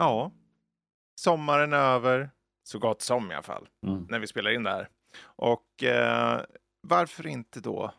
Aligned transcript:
Ja, 0.00 0.32
sommaren 1.14 1.72
är 1.72 1.76
över, 1.76 2.30
så 2.70 2.78
gott 2.78 3.02
som 3.02 3.30
i 3.30 3.34
alla 3.34 3.42
fall, 3.42 3.68
Mm. 3.86 4.06
när 4.10 4.18
vi 4.18 4.26
spelar 4.26 4.50
in 4.50 4.62
det 4.62 4.70
här. 4.70 4.88
Och 5.22 5.82
eh, 5.82 6.42
varför 6.82 7.26
inte 7.26 7.60
då 7.60 7.94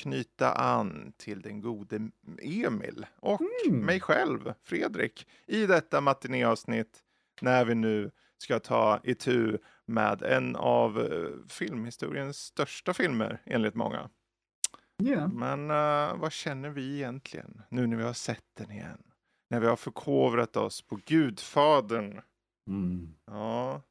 knyta 0.00 0.52
an 0.52 1.12
till 1.16 1.42
den 1.42 1.60
gode 1.60 2.10
Emil 2.42 3.06
och 3.20 3.40
Mm. 3.66 3.80
mig 3.86 4.00
själv, 4.00 4.52
Fredrik, 4.64 5.26
i 5.46 5.66
detta 5.66 6.00
matinéavsnitt 6.00 6.98
när 7.40 7.64
vi 7.64 7.74
nu 7.74 8.10
ska 8.38 8.58
ta 8.58 9.00
itu 9.04 9.58
med 9.86 10.22
en 10.22 10.56
av 10.56 11.00
eh, 11.00 11.28
filmhistoriens 11.48 12.36
största 12.38 12.94
filmer 12.94 13.42
enligt 13.46 13.74
många. 13.74 14.10
Ja. 14.96 15.28
Men 15.28 15.70
eh, 15.70 16.16
vad 16.20 16.32
känner 16.32 16.70
vi 16.70 16.94
egentligen 16.94 17.62
nu 17.70 17.86
när 17.86 17.96
vi 17.96 18.02
har 18.02 18.12
sett 18.12 18.44
den 18.56 18.70
igen? 18.70 19.02
När 19.50 19.60
vi 19.60 19.66
har 19.66 19.76
förkovrat 19.76 20.56
oss 20.56 20.82
på 20.82 20.98
Gudfadern. 21.06 22.20
Mm. 22.70 23.14
Ja. 23.26 23.82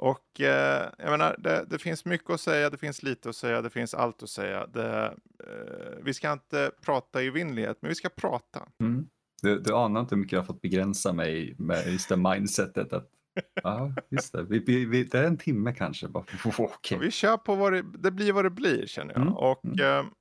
Och 0.00 0.40
eh, 0.40 0.88
jag 0.98 1.10
menar, 1.10 1.36
det, 1.38 1.66
det 1.70 1.78
finns 1.78 2.04
mycket 2.04 2.30
att 2.30 2.40
säga, 2.40 2.70
det 2.70 2.78
finns 2.78 3.02
lite 3.02 3.28
att 3.28 3.36
säga, 3.36 3.62
det 3.62 3.70
finns 3.70 3.94
allt 3.94 4.22
att 4.22 4.30
säga. 4.30 4.66
Det, 4.66 5.06
eh, 5.44 5.98
vi 6.02 6.14
ska 6.14 6.32
inte 6.32 6.70
prata 6.82 7.22
i 7.22 7.30
vinnlighet, 7.30 7.78
men 7.80 7.88
vi 7.88 7.94
ska 7.94 8.08
prata. 8.08 8.68
Mm. 8.80 9.06
Du, 9.42 9.58
du 9.58 9.74
anar 9.74 10.00
inte 10.00 10.14
hur 10.14 10.20
mycket 10.20 10.32
jag 10.32 10.40
har 10.40 10.46
fått 10.46 10.60
begränsa 10.60 11.12
mig 11.12 11.54
med 11.58 11.86
just 11.86 12.08
det 12.08 12.16
mindsetet 12.16 12.92
att 12.92 13.10
ja, 13.62 13.94
just 14.10 14.32
det. 14.32 14.42
Vi, 14.42 14.58
vi, 14.58 14.84
vi, 14.84 15.04
det 15.04 15.18
är 15.18 15.24
en 15.24 15.38
timme 15.38 15.74
kanske. 15.74 16.08
Bara. 16.08 16.24
Och 16.58 16.92
vi 17.00 17.10
kör 17.10 17.36
på 17.36 17.54
vad 17.54 17.72
det, 17.72 17.82
det 17.82 18.10
blir 18.10 18.32
vad 18.32 18.44
det 18.44 18.50
blir 18.50 18.86
känner 18.86 19.14
jag. 19.14 19.22
Mm, 19.22 19.34
Och 19.34 19.64
mm. 19.64 19.80
eh, 19.80 20.12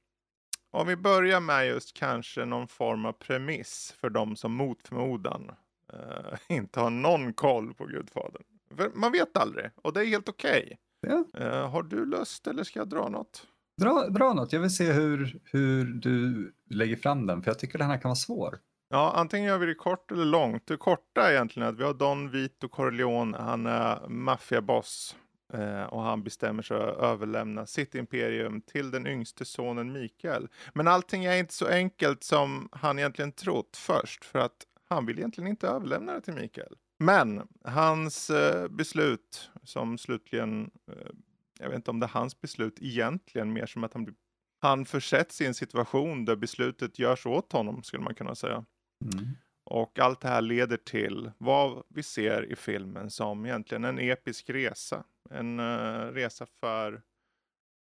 om 0.71 0.87
vi 0.87 0.95
börjar 0.95 1.39
med 1.39 1.67
just 1.67 1.93
kanske 1.93 2.45
någon 2.45 2.67
form 2.67 3.05
av 3.05 3.11
premiss 3.13 3.95
för 3.99 4.09
de 4.09 4.35
som 4.35 4.53
mot 4.53 4.87
förmodan 4.87 5.51
eh, 5.93 6.39
inte 6.57 6.79
har 6.79 6.89
någon 6.89 7.33
koll 7.33 7.73
på 7.73 7.85
Gudfadern. 7.85 8.43
För 8.75 8.91
man 8.93 9.11
vet 9.11 9.37
aldrig 9.37 9.69
och 9.75 9.93
det 9.93 10.01
är 10.01 10.05
helt 10.05 10.29
okej. 10.29 10.77
Ja. 11.01 11.25
Eh, 11.37 11.69
har 11.69 11.83
du 11.83 12.05
lust 12.05 12.47
eller 12.47 12.63
ska 12.63 12.79
jag 12.79 12.89
dra 12.89 13.09
något? 13.09 13.47
Dra, 13.81 14.07
dra 14.07 14.33
något, 14.33 14.53
jag 14.53 14.59
vill 14.59 14.75
se 14.75 14.91
hur, 14.91 15.39
hur 15.43 15.85
du 15.85 16.53
lägger 16.69 16.95
fram 16.95 17.27
den 17.27 17.43
för 17.43 17.51
jag 17.51 17.59
tycker 17.59 17.77
den 17.77 17.89
här 17.89 17.97
kan 17.97 18.09
vara 18.09 18.15
svår. 18.15 18.59
Ja, 18.89 19.13
antingen 19.15 19.47
gör 19.47 19.57
vi 19.57 19.65
det 19.65 19.75
kort 19.75 20.11
eller 20.11 20.25
långt. 20.25 20.67
Det 20.67 20.77
korta 20.77 21.27
är 21.27 21.31
egentligen 21.31 21.69
att 21.69 21.77
vi 21.77 21.83
har 21.83 21.93
Don 21.93 22.31
Vito 22.31 22.67
Corleone. 22.67 23.37
Han 23.37 23.65
är 23.65 24.07
maffiaboss 24.07 25.15
eh, 25.53 25.83
och 25.83 26.01
han 26.01 26.23
bestämmer 26.23 26.63
sig 26.63 26.77
att 26.77 26.97
överlämna 26.97 27.65
sitt 27.65 27.95
imperium 27.95 28.61
till 28.61 28.91
den 28.91 29.07
yngste 29.07 29.45
sonen 29.45 29.91
Mikael. 29.91 30.47
Men 30.73 30.87
allting 30.87 31.25
är 31.25 31.37
inte 31.37 31.53
så 31.53 31.67
enkelt 31.67 32.23
som 32.23 32.69
han 32.71 32.99
egentligen 32.99 33.31
trott 33.31 33.77
först 33.77 34.25
för 34.25 34.39
att 34.39 34.65
han 34.89 35.05
vill 35.05 35.17
egentligen 35.17 35.47
inte 35.49 35.67
överlämna 35.67 36.13
det 36.13 36.21
till 36.21 36.33
Mikael. 36.33 36.75
Men 36.99 37.47
hans 37.63 38.29
eh, 38.29 38.67
beslut 38.67 39.51
som 39.63 39.97
slutligen, 39.97 40.71
eh, 40.91 41.11
jag 41.59 41.69
vet 41.69 41.75
inte 41.75 41.91
om 41.91 41.99
det 41.99 42.05
är 42.05 42.11
hans 42.19 42.41
beslut 42.41 42.81
egentligen, 42.81 43.53
mer 43.53 43.65
som 43.65 43.83
att 43.83 43.93
han 43.93 44.15
han 44.61 44.85
försätts 44.85 45.41
i 45.41 45.45
en 45.45 45.53
situation 45.53 46.25
där 46.25 46.35
beslutet 46.35 46.99
görs 46.99 47.25
åt 47.25 47.51
honom, 47.51 47.83
skulle 47.83 48.03
man 48.03 48.15
kunna 48.15 48.35
säga. 48.35 48.65
Mm. 49.13 49.27
Och 49.63 49.99
allt 49.99 50.21
det 50.21 50.27
här 50.27 50.41
leder 50.41 50.77
till 50.77 51.31
vad 51.37 51.83
vi 51.89 52.03
ser 52.03 52.51
i 52.51 52.55
filmen 52.55 53.09
som 53.09 53.45
egentligen 53.45 53.83
en 53.83 53.99
episk 53.99 54.49
resa. 54.49 55.03
En 55.29 55.59
eh, 55.59 56.05
resa 56.13 56.45
för, 56.45 57.01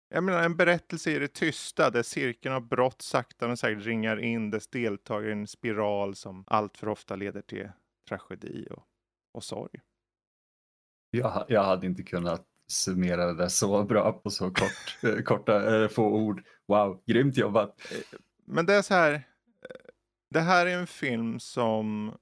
jag 0.09 0.25
menar 0.25 0.43
en 0.43 0.57
berättelse 0.57 1.11
i 1.11 1.19
det 1.19 1.35
tysta 1.35 1.91
där 1.91 2.03
cirkeln 2.03 2.55
av 2.55 2.69
brott 2.69 3.03
sakta 3.03 3.47
men 3.47 3.57
säkert 3.57 3.85
ringar 3.85 4.17
in 4.21 4.51
dess 4.51 4.69
deltagare 4.69 5.29
i 5.29 5.33
en 5.33 5.47
spiral 5.47 6.15
som 6.15 6.45
allt 6.47 6.77
för 6.77 6.89
ofta 6.89 7.17
leder 7.17 7.43
till 7.43 7.69
tragedi 8.09 8.69
och, 8.71 8.87
och 9.35 9.45
sorg. 9.45 9.81
Jag, 11.11 11.45
jag 11.49 11.65
hade 11.65 11.87
inte 11.87 12.03
kunnat 12.03 12.47
summera 12.69 13.33
det 13.33 13.51
så 13.51 13.85
bra 13.85 14.13
på 14.13 14.31
så 14.31 14.51
kort, 14.51 14.99
eh, 15.03 15.23
korta, 15.23 15.77
eh, 15.83 15.89
få 15.89 16.05
ord. 16.09 16.43
Wow, 16.69 17.03
grymt 17.07 17.37
jobbat. 17.37 17.81
Men 18.45 18.67
det 18.67 18.75
är 18.75 18.83
så 18.83 18.95
här. 18.95 19.13
eh, 19.13 19.21
Det 20.31 20.41
här 20.41 20.67
är 20.67 20.79
en 20.79 20.87
film 20.87 21.41
som 21.41 22.17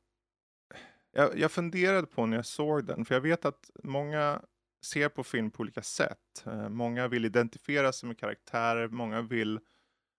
jag, 1.12 1.38
jag 1.38 1.52
funderade 1.52 2.06
på 2.06 2.26
när 2.26 2.36
jag 2.36 2.46
såg 2.46 2.86
den. 2.86 3.04
För 3.04 3.14
jag 3.14 3.20
vet 3.20 3.44
att 3.44 3.70
många 3.84 4.42
ser 4.84 5.08
på 5.08 5.24
film 5.24 5.50
på 5.50 5.60
olika 5.60 5.82
sätt. 5.82 6.44
Eh, 6.46 6.68
Många 6.68 7.08
vill 7.08 7.24
identifiera 7.24 7.92
sig 7.92 8.06
med 8.06 8.18
karaktärer. 8.18 8.88
Många 8.88 9.22
vill... 9.22 9.56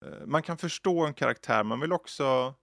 eh, 0.04 0.26
Man 0.26 0.42
kan 0.42 0.58
förstå 0.58 1.06
en 1.06 1.14
karaktär. 1.14 1.64
Man 1.64 1.80
vill 1.80 1.92
också 1.92 2.54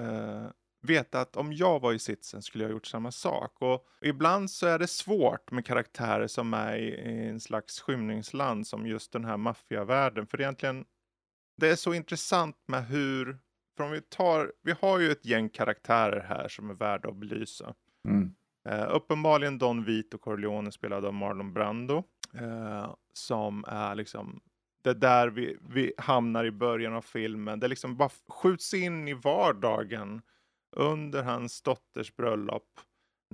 eh, 0.00 0.46
veta 0.80 1.20
att 1.20 1.36
om 1.36 1.52
jag 1.52 1.80
var 1.80 1.92
i 1.92 1.98
sitsen 1.98 2.42
skulle 2.42 2.64
jag 2.64 2.70
gjort 2.70 2.86
samma 2.86 3.12
sak. 3.12 3.56
Och 3.58 3.86
ibland 4.02 4.50
så 4.50 4.66
är 4.66 4.78
det 4.78 4.86
svårt 4.86 5.50
med 5.50 5.66
karaktärer 5.66 6.26
som 6.26 6.54
är 6.54 6.76
i, 6.76 7.28
en 7.28 7.40
slags 7.40 7.80
skymningsland 7.80 8.66
som 8.66 8.86
just 8.86 9.12
den 9.12 9.24
här 9.24 9.36
maffiavärlden. 9.36 10.26
För 10.26 10.40
egentligen 10.40 10.84
det 11.56 11.68
är 11.68 11.76
så 11.76 11.94
intressant 11.94 12.56
med 12.66 12.86
hur, 12.86 13.38
för 13.76 13.84
om 13.84 13.90
vi 13.90 14.00
tar, 14.00 14.52
vi 14.62 14.74
har 14.80 14.98
ju 14.98 15.10
ett 15.10 15.24
gäng 15.24 15.48
karaktärer 15.48 16.20
här 16.20 16.48
som 16.48 16.70
är 16.70 16.74
värda 16.74 17.08
att 17.08 17.16
belysa. 17.16 17.74
Mm. 18.08 18.34
Eh, 18.68 18.86
uppenbarligen 18.90 19.58
Don 19.58 19.84
Vito 19.84 20.18
Corleone 20.18 20.72
spelad 20.72 21.04
av 21.04 21.14
Marlon 21.14 21.52
Brando. 21.52 22.04
Eh, 22.34 22.94
som 23.12 23.64
är 23.68 23.94
liksom, 23.94 24.40
det 24.82 24.94
där 24.94 25.28
vi, 25.28 25.56
vi 25.68 25.92
hamnar 25.98 26.44
i 26.44 26.50
början 26.50 26.94
av 26.94 27.02
filmen. 27.02 27.60
Det 27.60 27.68
liksom 27.68 27.96
bara 27.96 28.10
skjuts 28.28 28.74
in 28.74 29.08
i 29.08 29.14
vardagen 29.14 30.22
under 30.76 31.22
hans 31.22 31.62
dotters 31.62 32.16
bröllop. 32.16 32.80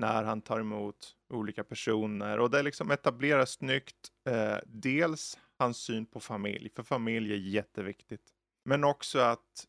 När 0.01 0.25
han 0.25 0.41
tar 0.41 0.61
emot 0.61 1.17
olika 1.29 1.65
personer. 1.65 2.39
Och 2.39 2.51
det 2.51 2.63
liksom 2.63 2.91
etableras 2.91 3.51
snyggt. 3.51 4.09
Eh, 4.29 4.57
dels 4.67 5.39
hans 5.59 5.79
syn 5.79 6.07
på 6.07 6.21
familj. 6.21 6.71
För 6.77 6.83
familj 6.83 7.33
är 7.33 7.37
jätteviktigt. 7.37 8.23
Men 8.65 8.85
också 8.85 9.19
att, 9.19 9.67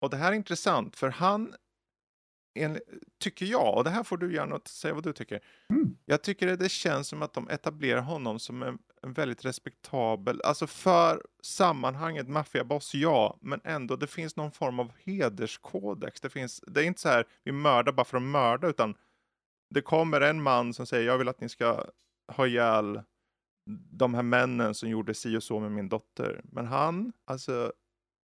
och 0.00 0.10
det 0.10 0.16
här 0.16 0.32
är 0.32 0.36
intressant. 0.36 0.96
För 0.96 1.08
han, 1.08 1.54
en, 2.54 2.80
tycker 3.18 3.46
jag, 3.46 3.76
och 3.76 3.84
det 3.84 3.90
här 3.90 4.02
får 4.02 4.16
du 4.16 4.34
gärna 4.34 4.60
säga 4.64 4.94
vad 4.94 5.04
du 5.04 5.12
tycker. 5.12 5.44
Mm. 5.70 5.96
Jag 6.04 6.22
tycker 6.22 6.48
att 6.48 6.58
det 6.58 6.68
känns 6.68 7.08
som 7.08 7.22
att 7.22 7.32
de 7.32 7.48
etablerar 7.48 8.00
honom 8.00 8.38
som 8.38 8.62
en, 8.62 8.78
en 9.06 9.12
väldigt 9.12 9.44
respektabel, 9.44 10.40
alltså 10.44 10.66
för 10.66 11.22
sammanhanget 11.42 12.28
maffiaboss, 12.28 12.94
ja, 12.94 13.38
men 13.40 13.60
ändå 13.64 13.96
det 13.96 14.06
finns 14.06 14.36
någon 14.36 14.52
form 14.52 14.80
av 14.80 14.92
hederskodex. 15.04 16.20
Det, 16.20 16.30
finns, 16.30 16.60
det 16.66 16.80
är 16.80 16.84
inte 16.84 17.00
så 17.00 17.08
här, 17.08 17.26
vi 17.44 17.52
mördar 17.52 17.92
bara 17.92 18.04
för 18.04 18.16
att 18.16 18.22
mörda, 18.22 18.68
utan 18.68 18.94
det 19.74 19.82
kommer 19.82 20.20
en 20.20 20.42
man 20.42 20.74
som 20.74 20.86
säger, 20.86 21.06
jag 21.06 21.18
vill 21.18 21.28
att 21.28 21.40
ni 21.40 21.48
ska 21.48 21.86
ha 22.32 22.46
ihjäl 22.46 23.02
de 23.90 24.14
här 24.14 24.22
männen 24.22 24.74
som 24.74 24.88
gjorde 24.88 25.14
si 25.14 25.36
och 25.36 25.42
så 25.42 25.60
med 25.60 25.72
min 25.72 25.88
dotter. 25.88 26.40
Men 26.44 26.66
han, 26.66 27.12
alltså, 27.24 27.72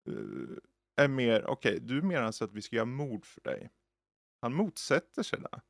eh, 0.08 1.04
är 1.04 1.08
mer, 1.08 1.46
okej, 1.46 1.78
du 1.80 2.02
menar 2.02 2.22
alltså 2.22 2.44
att 2.44 2.52
vi 2.52 2.62
ska 2.62 2.76
göra 2.76 2.86
mord 2.86 3.26
för 3.26 3.40
dig? 3.40 3.70
Han 4.42 4.54
motsätter 4.54 5.22
sig 5.22 5.40
det. 5.40 5.60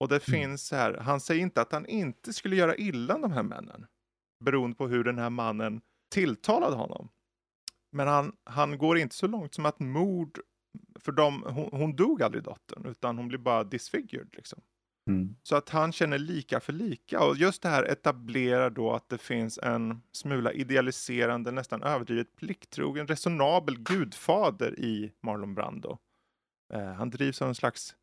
Och 0.00 0.08
det 0.08 0.28
Mm. 0.28 0.40
finns 0.40 0.66
så 0.66 0.76
här, 0.76 0.94
han 0.94 1.20
säger 1.20 1.42
inte 1.42 1.60
att 1.62 1.72
han 1.72 1.86
inte 1.86 2.32
skulle 2.32 2.56
göra 2.56 2.76
illa 2.76 3.18
de 3.18 3.32
här 3.32 3.42
männen. 3.42 3.86
Beroende 4.42 4.76
på 4.76 4.88
hur 4.88 5.04
den 5.04 5.18
här 5.18 5.30
mannen 5.30 5.80
tilltalade 6.10 6.76
honom. 6.76 7.08
Men 7.92 8.08
han, 8.08 8.32
han 8.44 8.78
går 8.78 8.98
inte 8.98 9.14
så 9.14 9.26
långt 9.26 9.54
som 9.54 9.66
att 9.66 9.80
mord, 9.80 10.38
för 11.00 11.12
de, 11.12 11.42
hon, 11.42 11.68
hon 11.72 11.96
dog 11.96 12.22
aldrig 12.22 12.44
dottern, 12.44 12.86
utan 12.86 13.18
hon 13.18 13.28
blir 13.28 13.38
bara 13.38 13.64
disfigured 13.64 14.28
liksom. 14.32 14.60
Mm. 15.10 15.36
Så 15.42 15.56
att 15.56 15.68
han 15.68 15.92
känner 15.92 16.18
lika 16.18 16.60
för 16.60 16.72
lika. 16.72 17.24
Och 17.24 17.36
just 17.36 17.62
det 17.62 17.68
här 17.68 17.84
etablerar 17.84 18.70
då 18.70 18.92
att 18.92 19.08
det 19.08 19.18
finns 19.18 19.58
en 19.58 20.02
smula 20.12 20.52
idealiserande, 20.52 21.50
nästan 21.50 21.82
överdrivet 21.82 22.36
plikttrogen, 22.36 23.06
resonabel 23.06 23.78
gudfader 23.78 24.80
i 24.80 25.12
Marlon 25.22 25.54
Brando. 25.54 25.98
Eh, 26.74 26.92
han 26.92 27.10
drivs 27.10 27.42
av 27.42 27.48
en 27.48 27.54
slags 27.54 27.96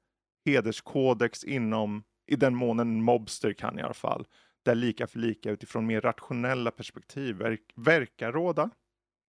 hederskodex 0.45 1.43
inom, 1.43 2.03
i 2.27 2.35
den 2.35 2.55
mån 2.55 2.79
en 2.79 3.03
mobster 3.03 3.53
kan 3.53 3.79
i 3.79 3.81
alla 3.81 3.93
fall, 3.93 4.27
där 4.65 4.75
lika 4.75 5.07
för 5.07 5.19
lika 5.19 5.51
utifrån 5.51 5.85
mer 5.85 6.01
rationella 6.01 6.71
perspektiv 6.71 7.35
verk, 7.35 7.61
verkar 7.75 8.31
råda. 8.31 8.69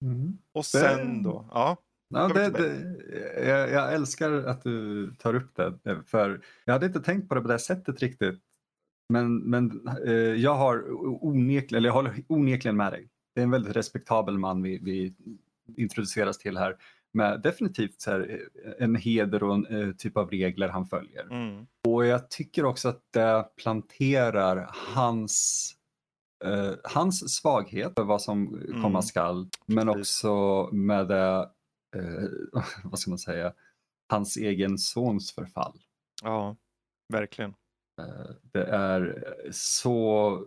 Mm. 0.05 0.37
Och 0.53 0.65
sen 0.65 1.23
då, 1.23 1.49
ja. 1.51 1.77
Ja, 2.13 2.27
det, 2.27 2.49
det, 2.49 3.47
jag, 3.49 3.71
jag 3.71 3.93
älskar 3.93 4.31
att 4.31 4.63
du 4.63 5.11
tar 5.15 5.35
upp 5.35 5.55
det, 5.55 6.03
för 6.05 6.41
jag 6.65 6.73
hade 6.73 6.85
inte 6.85 6.99
tänkt 6.99 7.29
på 7.29 7.35
det 7.35 7.41
på 7.41 7.47
det 7.47 7.59
sättet 7.59 7.99
riktigt. 7.99 8.39
Men, 9.13 9.37
men 9.37 9.87
eh, 10.05 10.13
jag 10.13 10.55
har 10.55 10.83
onekligen, 11.25 11.77
eller 11.77 11.89
jag 11.89 11.93
håller 11.93 12.23
onekligen 12.27 12.77
med 12.77 12.93
dig. 12.93 13.09
Det 13.35 13.41
är 13.41 13.43
en 13.43 13.51
väldigt 13.51 13.75
respektabel 13.75 14.37
man 14.37 14.63
vi, 14.63 14.79
vi 14.83 15.13
introduceras 15.77 16.37
till 16.37 16.57
här 16.57 16.75
med 17.13 17.41
definitivt 17.41 18.01
så 18.01 18.11
här, 18.11 18.41
eh, 18.65 18.83
en 18.83 18.95
heder 18.95 19.43
och 19.43 19.53
en 19.53 19.65
eh, 19.65 19.91
typ 19.95 20.17
av 20.17 20.29
regler 20.29 20.69
han 20.69 20.85
följer. 20.85 21.23
Mm. 21.23 21.67
Och 21.99 22.05
jag 22.05 22.29
tycker 22.29 22.65
också 22.65 22.89
att 22.89 23.03
det 23.13 23.49
planterar 23.55 24.69
hans 24.73 25.65
eh, 26.45 26.73
hans 26.83 27.33
svaghet 27.35 27.93
för 27.95 28.03
vad 28.03 28.21
som 28.21 28.47
Mm. 28.55 28.81
komma 28.81 29.01
skall, 29.01 29.49
men 29.65 29.89
också 29.89 30.69
med 30.71 31.07
det, 31.07 31.49
eh, 31.95 32.29
vad 32.83 32.99
ska 32.99 33.11
man 33.11 33.17
säga, 33.19 33.53
hans 34.09 34.37
egen 34.37 34.77
sons 34.77 35.31
förfall. 35.31 35.79
Ja, 36.23 36.55
verkligen. 37.13 37.53
Eh, 38.01 38.35
Det 38.41 38.63
är 38.63 39.23
så... 39.51 40.45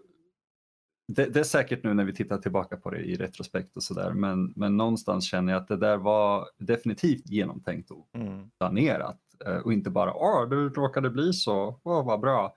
Det, 1.12 1.25
det 1.26 1.40
är 1.40 1.44
säkert 1.44 1.84
nu 1.84 1.94
när 1.94 2.04
vi 2.04 2.14
tittar 2.14 2.38
tillbaka 2.38 2.76
på 2.76 2.90
det 2.90 2.99
i 3.00 3.16
retrospekt 3.16 3.76
och 3.76 3.82
sådär 3.82 4.12
men, 4.12 4.52
men 4.56 4.76
någonstans 4.76 5.25
känner 5.25 5.52
jag 5.52 5.62
att 5.62 5.69
det 5.69 5.76
där 5.76 5.96
var 5.96 6.49
definitivt 6.58 7.26
genomtänkt 7.31 7.90
och 7.90 8.08
Mm. 8.14 8.50
planerat 8.58 9.20
och 9.65 9.73
inte 9.73 9.91
bara 9.91 10.15
åh 10.15 10.49
det 10.49 10.56
råkade 10.56 11.11
bli 11.11 11.33
så, 11.33 11.81
åh 11.83 12.06
vad 12.06 12.21
bra. 12.21 12.56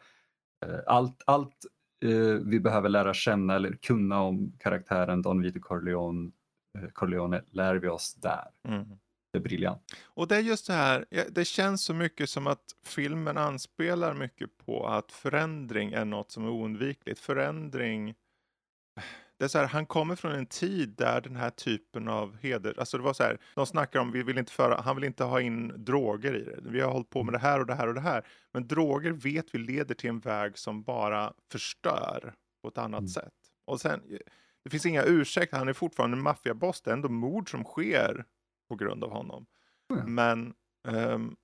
Eh, 0.65 0.79
Allt, 0.87 1.23
allt 1.25 1.65
eh, 2.05 2.43
vi 2.45 2.59
behöver 2.59 2.89
lära 2.89 3.13
känna 3.13 3.55
eller 3.55 3.71
kunna 3.71 4.21
om 4.21 4.53
karaktären 4.59 5.21
Don 5.21 5.41
Vito 5.41 5.59
Corleone, 5.59 6.31
eh, 6.77 6.89
Corleone 6.93 7.43
lär 7.51 7.75
vi 7.75 7.87
oss 7.87 8.15
där. 8.15 8.47
Mm. 8.67 8.89
Det 9.33 9.39
är 9.39 9.43
briljant. 9.43 9.81
Och 10.03 10.27
det 10.27 10.35
är 10.35 10.39
just 10.39 10.67
det 10.67 10.73
här, 10.73 11.05
det 11.29 11.45
känns 11.45 11.83
så 11.83 11.93
mycket 11.93 12.29
som 12.29 12.47
att 12.47 12.63
filmen 12.85 13.37
anspelar 13.37 14.13
mycket 14.13 14.57
på 14.65 14.87
att 14.87 15.11
förändring 15.11 15.93
är 15.93 16.05
något 16.05 16.31
som 16.31 16.45
är 16.45 16.49
oundvikligt. 16.49 17.19
Förändring, 17.19 18.15
det 19.45 19.47
är 19.47 19.49
så 19.49 19.57
här, 19.57 19.67
han 19.67 19.85
kommer 19.85 20.15
från 20.15 20.31
en 20.31 20.45
tid 20.45 20.89
där 20.89 21.21
den 21.21 21.35
här 21.35 21.49
typen 21.49 22.07
av 22.07 22.37
heder, 22.37 22.79
alltså 22.79 22.97
det 22.97 23.03
var 23.03 23.13
så 23.13 23.23
här, 23.23 23.37
de 23.55 23.65
snackar 23.65 23.99
om, 23.99 24.11
vi 24.11 24.23
vill 24.23 24.37
inte 24.37 24.51
föra, 24.51 24.81
han 24.81 24.95
vill 24.95 25.03
inte 25.05 25.23
ha 25.23 25.41
in 25.41 25.73
droger 25.85 26.35
i 26.35 26.43
det. 26.43 26.59
Vi 26.61 26.81
har 26.81 26.91
hållit 26.91 27.09
på 27.09 27.23
med 27.23 27.33
det 27.33 27.39
här 27.39 27.59
och 27.59 27.65
det 27.65 27.75
här 27.75 27.87
och 27.87 27.93
det 27.93 28.01
här. 28.01 28.27
Men 28.53 28.67
droger 28.67 29.11
vet 29.11 29.45
vi 29.55 29.59
leder 29.59 29.95
till 29.95 30.09
en 30.09 30.19
väg 30.19 30.57
som 30.57 30.83
bara 30.83 31.33
förstör 31.51 32.33
på 32.61 32.67
ett 32.67 32.77
annat 32.77 32.99
Mm. 32.99 33.09
sätt. 33.09 33.33
Och 33.65 33.81
sen, 33.81 34.01
det 34.63 34.69
finns 34.69 34.85
inga 34.85 35.03
ursäkter, 35.03 35.57
han 35.57 35.67
är 35.67 35.73
fortfarande 35.73 36.17
en 36.17 36.23
maffiaboss, 36.23 36.81
det 36.81 36.89
är 36.91 36.93
ändå 36.93 37.09
mord 37.09 37.51
som 37.51 37.63
sker 37.63 38.25
på 38.69 38.75
grund 38.75 39.03
av 39.03 39.09
honom. 39.11 39.45
Ja. 39.87 39.95
Men 40.05 40.53
ehm, 40.87 41.35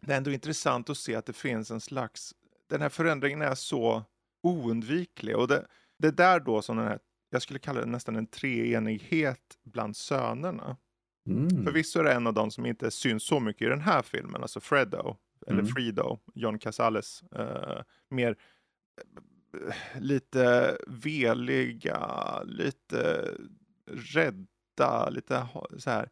det 0.00 0.12
är 0.12 0.16
ändå 0.16 0.30
intressant 0.30 0.90
att 0.90 0.96
se 0.96 1.14
att 1.14 1.26
det 1.26 1.32
finns 1.32 1.70
en 1.70 1.80
slags, 1.80 2.34
den 2.70 2.80
här 2.82 2.88
förändringen 2.88 3.42
är 3.42 3.54
så 3.54 4.04
oundviklig. 4.42 5.36
Och 5.36 5.48
det, 5.48 5.66
det 5.98 6.08
är 6.08 6.12
där 6.12 6.40
då 6.40 6.62
som 6.62 6.76
den 6.76 6.86
här, 6.86 6.98
jag 7.30 7.42
skulle 7.42 7.58
kalla 7.58 7.80
det 7.80 7.86
nästan 7.86 8.16
en 8.16 8.26
treenighet 8.26 9.58
bland 9.64 9.96
sönerna. 9.96 10.76
Mm. 11.28 11.64
Förvisso 11.64 11.98
är 11.98 12.04
det 12.04 12.12
en 12.12 12.26
av 12.26 12.34
dem 12.34 12.50
som 12.50 12.66
inte 12.66 12.90
syns 12.90 13.26
så 13.26 13.40
mycket 13.40 13.66
i 13.66 13.68
den 13.68 13.80
här 13.80 14.02
filmen, 14.02 14.42
alltså 14.42 14.60
Fredo, 14.60 15.16
eller 15.46 15.60
Mm. 15.60 15.66
Frido, 15.72 16.18
John 16.34 16.58
Casales, 16.58 17.22
eh, 17.22 17.82
mer 18.08 18.36
eh, 19.00 20.00
lite 20.00 20.76
veliga, 20.86 22.42
lite 22.42 23.30
rädda, 23.86 25.10
lite 25.10 25.46
så 25.78 25.90
här. 25.90 26.10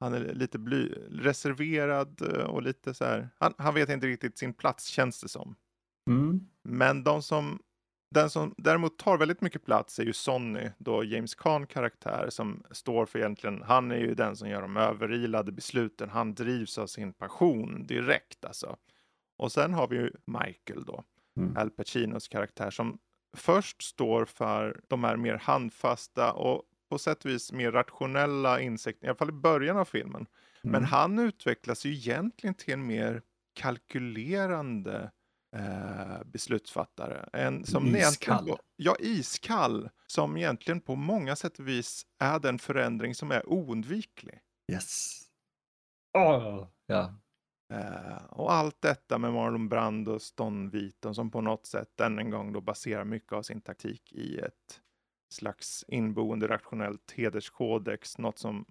Han 0.00 0.14
är 0.14 0.34
lite 0.34 0.58
bly, 0.58 0.88
reserverad 1.10 2.22
eh, 2.22 2.44
och 2.44 2.62
lite 2.62 2.94
så 2.94 3.04
här. 3.04 3.28
Han, 3.38 3.54
han 3.58 3.74
vet 3.74 3.88
inte 3.88 4.06
riktigt 4.06 4.38
sin 4.38 4.54
plats 4.54 4.86
känns 4.86 5.20
det 5.20 5.28
som. 5.28 5.56
Mm. 6.10 6.40
Men 6.62 7.04
de 7.04 7.22
som, 7.22 7.62
den 8.10 8.30
som 8.30 8.54
däremot 8.58 8.98
tar 8.98 9.18
väldigt 9.18 9.40
mycket 9.40 9.64
plats 9.64 9.98
är 9.98 10.04
ju 10.04 10.12
Sonny, 10.12 10.70
då 10.78 11.04
James 11.04 11.34
Caan 11.34 11.66
karaktär 11.66 12.26
som 12.30 12.62
står 12.70 13.06
för 13.06 13.18
egentligen, 13.18 13.62
han 13.62 13.90
är 13.90 13.96
ju 13.98 14.14
den 14.14 14.36
som 14.36 14.48
gör 14.48 14.62
de 14.62 14.76
överilade 14.76 15.52
besluten, 15.52 16.08
han 16.10 16.34
drivs 16.34 16.78
av 16.78 16.86
sin 16.86 17.12
passion 17.12 17.86
direkt 17.86 18.44
alltså. 18.44 18.76
Och 19.38 19.52
sen 19.52 19.74
har 19.74 19.88
vi 19.88 19.96
ju 19.96 20.12
Michael 20.26 20.84
då, 20.84 21.04
Mm. 21.38 21.56
Al 21.56 21.70
Pacinos 21.70 22.28
karaktär 22.28 22.70
som 22.70 22.98
först 23.36 23.82
står 23.82 24.24
för 24.24 24.80
de 24.88 25.04
här 25.04 25.16
mer 25.16 25.34
handfasta 25.34 26.32
och 26.32 26.62
på 26.90 26.98
sätt 26.98 27.24
och 27.24 27.30
vis 27.30 27.52
mer 27.52 27.72
rationella 27.72 28.60
insikterna, 28.60 29.06
i 29.06 29.10
alla 29.10 29.16
fall 29.18 29.28
i 29.28 29.32
början 29.32 29.76
av 29.76 29.84
filmen. 29.84 30.26
Men 30.68 30.74
Mm. 30.82 30.84
han 30.84 31.18
utvecklas 31.18 31.84
ju 31.86 31.92
egentligen 31.92 32.54
till 32.54 32.74
en 32.74 32.86
mer 32.86 33.22
kalkylerande 33.54 35.10
eh, 35.58 36.24
beslutsfattare. 36.24 37.28
En, 37.32 37.64
som 37.64 37.96
Iskall. 37.96 38.48
på- 38.48 38.58
Ja, 38.76 38.96
iskall. 39.00 39.90
Som 40.06 40.36
egentligen 40.36 40.80
på 40.80 40.94
många 40.96 41.36
sätt 41.36 41.58
och 41.58 41.68
vis 41.68 42.06
är 42.18 42.38
den 42.38 42.58
förändring 42.58 43.14
som 43.14 43.30
är 43.32 43.48
oundviklig. 43.48 44.40
Yes. 44.72 45.22
Åh, 46.18 46.68
ja. 46.86 47.14
Eh, 47.74 48.24
och 48.24 48.52
allt 48.52 48.80
detta 48.80 49.18
med 49.18 49.32
Marlon 49.32 49.68
Brando 49.68 50.12
och 50.12 50.22
Ston 50.22 50.70
Viton 50.70 51.14
som 51.14 51.30
på 51.30 51.40
något 51.40 51.66
sätt 51.66 52.00
än 52.00 52.18
en 52.18 52.30
gång 52.30 52.52
då 52.52 52.60
baserar 52.60 53.04
mycket 53.04 53.32
av 53.32 53.42
sin 53.42 53.60
taktik 53.60 54.12
i 54.12 54.38
ett 54.38 54.80
slags 55.34 55.84
inboende 55.88 56.48
rationellt 56.48 57.12
hederskodex, 57.16 58.18
något 58.18 58.38
som 58.38 58.64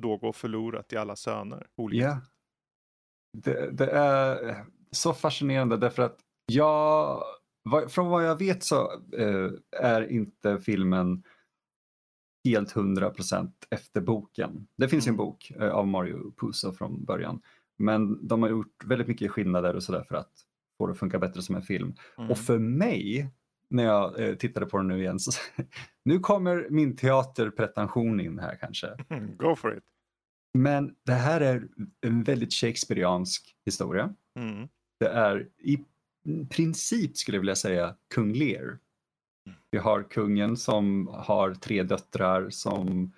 då 0.00 0.16
går 0.16 0.32
förlorat 0.32 0.92
i 0.92 0.96
alla 0.96 1.16
söner. 1.16 1.66
Ja. 1.76 2.20
Det, 3.38 3.70
det 3.70 3.90
är 3.90 4.64
så 4.90 5.14
fascinerande 5.14 5.76
därför 5.76 6.02
att 6.02 6.18
jag, 6.46 7.22
från 7.88 8.08
vad 8.08 8.24
jag 8.26 8.38
vet 8.38 8.62
så 8.64 8.92
eh, 9.12 9.50
är 9.82 10.10
inte 10.10 10.58
filmen 10.60 11.22
helt 12.44 12.72
hundra 12.72 13.10
procent 13.10 13.66
efter 13.70 14.00
boken. 14.00 14.68
Det 14.76 14.88
finns 14.88 15.06
ju 15.06 15.08
en 15.10 15.14
Mm. 15.14 15.26
bok 15.26 15.50
eh, 15.60 15.68
av 15.70 15.86
Mario 15.88 16.32
Puzo 16.40 16.72
från 16.72 17.04
början. 17.04 17.40
Men 17.78 18.26
de 18.28 18.42
har 18.42 18.48
gjort 18.50 18.84
väldigt 18.84 19.08
mycket 19.08 19.30
skillnader 19.30 19.74
och 19.76 19.82
sådär 19.82 20.04
för 20.08 20.14
att 20.14 20.32
få 20.78 20.86
det 20.86 20.92
att 20.92 20.98
funka 20.98 21.18
bättre 21.18 21.42
som 21.42 21.54
en 21.54 21.62
film. 21.62 21.94
Mm. 22.18 22.30
Och 22.30 22.38
för 22.38 22.58
mig, 22.58 23.30
när 23.70 23.84
jag 23.84 24.20
eh, 24.28 24.34
tittade 24.34 24.66
på 24.66 24.78
den 24.78 24.88
nu 24.88 24.98
igen, 25.00 25.18
så 25.18 25.32
nu 26.04 26.18
kommer 26.18 26.66
min 26.70 26.96
teaterpretension 26.96 28.20
in 28.20 28.38
här 28.38 28.56
kanske. 28.60 28.96
Mm, 29.08 29.36
Go 29.38 29.56
for 29.56 29.76
it. 29.76 29.84
Men 30.58 30.94
det 31.06 31.12
här 31.12 31.40
är 31.40 31.68
en 32.00 32.22
väldigt 32.22 32.52
shakespeariansk 32.52 33.54
historia. 33.66 34.14
Mm. 34.38 34.68
Det 35.00 35.08
är 35.08 35.48
i 35.58 35.78
princip, 36.50 37.16
skulle 37.16 37.36
jag 37.36 37.40
vilja 37.40 37.56
säga, 37.56 37.94
kung 38.14 38.32
Lear. 38.32 38.78
Vi 39.70 39.78
har 39.78 40.02
kungen 40.02 40.56
som 40.56 41.06
har 41.06 41.54
tre 41.54 41.82
döttrar 41.82 42.50
som, 42.50 43.12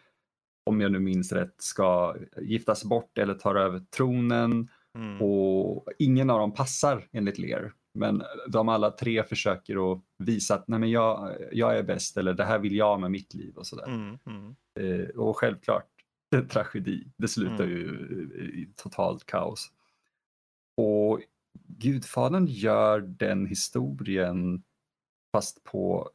om 0.64 0.80
jag 0.80 0.92
nu 0.92 0.98
minns 0.98 1.32
rätt, 1.32 1.54
ska 1.58 2.16
giftas 2.40 2.84
bort 2.84 3.18
eller 3.18 3.34
ta 3.34 3.58
över 3.58 3.80
tronen. 3.96 4.68
Mm. 4.98 5.22
Och 5.22 5.86
ingen 5.98 6.30
av 6.30 6.38
dem 6.38 6.54
passar 6.54 7.08
enligt 7.12 7.38
Lear. 7.38 7.72
Men 7.94 8.22
de 8.48 8.68
alla 8.68 8.90
tre 8.90 9.24
försöker 9.24 9.92
att 9.92 10.02
visa 10.18 10.54
att 10.54 10.68
Nej, 10.68 10.80
men 10.80 10.90
jag, 10.90 11.36
jag 11.52 11.78
är 11.78 11.82
bäst 11.82 12.16
eller 12.16 12.34
det 12.34 12.44
här 12.44 12.58
vill 12.58 12.76
jag 12.76 13.00
med 13.00 13.10
mitt 13.10 13.34
liv 13.34 13.56
och 13.56 13.66
sådär. 13.66 13.86
Mm. 13.86 14.18
Mm. 14.26 14.54
Eh, 14.80 15.08
och 15.08 15.36
självklart, 15.36 15.88
tragedi. 16.50 17.06
Det 17.16 17.28
slutar 17.28 17.64
Mm. 17.64 17.76
ju 17.76 17.84
i 18.54 18.72
totalt 18.76 19.26
kaos. 19.26 19.70
Och 20.76 21.20
Gudfadern 21.68 22.46
gör 22.46 23.00
den 23.00 23.46
historien 23.46 24.62
fast 25.36 25.64
på, 25.64 26.10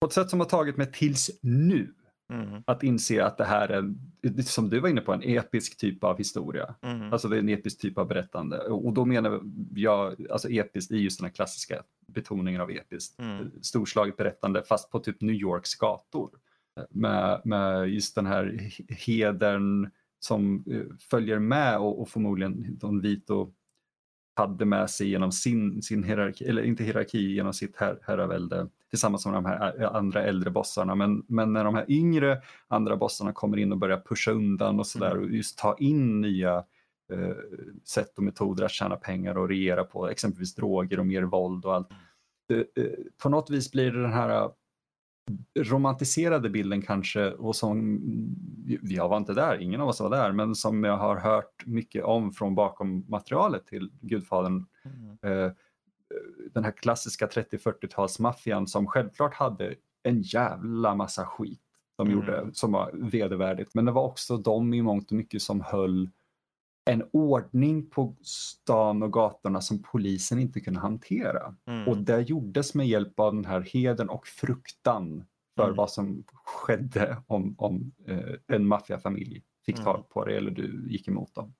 på 0.00 0.06
ett 0.06 0.12
sätt 0.12 0.30
som 0.30 0.40
har 0.40 0.46
tagit 0.46 0.76
mig 0.76 0.92
tills 0.92 1.30
nu. 1.42 1.94
Mm. 2.32 2.62
Att 2.66 2.82
inse 2.82 3.24
att 3.24 3.38
det 3.38 3.44
här 3.44 3.68
är, 3.68 4.42
som 4.42 4.68
du 4.68 4.80
var 4.80 4.88
inne 4.88 5.00
på, 5.00 5.12
en 5.12 5.22
episk 5.22 5.76
typ 5.76 6.04
av 6.04 6.18
historia. 6.18 6.74
Mm. 6.82 7.12
Alltså 7.12 7.28
det 7.28 7.36
är 7.36 7.40
en 7.40 7.48
episk 7.48 7.80
typ 7.80 7.98
av 7.98 8.08
berättande. 8.08 8.58
Och 8.58 8.92
då 8.92 9.04
menar 9.04 9.40
jag, 9.74 10.26
alltså 10.30 10.50
episkt 10.50 10.92
i 10.92 10.96
just 10.96 11.18
den 11.18 11.24
här 11.24 11.34
klassiska 11.34 11.82
betoningen 12.06 12.60
av 12.60 12.70
episkt. 12.70 13.18
Mm. 13.18 13.50
Storslaget 13.62 14.16
berättande 14.16 14.62
fast 14.62 14.90
på 14.90 14.98
typ 14.98 15.20
New 15.20 15.34
Yorks 15.34 15.74
gator. 15.74 16.30
Med, 16.90 17.40
med 17.44 17.88
just 17.88 18.14
den 18.14 18.26
här 18.26 18.44
he- 18.44 18.92
hedern 18.92 19.90
som 20.20 20.64
eh, 20.70 20.96
följer 21.10 21.38
med 21.38 21.78
och, 21.78 22.00
och 22.00 22.08
förmodligen 22.08 22.78
Don 22.78 23.00
Vito 23.00 23.52
hade 24.34 24.64
med 24.64 24.90
sig 24.90 25.08
genom 25.08 25.32
sin, 25.32 25.82
sin 25.82 26.04
hierarki, 26.04 26.44
eller 26.44 26.62
inte 26.62 26.84
hierarki, 26.84 27.18
genom 27.34 27.52
sitt 27.52 27.76
her, 27.76 27.98
herravälde 28.02 28.68
tillsammans 28.90 29.26
med 29.26 29.34
de 29.34 29.44
här 29.44 29.80
ä- 29.80 29.88
andra 29.88 30.22
äldre 30.22 30.50
bossarna. 30.50 30.94
Men, 30.94 31.22
men 31.28 31.52
när 31.52 31.64
de 31.64 31.74
här 31.74 31.84
yngre 31.88 32.42
andra 32.68 32.96
bossarna 32.96 33.32
kommer 33.32 33.56
in 33.56 33.72
och 33.72 33.78
börjar 33.78 34.02
pusha 34.08 34.30
undan 34.30 34.78
och 34.78 34.86
sådär 34.86 35.10
Mm. 35.10 35.24
och 35.24 35.30
just 35.30 35.58
ta 35.58 35.76
in 35.78 36.20
nya 36.20 36.56
eh, 37.12 37.36
sätt 37.84 38.18
och 38.18 38.22
metoder 38.22 38.64
att 38.64 38.70
tjäna 38.70 38.96
pengar 38.96 39.38
och 39.38 39.48
regera 39.48 39.84
på, 39.84 40.08
exempelvis 40.08 40.54
droger 40.54 40.98
och 41.00 41.06
mer 41.06 41.22
våld 41.22 41.64
och 41.64 41.74
allt. 41.74 41.88
Eh, 42.52 42.84
eh, 42.84 42.90
på 43.22 43.28
något 43.28 43.50
vis 43.50 43.72
blir 43.72 43.90
det 43.92 44.02
den 44.02 44.12
här 44.12 44.28
eh, 44.42 44.50
romantiserade 45.58 46.50
bilden 46.50 46.82
kanske 46.82 47.30
och 47.30 47.56
som, 47.56 48.00
jag 48.82 49.08
var 49.08 49.16
inte 49.16 49.34
där, 49.34 49.58
ingen 49.60 49.80
av 49.80 49.88
oss 49.88 50.00
var 50.00 50.10
där, 50.10 50.32
men 50.32 50.54
som 50.54 50.84
jag 50.84 50.96
har 50.96 51.16
hört 51.16 51.66
mycket 51.66 52.04
om 52.04 52.32
från 52.32 52.54
bakom 52.54 53.04
materialet 53.08 53.66
till 53.66 53.90
Gudfadern 54.00 54.66
Mm. 54.84 55.46
eh, 55.46 55.52
den 56.54 56.64
här 56.64 56.70
klassiska 56.72 57.26
30-40-talsmaffian 57.26 58.66
som 58.66 58.86
självklart 58.86 59.34
hade 59.34 59.74
en 60.02 60.22
jävla 60.22 60.94
massa 60.94 61.26
skit 61.26 61.60
de 61.96 62.06
Mm. 62.06 62.18
gjorde 62.18 62.50
som 62.52 62.72
var 62.72 62.90
vedervärdigt. 62.94 63.74
Men 63.74 63.84
det 63.84 63.92
var 63.92 64.02
också 64.02 64.36
de 64.36 64.74
i 64.74 64.82
mångt 64.82 65.10
och 65.10 65.16
mycket 65.16 65.42
som 65.42 65.60
höll 65.60 66.10
en 66.84 67.02
ordning 67.12 67.90
på 67.90 68.16
stan 68.22 69.02
och 69.02 69.12
gatorna 69.12 69.60
som 69.60 69.82
polisen 69.82 70.38
inte 70.38 70.60
kunde 70.60 70.80
hantera. 70.80 71.54
Mm. 71.66 71.88
Och 71.88 71.96
det 71.98 72.20
gjordes 72.20 72.74
med 72.74 72.88
hjälp 72.88 73.20
av 73.20 73.34
den 73.34 73.44
här 73.44 73.60
heden 73.60 74.08
och 74.08 74.26
fruktan 74.26 75.24
för 75.56 75.64
Mm. 75.64 75.76
vad 75.76 75.90
som 75.90 76.24
skedde 76.32 77.22
om, 77.26 77.54
om 77.58 77.92
eh, 78.06 78.34
en 78.56 78.66
maffiafamilj 78.66 79.42
fick 79.66 79.74
Mm. 79.76 79.84
tag 79.84 80.08
på 80.08 80.24
det 80.24 80.36
eller 80.36 80.50
du 80.50 80.86
gick 80.90 81.08
emot 81.08 81.34
dem. 81.34 81.54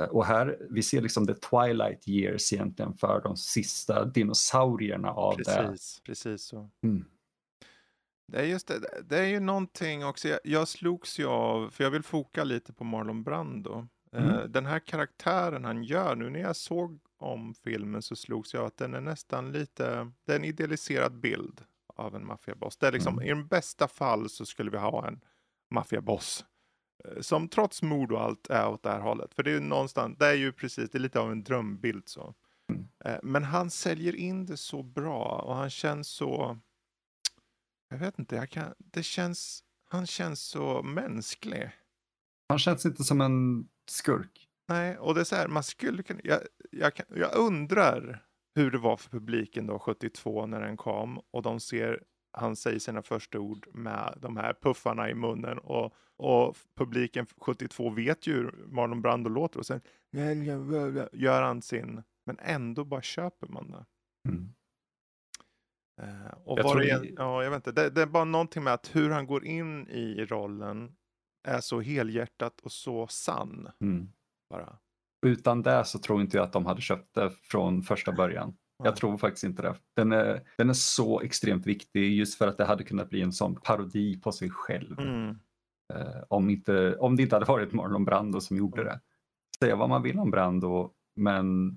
Eh, 0.00 0.04
Och 0.04 0.24
här, 0.26 0.58
vi 0.70 0.82
ser 0.82 1.00
liksom 1.00 1.26
the 1.26 1.34
twilight 1.34 2.08
years 2.08 2.52
egentligen 2.52 2.94
för 2.94 3.20
de 3.22 3.36
sista 3.36 4.04
dinosaurierna 4.04 5.10
av 5.10 5.36
det. 5.36 5.44
Precis, 5.44 6.00
precis 6.04 6.42
så. 6.42 6.70
Mm. 6.82 7.04
Det 8.32 8.38
är 8.38 8.44
just 8.44 8.68
det, 8.68 8.80
det 9.08 9.18
är 9.18 9.26
ju 9.26 9.40
någonting 9.40 10.04
också, 10.04 10.28
jag, 10.28 10.38
jag 10.44 10.68
slogs 10.68 11.18
ju 11.18 11.26
av, 11.26 11.70
för 11.70 11.84
jag 11.84 11.90
vill 11.90 12.02
foka 12.02 12.44
lite 12.44 12.72
på 12.72 12.84
Marlon 12.84 13.22
Brando. 13.22 13.86
Eh, 14.12 14.24
Mm. 14.28 14.52
Den 14.52 14.66
här 14.66 14.78
karaktären 14.78 15.64
han 15.64 15.82
gör 15.84 16.16
nu, 16.16 16.30
när 16.30 16.40
jag 16.40 16.56
såg 16.56 17.00
om 17.16 17.54
filmen 17.54 18.02
så 18.02 18.16
slogs 18.16 18.54
jag 18.54 18.64
att 18.64 18.76
den 18.76 18.94
är 18.94 19.00
nästan 19.00 19.52
lite, 19.52 20.10
det 20.24 20.32
är 20.32 20.36
en 20.36 20.44
idealiserad 20.44 21.20
bild 21.20 21.64
av 21.96 22.16
en 22.16 22.26
maffiaboss. 22.26 22.76
Det 22.76 22.86
är 22.86 22.92
liksom, 22.92 23.14
Mm. 23.14 23.24
i 23.24 23.28
den 23.28 23.46
bästa 23.46 23.88
fall 23.88 24.28
så 24.30 24.46
skulle 24.46 24.70
vi 24.70 24.78
ha 24.78 25.08
en 25.08 25.20
maffiaboss. 25.74 26.44
eh, 27.04 27.20
Som 27.20 27.48
trots 27.48 27.82
mord 27.82 28.12
och 28.12 28.20
allt 28.22 28.46
är 28.50 28.68
åt 28.68 28.82
det 28.82 28.90
här 28.90 29.00
hållet. 29.00 29.34
För 29.34 29.42
det 29.42 29.50
är 29.50 29.54
ju 29.54 29.60
någonstans, 29.60 30.18
det 30.18 30.26
är 30.26 30.34
ju 30.34 30.52
precis, 30.52 30.90
det 30.90 30.98
är 30.98 31.00
lite 31.00 31.20
av 31.20 31.32
en 31.32 31.44
drömbild 31.44 32.08
så. 32.08 32.34
Mm. 32.72 32.88
Eh, 33.04 33.18
Men 33.22 33.44
han 33.44 33.70
säljer 33.70 34.16
in 34.16 34.46
det 34.46 34.56
så 34.56 34.82
bra 34.82 35.24
och 35.46 35.54
han 35.54 35.70
känns 35.70 36.08
så, 36.08 36.58
jag 37.90 37.98
vet 37.98 38.18
inte, 38.18 38.36
jag 38.36 38.50
kan, 38.50 38.74
det 38.78 39.02
känns, 39.02 39.62
han 39.90 40.06
känns 40.06 40.40
så 40.40 40.82
mänsklig. 40.82 41.70
Han 42.48 42.58
känns 42.58 42.86
inte 42.86 43.04
som 43.04 43.20
en 43.20 43.68
skurk. 43.90 44.48
Nej, 44.68 44.98
och 44.98 45.14
det 45.14 45.20
är 45.20 45.24
så 45.24 45.36
här, 45.36 45.48
man 45.48 45.62
skulle 45.62 46.02
kunna, 46.02 46.20
jag, 46.24 46.40
jag, 46.70 46.94
kan, 46.94 47.06
jag 47.16 47.36
undrar 47.36 48.24
hur 48.54 48.70
det 48.70 48.78
var 48.78 48.96
för 48.96 49.10
publiken 49.10 49.66
då 49.66 49.78
72 49.78 50.46
när 50.46 50.60
den 50.60 50.76
kom 50.76 51.20
och 51.30 51.42
de 51.42 51.60
ser, 51.60 52.02
han 52.32 52.56
säger 52.56 52.78
sina 52.78 53.02
första 53.02 53.38
ord 53.38 53.66
med 53.74 54.18
de 54.22 54.36
här 54.36 54.54
puffarna 54.62 55.10
i 55.10 55.14
munnen 55.14 55.58
och, 55.58 55.94
och 56.16 56.56
publiken 56.76 57.26
72 57.40 57.90
vet 57.90 58.26
ju 58.26 58.34
hur 58.34 58.64
Marlon 58.66 59.02
Brando 59.02 59.30
låter 59.30 59.58
och 59.58 59.66
sen 59.66 59.80
gör 61.12 61.42
han 61.42 61.62
sin, 61.62 62.02
men 62.26 62.38
ändå 62.38 62.84
bara 62.84 63.02
köper 63.02 63.46
man 63.46 63.70
det. 63.70 63.86
Mm. 64.28 64.54
Eh, 66.02 66.32
och 66.44 66.58
Jag 66.58 66.64
var 66.64 66.80
det- 66.80 67.10
ja, 67.16 67.42
jag 67.44 67.50
vet 67.50 67.66
inte, 67.66 67.82
det, 67.82 67.90
det 67.90 68.02
är 68.02 68.06
bara 68.06 68.24
någonting 68.24 68.64
med 68.64 68.72
att 68.74 68.96
hur 68.96 69.10
han 69.10 69.26
går 69.26 69.44
in 69.44 69.88
i 69.88 70.24
rollen 70.24 70.96
är 71.48 71.60
så 71.60 71.80
helhjärtat 71.80 72.60
och 72.60 72.72
så 72.72 73.06
sann 73.06 73.68
Mm. 73.80 74.12
bara. 74.50 74.78
Utan 75.26 75.62
det 75.62 75.84
så 75.84 75.98
tror 75.98 76.20
inte 76.20 76.36
jag 76.36 76.44
att 76.44 76.52
de 76.52 76.66
hade 76.66 76.80
köpt 76.80 77.14
det 77.14 77.30
från 77.30 77.82
första 77.82 78.12
början. 78.12 78.56
Jag 78.84 78.96
tror 78.96 79.16
faktiskt 79.18 79.44
inte 79.44 79.62
det. 79.62 79.74
Den 79.96 80.12
är, 80.12 80.42
den 80.58 80.68
är 80.70 80.74
så 80.74 81.20
extremt 81.20 81.66
viktig 81.66 82.12
just 82.16 82.38
för 82.38 82.48
att 82.48 82.56
det 82.58 82.64
hade 82.64 82.84
kunnat 82.84 83.10
bli 83.10 83.22
en 83.22 83.32
sån 83.32 83.54
parodi 83.60 84.20
på 84.20 84.32
sig 84.32 84.50
själv. 84.50 84.98
Mm. 85.00 85.38
Eh, 85.94 86.22
om, 86.28 86.50
inte, 86.50 86.96
om 86.96 87.16
det 87.16 87.22
inte 87.22 87.36
hade 87.36 87.46
varit 87.46 87.72
Marlon 87.72 88.04
Brando 88.04 88.40
som 88.40 88.56
gjorde 88.56 88.80
Mm. 88.82 88.92
det. 88.92 89.00
Säga 89.58 89.76
vad 89.76 89.88
man 89.88 90.02
vill 90.02 90.18
om 90.18 90.30
Brando, 90.30 90.94
men 91.16 91.70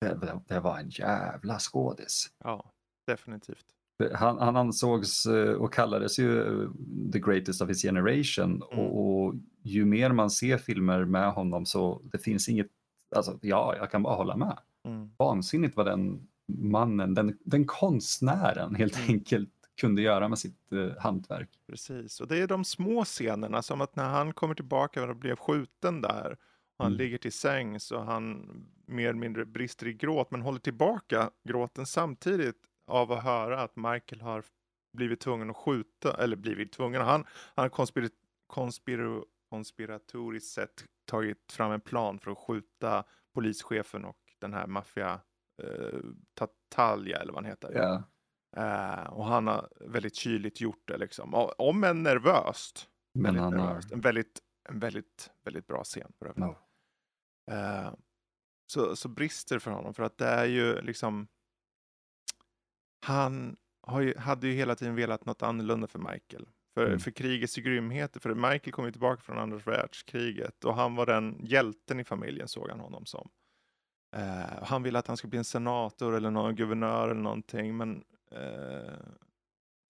det, 0.00 0.14
det, 0.20 0.40
det 0.48 0.60
var 0.60 0.78
en 0.78 0.88
jävla 0.88 1.58
skådis. 1.58 2.26
Ja, 2.44 2.72
definitivt. 3.06 3.66
Han, 4.14 4.38
han 4.38 4.56
ansågs 4.56 5.26
eh, 5.26 5.52
och 5.52 5.72
kallades 5.72 6.18
ju 6.18 6.40
eh, 6.62 6.68
the 7.12 7.18
greatest 7.18 7.62
of 7.62 7.68
his 7.68 7.82
generation 7.82 8.62
Mm. 8.72 8.84
och, 8.86 9.24
och 9.26 9.34
ju 9.62 9.84
mer 9.84 10.12
man 10.12 10.30
ser 10.30 10.58
filmer 10.58 11.04
med 11.04 11.32
honom 11.32 11.66
så 11.66 12.02
det 12.12 12.18
finns 12.18 12.48
inget, 12.48 12.66
alltså 13.16 13.38
ja, 13.42 13.74
jag 13.78 13.90
kan 13.90 14.02
bara 14.02 14.14
hålla 14.16 14.36
med. 14.36 14.58
Mm. 14.86 15.10
Vansinnigt 15.18 15.76
vad 15.76 15.86
den 15.86 16.28
mannen, 16.46 17.14
den, 17.14 17.38
den 17.44 17.66
konstnären 17.66 18.74
helt 18.74 18.96
Mm. 18.98 19.08
enkelt 19.10 19.50
kunde 19.80 20.02
göra 20.02 20.28
med 20.28 20.38
sitt 20.38 20.72
eh, 20.72 21.02
hantverk. 21.02 21.48
Precis, 21.66 22.20
och 22.20 22.28
det 22.28 22.38
är 22.38 22.46
de 22.46 22.64
små 22.64 23.04
scenerna 23.04 23.62
som 23.62 23.80
att 23.80 23.96
när 23.96 24.08
han 24.08 24.32
kommer 24.32 24.54
tillbaka 24.54 25.02
och 25.10 25.16
blev 25.16 25.36
skjuten 25.36 26.00
där 26.00 26.36
och 26.78 26.84
han 26.84 26.92
Mm. 26.92 26.98
ligger 26.98 27.18
till 27.18 27.32
sängs 27.32 27.90
och 27.90 28.04
han 28.04 28.46
mer 28.86 29.08
eller 29.08 29.18
mindre 29.18 29.44
brister 29.44 29.86
i 29.86 29.92
gråt 29.92 30.30
men 30.30 30.42
håller 30.42 30.58
tillbaka 30.60 31.30
gråten 31.48 31.86
samtidigt 31.86 32.56
av 32.86 33.12
att 33.12 33.24
höra 33.24 33.62
att 33.62 33.76
Michael 33.76 34.20
har 34.20 34.44
blivit 34.96 35.20
tvungen 35.20 35.50
att 35.50 35.56
skjuta, 35.56 36.22
eller 36.22 36.36
blivit 36.36 36.72
tvungen, 36.72 37.02
han, 37.02 37.26
har 37.54 37.68
konspir, 37.68 38.10
konspir, 38.46 39.24
konspiratoriskt 39.50 40.54
sett 40.54 40.84
tagit 41.04 41.52
fram 41.52 41.72
en 41.72 41.80
plan 41.80 42.18
för 42.18 42.30
att 42.30 42.38
skjuta 42.38 43.04
polischefen 43.34 44.04
och 44.04 44.18
den 44.40 44.54
här 44.54 44.66
maffia 44.66 45.20
eh, 45.62 46.00
Tatalja 46.34 47.18
eller 47.18 47.32
vad 47.32 47.44
han 47.44 47.50
heter. 47.50 47.72
Ja. 47.74 48.02
Eh, 48.56 49.06
och 49.12 49.24
han 49.24 49.46
har 49.46 49.68
väldigt 49.80 50.14
kyligt 50.16 50.60
gjort 50.60 50.82
det 50.84 50.96
liksom. 50.96 51.34
Om 51.58 51.84
än 51.84 52.02
nervöst. 52.02 52.88
Men 53.14 53.38
han 53.38 53.52
har... 53.52 53.66
nervöst. 53.66 53.92
En 53.92 54.00
väldigt, 54.00 54.40
en 54.68 54.78
väldigt, 54.78 55.30
väldigt 55.44 55.66
bra 55.66 55.84
scen 55.84 56.12
för 56.18 56.26
övrigt. 56.26 56.38
No. 56.38 56.56
Eh, 57.50 57.94
så, 58.66 58.96
så 58.96 59.08
brister 59.08 59.58
för 59.58 59.70
honom 59.70 59.94
för 59.94 60.02
att 60.02 60.18
det 60.18 60.26
är 60.26 60.44
ju 60.44 60.80
liksom 60.80 61.28
han 63.04 63.56
ju, 64.00 64.18
hade 64.18 64.46
ju 64.46 64.52
hela 64.52 64.74
tiden 64.74 64.94
velat 64.94 65.26
något 65.26 65.42
annorlunda 65.42 65.86
för 65.86 65.98
Michael. 65.98 66.48
För, 66.74 66.86
Mm. 66.86 66.98
för 66.98 67.10
krigets 67.10 67.56
grymheter, 67.56 68.20
för 68.20 68.34
Michael 68.34 68.72
kom 68.72 68.84
ju 68.84 68.90
tillbaka 68.92 69.22
från 69.22 69.38
andra 69.38 69.58
världskriget 69.58 70.64
och 70.64 70.74
han 70.74 70.94
var 70.94 71.06
den 71.06 71.40
hjälten 71.44 72.00
i 72.00 72.04
familjen 72.04 72.48
såg 72.48 72.70
han 72.70 72.80
honom 72.80 73.06
som. 73.06 73.30
Eh, 74.16 74.62
han 74.62 74.82
ville 74.82 74.98
att 74.98 75.06
han 75.06 75.16
skulle 75.16 75.28
bli 75.28 75.38
en 75.38 75.44
senator 75.44 76.16
eller 76.16 76.30
någon 76.30 76.54
guvernör 76.56 77.08
eller 77.08 77.20
någonting 77.20 77.76
men 77.76 78.04
eh, 78.30 78.94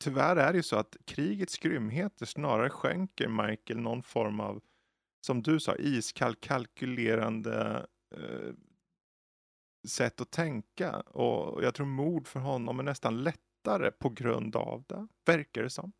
tyvärr 0.04 0.36
är 0.36 0.52
det 0.52 0.56
ju 0.56 0.62
så 0.62 0.76
att 0.76 0.96
krigets 1.04 1.58
grymheter 1.58 2.26
snarare 2.26 2.70
skänker 2.70 3.28
Michael 3.28 3.80
någon 3.80 4.02
form 4.02 4.40
av, 4.40 4.62
som 5.26 5.42
du 5.42 5.60
sa, 5.60 5.76
iskall 5.76 6.34
kalkylerande 6.34 7.86
eh, 8.16 8.52
sätt 9.84 10.20
att 10.20 10.30
tänka. 10.30 11.00
Och 11.00 11.64
jag 11.64 11.74
tror 11.74 11.86
mord 11.86 12.26
för 12.28 12.40
honom 12.40 12.78
är 12.78 12.82
nästan 12.82 13.22
lättare 13.22 13.90
på 13.90 14.08
grund 14.10 14.56
av 14.56 14.84
det, 14.88 15.06
verkar 15.26 15.62
det 15.62 15.70
som. 15.70 15.92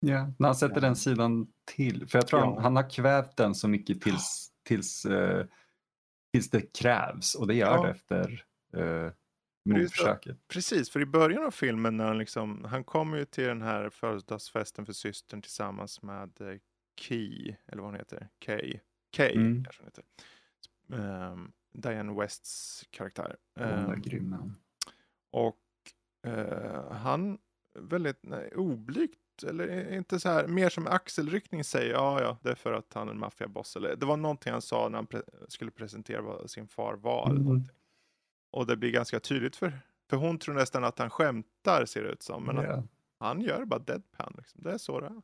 Ja, 0.00 0.32
när 0.38 0.48
han 0.48 0.54
sätter 0.56 0.80
den 0.80 0.96
sidan 0.96 1.52
till. 1.64 2.06
För 2.08 2.18
jag 2.18 2.26
tror 2.26 2.40
Ja. 2.40 2.46
han, 2.54 2.62
han 2.62 2.76
har 2.76 2.90
kvävt 2.90 3.36
den 3.36 3.54
så 3.54 3.68
mycket 3.68 4.00
tills, 4.00 4.52
tills, 4.62 5.04
eh, 5.06 5.46
tills 6.32 6.50
det 6.50 6.78
krävs 6.78 7.34
och 7.34 7.46
det 7.46 7.54
gör 7.54 7.74
Ja. 7.76 7.82
det 7.82 7.90
efter 7.90 8.44
eh, 8.76 9.12
mordförsöket. 9.64 10.48
Precis, 10.48 10.90
för 10.90 11.00
i 11.00 11.06
början 11.06 11.44
av 11.44 11.50
filmen 11.50 11.96
när 11.96 12.06
han 12.06 12.18
liksom, 12.18 12.64
han 12.64 12.84
kommer 12.84 13.18
ju 13.18 13.24
till 13.24 13.44
den 13.44 13.62
här 13.62 13.90
födelsedagsfesten 13.90 14.86
för 14.86 14.92
systern 14.92 15.42
tillsammans 15.42 16.02
med 16.02 16.40
eh, 16.40 16.58
Key, 17.00 17.54
eller 17.66 17.82
vad 17.82 17.90
hon 17.90 17.98
heter, 17.98 18.28
Kay. 18.38 18.80
Kay 19.12 19.34
Mm. 19.34 19.64
kanske 19.64 19.82
hon 19.82 19.86
heter. 19.86 20.04
Ehm, 20.92 21.52
Diane 21.72 22.20
Wests 22.20 22.84
karaktär. 22.90 23.36
Hon 23.54 23.64
är 23.64 23.92
Ehm, 23.94 24.00
grym. 24.02 24.36
ja. 24.40 24.50
Och 25.30 25.58
eh, 26.30 26.92
han 26.92 27.38
väldigt 27.78 28.18
nej, 28.22 28.52
oblygt, 28.56 29.42
eller 29.46 29.92
inte 29.92 30.20
så 30.20 30.28
här, 30.28 30.46
mer 30.46 30.68
som 30.68 30.86
axelryckning 30.86 31.64
säger 31.64 31.92
ja, 31.94 32.22
ja, 32.22 32.38
det 32.42 32.50
är 32.50 32.54
för 32.54 32.72
att 32.72 32.94
han 32.94 33.08
är 33.08 33.12
en 33.12 33.18
maffiaboss. 33.18 33.76
Eller 33.76 33.96
det 33.96 34.06
var 34.06 34.16
någonting 34.16 34.52
han 34.52 34.62
sa 34.62 34.88
när 34.88 34.98
han 34.98 35.06
pre- 35.06 35.44
skulle 35.48 35.70
presentera 35.70 36.22
vad 36.22 36.50
sin 36.50 36.68
far 36.68 36.94
var. 36.94 37.22
Eller 37.24 37.32
Mm. 37.36 37.44
någonting. 37.44 37.76
Och 38.50 38.66
det 38.66 38.76
blir 38.76 38.90
ganska 38.92 39.20
tydligt 39.20 39.56
för, 39.56 39.80
för 40.10 40.16
hon 40.16 40.38
tror 40.38 40.54
nästan 40.54 40.84
att 40.84 40.98
han 40.98 41.10
skämtar 41.10 41.84
ser 41.86 42.02
det 42.02 42.08
ut 42.08 42.22
som. 42.22 42.44
Men 42.44 42.56
Ja. 42.56 42.74
han, 42.74 42.88
han 43.18 43.40
gör 43.40 43.64
bara 43.64 43.80
deadpan, 43.80 44.34
liksom. 44.38 44.62
det 44.62 44.72
är 44.72 44.78
så 44.78 45.00
det 45.00 45.06
är. 45.06 45.22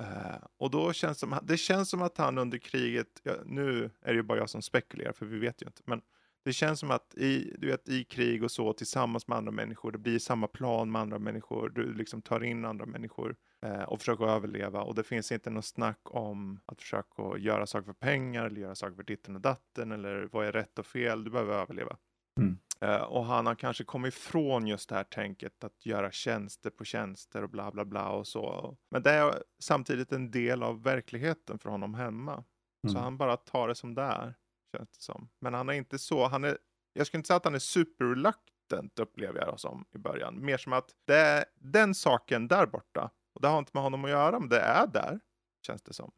Eh, 0.00 0.44
och 0.56 0.70
då 0.70 0.92
känns 0.92 1.16
det 1.16 1.20
som, 1.20 1.38
det 1.42 1.56
känns 1.56 1.90
som 1.90 2.02
att 2.02 2.18
han 2.18 2.38
under 2.38 2.58
kriget, 2.58 3.20
ja, 3.22 3.32
nu 3.44 3.90
är 4.00 4.12
det 4.12 4.16
ju 4.16 4.22
bara 4.22 4.38
jag 4.38 4.50
som 4.50 4.62
spekulerar 4.62 5.12
för 5.12 5.26
vi 5.26 5.38
vet 5.38 5.62
ju 5.62 5.66
inte, 5.66 5.82
men 5.86 6.02
det 6.44 6.52
känns 6.52 6.80
som 6.80 6.90
att 6.90 7.14
i, 7.14 7.54
du 7.58 7.66
vet, 7.66 7.88
i 7.88 8.04
krig 8.04 8.44
och 8.44 8.50
så 8.50 8.72
tillsammans 8.72 9.28
med 9.28 9.38
andra 9.38 9.52
människor, 9.52 9.92
det 9.92 9.98
blir 9.98 10.18
samma 10.18 10.46
plan 10.46 10.92
med 10.92 11.02
andra 11.02 11.18
människor, 11.18 11.68
du 11.68 11.94
liksom 11.94 12.22
tar 12.22 12.44
in 12.44 12.64
andra 12.64 12.86
människor 12.86 13.36
eh, 13.62 13.82
och 13.82 13.98
försöker 13.98 14.24
överleva 14.24 14.82
och 14.82 14.94
det 14.94 15.02
finns 15.02 15.32
inte 15.32 15.50
något 15.50 15.64
snack 15.64 16.00
om 16.02 16.60
att 16.66 16.82
försöka 16.82 17.38
göra 17.38 17.66
saker 17.66 17.86
för 17.86 17.92
pengar 17.92 18.46
eller 18.46 18.60
göra 18.60 18.74
saker 18.74 18.96
för 18.96 19.02
ditten 19.02 19.34
och 19.34 19.40
datten 19.40 19.92
eller 19.92 20.28
vad 20.32 20.46
är 20.46 20.52
rätt 20.52 20.78
och 20.78 20.86
fel, 20.86 21.24
du 21.24 21.30
behöver 21.30 21.54
överleva. 21.54 21.96
Mm. 22.40 22.58
Eh, 22.84 23.02
och 23.02 23.24
han 23.24 23.46
har 23.46 23.54
kanske 23.54 23.84
kommit 23.84 24.14
ifrån 24.14 24.66
just 24.66 24.88
det 24.88 24.94
här 24.94 25.04
tänket 25.04 25.64
att 25.64 25.86
göra 25.86 26.10
tjänster 26.10 26.70
på 26.70 26.84
tjänster 26.84 27.42
och 27.42 27.50
bla 27.50 27.70
bla 27.70 27.84
bla 27.84 28.08
och 28.10 28.26
så. 28.26 28.76
Men 28.90 29.02
det 29.02 29.10
är 29.10 29.42
samtidigt 29.62 30.12
en 30.12 30.30
del 30.30 30.62
av 30.62 30.82
verkligheten 30.82 31.58
för 31.58 31.70
honom 31.70 31.94
hemma. 31.94 32.44
Så 32.86 32.90
Mm. 32.90 33.02
han 33.02 33.18
bara 33.18 33.36
tar 33.36 33.68
det 33.68 33.74
som 33.74 33.94
det 33.94 34.02
är, 34.02 34.34
känns 34.76 34.90
det 34.90 35.02
som. 35.02 35.28
Men 35.40 35.54
han 35.54 35.68
är 35.68 35.72
inte 35.72 35.98
så, 35.98 36.26
han 36.28 36.44
är 36.44 36.58
jag 36.92 37.06
skulle 37.06 37.18
inte 37.18 37.26
säga 37.26 37.36
att 37.36 37.44
han 37.44 37.54
är 37.54 37.58
superreluctant 37.58 38.98
upplever 38.98 39.40
jag 39.40 39.54
det 39.54 39.58
som 39.58 39.84
i 39.94 39.98
början. 39.98 40.44
Mer 40.44 40.56
som 40.56 40.72
att 40.72 40.90
det 41.06 41.16
är 41.16 41.44
den 41.54 41.94
saken 41.94 42.48
där 42.48 42.66
borta. 42.66 43.10
Och 43.34 43.40
det 43.40 43.48
har 43.48 43.58
inte 43.58 43.70
med 43.74 43.82
honom 43.82 44.04
att 44.04 44.10
göra, 44.10 44.40
men 44.40 44.48
det 44.48 44.60
är 44.60 44.86
där, 44.86 45.20
känns 45.66 45.82
det 45.82 45.92
som. 45.92 46.12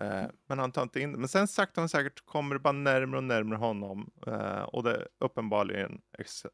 Eh, 0.00 0.26
men 0.46 0.58
han 0.58 0.72
tar 0.72 0.82
inte 0.82 1.00
in 1.00 1.12
det. 1.12 1.18
Men 1.18 1.28
sen 1.28 1.48
sakta 1.48 1.80
men 1.80 1.88
säkert 1.88 2.26
kommer 2.26 2.54
det 2.54 2.60
bara 2.60 2.72
närmare 2.72 3.18
och 3.18 3.24
närmare 3.24 3.58
honom. 3.58 4.10
Eh, 4.26 4.62
och 4.62 4.82
det 4.82 5.08
uppenbarligen 5.18 6.00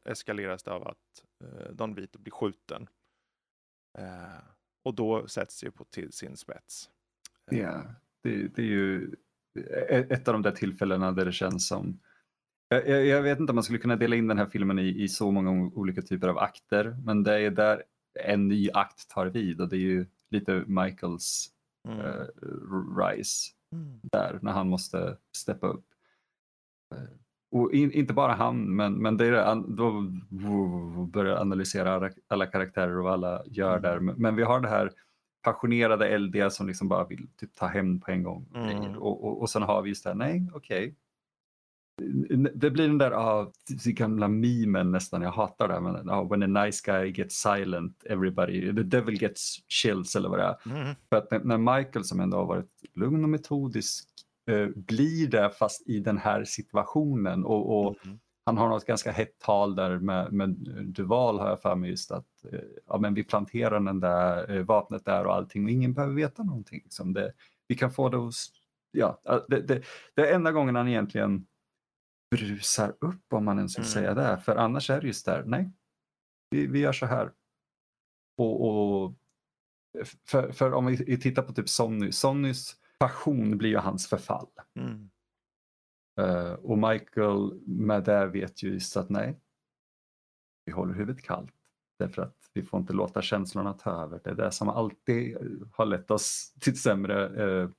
eskaleras 0.05 0.63
det 0.63 0.71
av 0.71 0.87
att 0.87 1.23
eh, 1.43 1.71
Don 1.71 1.95
Vito 1.95 2.19
blir 2.19 2.31
skjuten. 2.31 2.87
Och 4.83 4.95
då 4.95 5.27
sätts 5.27 5.61
det 5.61 5.71
på 5.71 5.83
till 5.83 6.11
sin 6.11 6.37
spets. 6.37 6.89
Ja, 7.51 7.83
det, 8.23 8.47
det, 8.47 8.61
är 8.61 8.65
ju 8.65 9.15
e-, 9.89 10.07
ett 10.09 10.27
av 10.27 10.33
de 10.33 10.41
där 10.41 10.51
tillfällena 10.51 11.11
där 11.11 11.25
det 11.25 11.31
känns 11.31 11.67
som 11.67 11.99
jag, 12.67 13.05
jag, 13.05 13.21
vet 13.21 13.39
inte 13.39 13.51
om 13.51 13.55
man 13.55 13.63
skulle 13.63 13.79
kunna 13.79 13.95
dela 13.95 14.15
in 14.15 14.27
den 14.27 14.37
här 14.37 14.45
filmen 14.45 14.79
i, 14.79 15.03
i 15.03 15.07
så 15.07 15.31
många 15.31 15.51
olika 15.51 16.01
typer 16.01 16.27
av 16.27 16.37
akter, 16.37 16.97
men 17.05 17.23
det 17.23 17.39
är 17.39 17.51
där 17.51 17.83
en 18.19 18.47
ny 18.47 18.69
akt 18.73 19.09
tar 19.09 19.25
vid 19.25 19.61
och 19.61 19.69
det 19.69 19.75
är 19.75 19.79
ju 19.79 20.05
lite 20.29 20.63
Michaels 20.67 21.49
mm. 21.87 21.99
uh, 21.99 22.97
rise 22.97 23.51
mm. 23.71 23.99
där 24.03 24.39
när 24.41 24.51
han 24.51 24.69
måste 24.69 25.17
steppa 25.37 25.67
upp. 25.67 25.85
Uh, 26.95 27.17
och 27.51 27.73
in, 27.73 27.91
inte 27.91 28.13
bara 28.13 28.33
han, 28.33 28.75
men, 28.75 28.93
men 28.93 29.17
det 29.17 29.25
är, 29.25 29.55
då 29.55 30.01
börjar 31.05 31.37
analysera 31.37 32.11
alla 32.27 32.45
karaktärer 32.45 32.97
och 32.97 33.03
vad 33.03 33.13
alla 33.13 33.43
gör 33.45 33.77
mm. 33.77 33.81
där. 33.81 33.99
Men, 33.99 34.15
men, 34.15 34.35
vi 34.35 34.43
har 34.43 34.59
det 34.59 34.69
här 34.69 34.91
passionerade 35.43 36.07
eldiga 36.07 36.49
som 36.49 36.67
liksom 36.67 36.87
bara 36.87 37.07
vill 37.07 37.27
typ, 37.37 37.55
ta 37.55 37.67
hem 37.67 37.99
på 37.99 38.11
en 38.11 38.23
gång. 38.23 38.49
Mm. 38.55 38.97
Och, 38.97 39.23
och, 39.23 39.41
och 39.41 39.49
sen 39.49 39.61
har 39.61 39.81
vi 39.81 39.89
just 39.89 40.03
det 40.03 40.09
här, 40.09 40.17
nej 40.17 40.49
okej, 40.53 40.87
okay 40.87 40.95
det 42.53 42.71
blir 42.71 42.87
den 42.87 42.97
där 42.97 43.11
ah, 43.11 43.51
gamla 43.85 44.27
memen 44.27 44.91
nästan, 44.91 45.21
jag 45.21 45.31
hatar 45.31 45.67
det 45.67 45.79
men 45.79 46.09
ah, 46.09 46.23
when 46.23 46.43
a 46.43 46.65
nice 46.65 46.81
guy 46.85 47.11
gets 47.11 47.41
silent, 47.41 48.03
everybody, 48.05 48.75
the 48.75 48.83
devil 48.83 49.17
gets 49.19 49.57
chills 49.67 50.15
eller 50.15 50.29
vad 50.29 50.39
det 50.39 50.45
är. 50.45 50.57
Mm. 50.65 50.95
För 51.09 51.15
att 51.15 51.43
när 51.45 51.77
Michael 51.77 52.05
som 52.05 52.19
ändå 52.19 52.37
har 52.37 52.45
varit 52.45 52.71
lugn 52.93 53.23
och 53.23 53.29
metodisk 53.29 54.05
eh, 54.47 54.67
blir 54.75 55.27
det 55.27 55.49
fast 55.49 55.87
i 55.87 55.99
den 55.99 56.17
här 56.17 56.43
situationen 56.43 57.45
och, 57.45 57.79
och 57.79 58.05
mm. 58.05 58.19
han 58.45 58.57
har 58.57 58.69
något 58.69 58.85
ganska 58.85 59.11
hett 59.11 59.39
tal 59.39 59.75
där 59.75 59.99
med, 59.99 60.33
med 60.33 60.49
Duval 60.85 61.39
har 61.39 61.49
jag 61.49 61.61
för 61.61 61.75
mig 61.75 61.89
just 61.89 62.11
att 62.11 62.45
eh, 62.51 62.59
ja, 62.87 62.97
men 62.97 63.13
vi 63.13 63.23
planterar 63.23 63.79
den 63.79 63.99
där 63.99 64.55
eh, 64.55 64.63
vapnet 64.63 65.05
där 65.05 65.25
och 65.25 65.35
allting 65.35 65.65
och 65.65 65.71
ingen 65.71 65.93
behöver 65.93 66.13
veta 66.13 66.43
någonting. 66.43 66.81
Liksom 66.83 67.13
det, 67.13 67.33
vi 67.67 67.75
kan 67.75 67.91
få 67.91 68.09
det 68.09 68.17
hos, 68.17 68.51
ja, 68.91 69.21
det, 69.47 69.61
det, 69.61 69.83
det 70.15 70.29
är 70.29 70.35
enda 70.35 70.51
gången 70.51 70.75
han 70.75 70.87
egentligen 70.87 71.45
brusar 72.37 72.95
upp 72.99 73.33
om 73.33 73.45
man 73.45 73.57
ens 73.57 73.77
vill 73.77 73.85
mm. 73.85 73.93
säga 73.93 74.13
det. 74.13 74.39
För 74.39 74.55
annars 74.55 74.89
är 74.89 75.01
det 75.01 75.07
just 75.07 75.25
där, 75.25 75.43
nej, 75.45 75.71
vi, 76.49 76.67
vi 76.67 76.79
gör 76.79 76.93
så 76.93 77.05
här. 77.05 77.31
Och, 78.37 78.67
och 78.67 79.13
för, 80.25 80.51
för, 80.51 80.73
om 80.73 80.85
vi 80.85 81.17
tittar 81.19 81.41
på 81.41 81.53
typ 81.53 81.69
Sonny, 81.69 82.11
Sonnys 82.11 82.75
passion 82.99 83.57
blir 83.57 83.69
ju 83.69 83.77
hans 83.77 84.07
förfall. 84.07 84.47
Mm. 84.75 85.09
Uh, 86.21 86.53
och 86.53 86.77
Michael 86.77 87.61
med 87.65 88.03
det 88.03 88.27
vet 88.27 88.63
ju 88.63 88.73
just 88.73 88.97
att 88.97 89.09
nej, 89.09 89.39
vi 90.65 90.71
håller 90.71 90.93
huvudet 90.93 91.23
kallt. 91.23 91.53
Därför 91.99 92.21
att 92.21 92.49
vi 92.53 92.63
får 92.63 92.79
inte 92.79 92.93
låta 92.93 93.21
känslorna 93.21 93.73
ta 93.73 93.91
över. 93.91 94.21
Det 94.23 94.29
är 94.29 94.35
det 94.35 94.51
som 94.51 94.69
alltid 94.69 95.37
har 95.73 95.85
lett 95.85 96.11
oss 96.11 96.53
till 96.59 96.79
sämre 96.79 97.29
uh, 97.29 97.69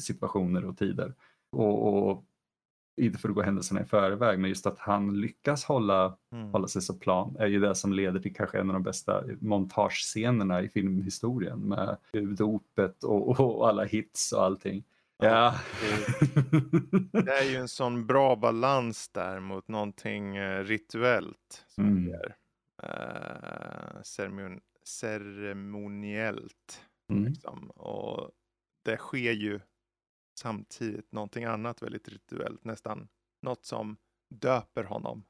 situationer 0.00 0.64
och 0.64 0.78
tider. 0.78 1.14
Och, 1.52 2.10
och 2.10 2.24
inte 2.96 3.18
för 3.18 3.28
att 3.28 3.34
gå 3.34 3.42
händelserna 3.42 3.82
i 3.82 3.84
förväg, 3.84 4.38
men 4.38 4.48
just 4.48 4.66
att 4.66 4.78
han 4.78 5.20
lyckas 5.20 5.64
hålla, 5.64 6.16
mm. 6.32 6.52
hålla 6.52 6.68
sig 6.68 6.82
så 6.82 6.94
plan 6.94 7.36
är 7.38 7.46
ju 7.46 7.60
det 7.60 7.74
som 7.74 7.92
leder 7.92 8.20
till 8.20 8.34
kanske 8.34 8.58
en 8.58 8.70
av 8.70 8.74
de 8.74 8.82
bästa 8.82 9.24
montagescenerna 9.40 10.62
i 10.62 10.68
filmhistorien 10.68 11.58
med 11.58 11.96
dopet 12.36 13.04
och, 13.04 13.40
och 13.40 13.68
alla 13.68 13.84
hits 13.84 14.32
och 14.32 14.44
allting. 14.44 14.84
Ja. 15.22 15.54
Det, 17.12 17.32
är 17.32 17.50
ju 17.50 17.56
en 17.56 17.68
sån 17.68 18.06
bra 18.06 18.36
balans 18.36 19.08
där 19.08 19.40
mot 19.40 19.68
någonting 19.68 20.36
eh, 20.36 20.64
rituellt. 20.64 21.64
Som 21.68 21.84
mm. 21.84 22.14
är, 22.14 22.36
uh, 22.82 24.02
ceremon 24.02 24.60
ceremoniellt. 24.84 26.84
Mm. 27.10 27.24
Liksom. 27.24 27.70
Och 27.70 28.30
det 28.84 28.96
sker 28.96 29.32
ju 29.32 29.60
samtidigt 30.40 31.12
någonting 31.12 31.44
annat 31.44 31.82
väldigt 31.82 32.08
rituellt, 32.08 32.64
nästan 32.64 33.08
något 33.42 33.64
som 33.64 33.96
döper 34.34 34.84
honom. 34.84 35.24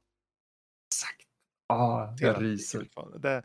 Exakt. 0.88 1.28
Ah, 1.66 2.16
jag 2.18 2.42
ryser. 2.42 2.88
Det, 3.18 3.42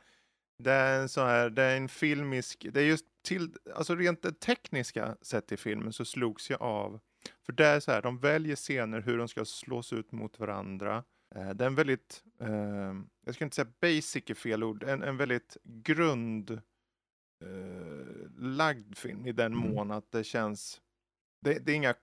det, 0.64 0.72
är 0.72 1.02
en 1.02 1.10
sån 1.10 1.28
här, 1.28 1.50
det 1.50 1.64
är 1.64 1.78
en 1.78 1.90
filmisk, 1.90 2.66
det 2.74 2.82
är 2.82 2.86
just 2.86 3.06
till, 3.24 3.54
alltså 3.76 3.96
rent 3.96 4.22
det 4.22 4.40
tekniska 4.40 5.18
sett 5.22 5.52
i 5.52 5.58
filmen 5.58 5.94
så 5.94 6.06
slogs 6.06 6.50
jag 6.50 6.62
av. 6.62 7.00
För 7.46 7.54
det 7.54 7.66
är 7.66 7.80
så 7.80 7.92
här, 7.92 8.02
de 8.02 8.20
väljer 8.20 8.56
scener 8.56 9.02
hur 9.02 9.18
de 9.18 9.28
ska 9.28 9.46
slås 9.46 9.94
ut 9.94 10.12
mot 10.12 10.40
varandra. 10.40 11.04
Eh, 11.36 11.50
det 11.50 11.64
är 11.64 11.68
en 11.68 11.76
väldigt, 11.76 12.24
eh, 12.40 12.94
jag 13.26 13.36
ska 13.36 13.44
inte 13.44 13.56
säga 13.56 13.74
basic 13.82 14.30
är 14.30 14.34
fel 14.34 14.64
ord, 14.64 14.84
en, 14.84 15.04
en 15.04 15.18
väldigt 15.18 15.58
grund 15.64 16.52
eh, 17.46 18.30
lagd 18.38 18.98
film 18.98 19.28
i 19.28 19.32
den 19.32 19.54
mm. 19.54 19.74
mån 19.74 19.92
att 19.92 20.12
det 20.12 20.24
känns 20.24 20.82
det, 21.46 21.60
det, 21.60 21.72
är 21.72 21.76
inga 21.76 21.94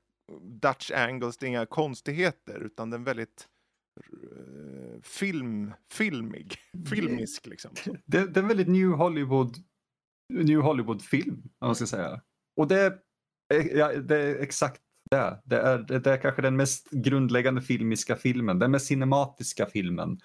Dutch 0.43 0.91
angles, 0.91 1.37
det 1.37 1.47
är 1.47 1.49
inga 1.49 1.67
konstigheter, 1.67 2.61
utan 2.61 2.91
den 2.91 3.01
är 3.01 3.05
väldigt 3.05 3.49
uh, 4.15 5.01
film, 5.03 5.75
filmig, 5.93 6.57
filmisk 6.91 7.47
liksom. 7.47 7.71
Det, 8.07 8.27
det, 8.27 8.41
är 8.41 8.43
en 8.43 8.49
väldigt 8.49 8.69
New 8.69 8.89
Hollywood, 8.89 9.57
New 10.33 10.61
Hollywood-film, 10.61 11.43
om 11.59 11.69
man 11.69 11.75
ska 11.75 11.87
säga. 11.87 12.21
Och 12.57 12.69
det 12.69 12.81
är, 12.81 13.77
ja, 13.77 13.93
det 13.93 14.17
är 14.17 14.43
exakt 14.43 14.83
det. 15.11 15.41
Det 15.45 15.57
är, 15.57 15.79
det 15.79 16.11
är 16.11 16.17
kanske 16.17 16.43
den 16.43 16.57
mest 16.57 16.91
grundläggande 16.91 17.63
filmiska 17.63 18.17
filmen, 18.17 18.59
den 18.59 18.71
mest 18.71 18.87
cinematiska 18.87 19.67
filmen 19.67 20.21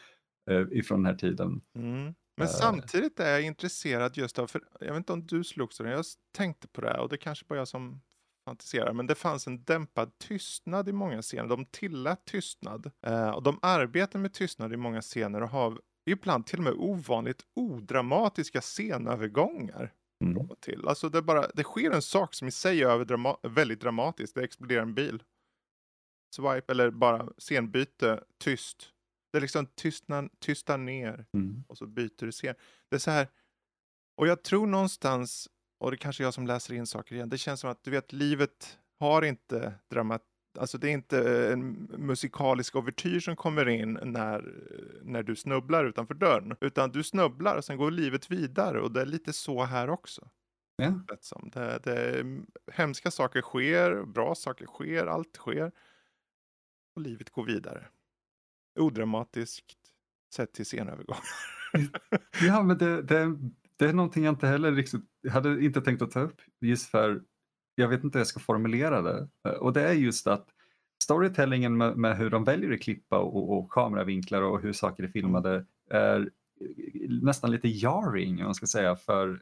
uh, 0.51 0.67
ifrån 0.71 1.03
den 1.03 1.13
här 1.13 1.19
tiden. 1.19 1.61
Mm. 1.75 2.15
Men 2.37 2.47
uh, 2.47 2.53
samtidigt 2.53 3.19
är 3.19 3.31
jag 3.31 3.41
intresserad 3.41 4.17
just 4.17 4.39
av, 4.39 4.47
för 4.47 4.61
jag 4.79 4.87
vet 4.87 4.97
inte 4.97 5.13
om 5.13 5.25
du 5.25 5.43
slogs 5.43 5.79
av 5.79 5.85
den, 5.85 5.95
jag 5.95 6.05
tänkte 6.37 6.67
på 6.67 6.81
det 6.81 6.87
här 6.87 6.99
och 6.99 7.09
det 7.09 7.17
kanske 7.17 7.45
bara 7.45 7.59
jag 7.59 7.67
som 7.67 8.01
fantiserar, 8.47 8.93
men 8.93 9.07
det 9.07 9.15
fanns 9.15 9.47
en 9.47 9.63
dämpad 9.63 10.17
tystnad 10.17 10.89
i 10.89 10.91
många 10.91 11.21
scener. 11.21 11.47
De 11.47 11.65
tillät 11.65 12.25
tystnad 12.25 12.91
eh, 13.01 13.29
och 13.29 13.43
de 13.43 13.59
arbetar 13.61 14.19
med 14.19 14.33
tystnad 14.33 14.73
i 14.73 14.77
många 14.77 15.01
scener 15.01 15.41
och 15.43 15.49
har 15.49 15.81
ibland 16.05 16.45
till 16.45 16.57
och 16.57 16.63
med 16.63 16.73
ovanligt 16.73 17.45
odramatiska 17.53 18.61
scenövergångar. 18.61 19.93
Mm. 20.25 20.49
Till. 20.59 20.87
Alltså 20.87 21.09
det, 21.09 21.21
bara, 21.21 21.47
det 21.47 21.63
sker 21.63 21.91
en 21.91 22.01
sak 22.01 22.33
som 22.33 22.47
i 22.47 22.51
sig 22.51 22.81
är 22.81 23.05
drama 23.05 23.37
väldigt 23.43 23.81
dramatisk. 23.81 24.35
Det 24.35 24.43
exploderar 24.43 24.81
en 24.81 24.93
bil. 24.93 25.23
Swipe 26.35 26.71
eller 26.71 26.91
bara 26.91 27.29
scenbyte, 27.37 28.23
tyst. 28.37 28.89
Det 29.31 29.37
är 29.37 29.41
liksom 29.41 29.65
tystnar, 29.75 30.29
tystar 30.39 30.77
ner 30.77 31.25
mm. 31.33 31.63
och 31.67 31.77
så 31.77 31.87
byter 31.87 32.25
du 32.25 32.31
scen. 32.31 32.55
Det 32.89 32.95
är 32.95 32.99
så 32.99 33.11
här, 33.11 33.27
och 34.17 34.27
jag 34.27 34.43
tror 34.43 34.67
någonstans 34.67 35.49
och 35.79 35.91
det 35.91 35.97
kanske 35.97 36.23
är 36.23 36.25
jag 36.25 36.33
som 36.33 36.47
läser 36.47 36.73
in 36.73 36.87
saker 36.87 37.15
igen. 37.15 37.29
Det 37.29 37.37
känns 37.37 37.59
som 37.59 37.69
att 37.69 37.83
du 37.83 37.91
vet, 37.91 38.13
livet 38.13 38.79
har 38.99 39.21
inte 39.21 39.73
dramat 39.89 40.23
Alltså 40.59 40.77
det 40.77 40.89
är 40.89 40.91
inte 40.91 41.49
en 41.53 41.71
musikalisk 41.97 42.75
ouvertyr 42.75 43.19
som 43.19 43.35
kommer 43.35 43.69
in 43.69 43.99
när, 44.03 44.53
när 45.03 45.23
du 45.23 45.35
snubblar 45.35 45.85
utanför 45.85 46.13
dörren. 46.13 46.55
Utan 46.61 46.91
du 46.91 47.03
snubblar 47.03 47.55
och 47.55 47.65
sen 47.65 47.77
går 47.77 47.91
livet 47.91 48.31
vidare 48.31 48.81
och 48.81 48.91
det 48.91 49.01
är 49.01 49.05
lite 49.05 49.33
så 49.33 49.63
här 49.63 49.89
också. 49.89 50.29
Ja. 50.75 50.93
Det, 51.53 51.79
det, 51.83 52.25
hemska 52.71 53.11
saker 53.11 53.41
sker, 53.41 54.05
bra 54.05 54.35
saker 54.35 54.65
sker, 54.65 55.07
allt 55.07 55.35
sker. 55.35 55.71
Och 56.95 57.01
livet 57.01 57.29
går 57.29 57.45
vidare. 57.45 57.85
Odramatiskt 58.79 59.77
sett 60.33 60.53
till 60.53 60.65
scenövergångar. 60.65 61.23
ja, 62.41 62.63
men 62.63 62.77
det, 62.77 63.01
det, 63.01 63.37
det 63.79 63.85
är 63.85 63.93
någonting 63.93 64.23
jag 64.23 64.31
inte 64.31 64.47
heller 64.47 64.71
riktigt, 64.71 65.01
jag 65.21 65.31
hade 65.31 65.65
inte 65.65 65.81
tänkt 65.81 66.01
att 66.01 66.11
ta 66.11 66.19
upp 66.19 66.41
just 66.61 66.89
för 66.89 67.21
jag 67.75 67.87
vet 67.87 68.03
inte 68.03 68.17
hur 68.17 68.21
jag 68.21 68.27
ska 68.27 68.39
formulera 68.39 69.01
det. 69.01 69.27
Eh, 69.47 69.53
och 69.53 69.73
det 69.73 69.81
är 69.81 69.93
just 69.93 70.27
att 70.27 70.47
storytellingen 71.03 71.77
med, 71.77 71.97
med 71.97 72.17
hur 72.17 72.29
de 72.29 72.43
väljer 72.43 72.73
att 72.73 72.81
klippa 72.81 73.17
och, 73.17 73.57
och 73.57 73.69
kameravinklar 73.71 74.41
och 74.41 74.61
hur 74.61 74.73
saker 74.73 75.03
är 75.03 75.07
filmade 75.07 75.65
är 75.89 76.29
nästan 77.09 77.51
lite 77.51 77.67
jarring 77.67 78.39
om 78.39 78.43
man 78.43 78.55
ska 78.55 78.65
säga 78.65 78.95
för 78.95 79.41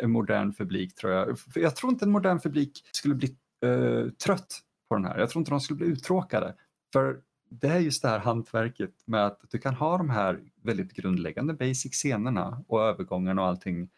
en 0.00 0.10
modern 0.10 0.52
publik 0.52 0.94
tror 0.94 1.12
jag. 1.12 1.38
För 1.38 1.60
jag 1.60 1.76
tror 1.76 1.92
inte 1.92 2.04
en 2.04 2.10
modern 2.10 2.40
publik 2.40 2.88
skulle 2.92 3.14
bli 3.14 3.36
uh, 3.64 4.10
trött 4.10 4.60
på 4.88 4.94
den 4.94 5.04
här. 5.04 5.18
Jag 5.18 5.30
tror 5.30 5.40
inte 5.40 5.50
de 5.50 5.60
skulle 5.60 5.76
bli 5.76 5.86
uttråkade. 5.86 6.54
För 6.92 7.20
det 7.50 7.68
är 7.68 7.78
just 7.78 8.02
det 8.02 8.08
här 8.08 8.18
hantverket 8.18 8.94
med 9.06 9.26
att 9.26 9.40
du 9.50 9.58
kan 9.58 9.74
ha 9.74 9.98
de 9.98 10.10
här 10.10 10.40
väldigt 10.62 10.92
grundläggande 10.92 11.54
basic 11.54 11.92
scenerna 11.92 12.64
och 12.68 12.82
övergångarna 12.82 13.42
och 13.42 13.48
allting. 13.48 13.90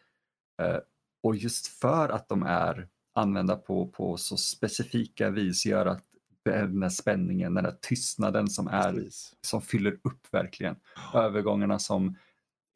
Eh, 0.62 0.78
och 1.22 1.36
just 1.36 1.66
för 1.66 2.08
att 2.08 2.28
de 2.28 2.42
är 2.42 2.88
använda 3.14 3.56
på, 3.56 3.86
på 3.86 4.16
så 4.16 4.36
specifika 4.36 5.30
vis 5.30 5.66
gör 5.66 5.86
att 5.86 6.04
den 6.44 6.82
här 6.82 6.88
spänningen, 6.88 7.54
den 7.54 7.64
där 7.64 7.76
tystnaden 7.80 8.48
som, 8.48 8.68
är, 8.68 8.92
Precis. 8.92 9.34
som 9.40 9.62
fyller 9.62 9.92
upp 10.02 10.26
verkligen. 10.30 10.76
Övergångarna 11.14 11.78
som 11.78 12.16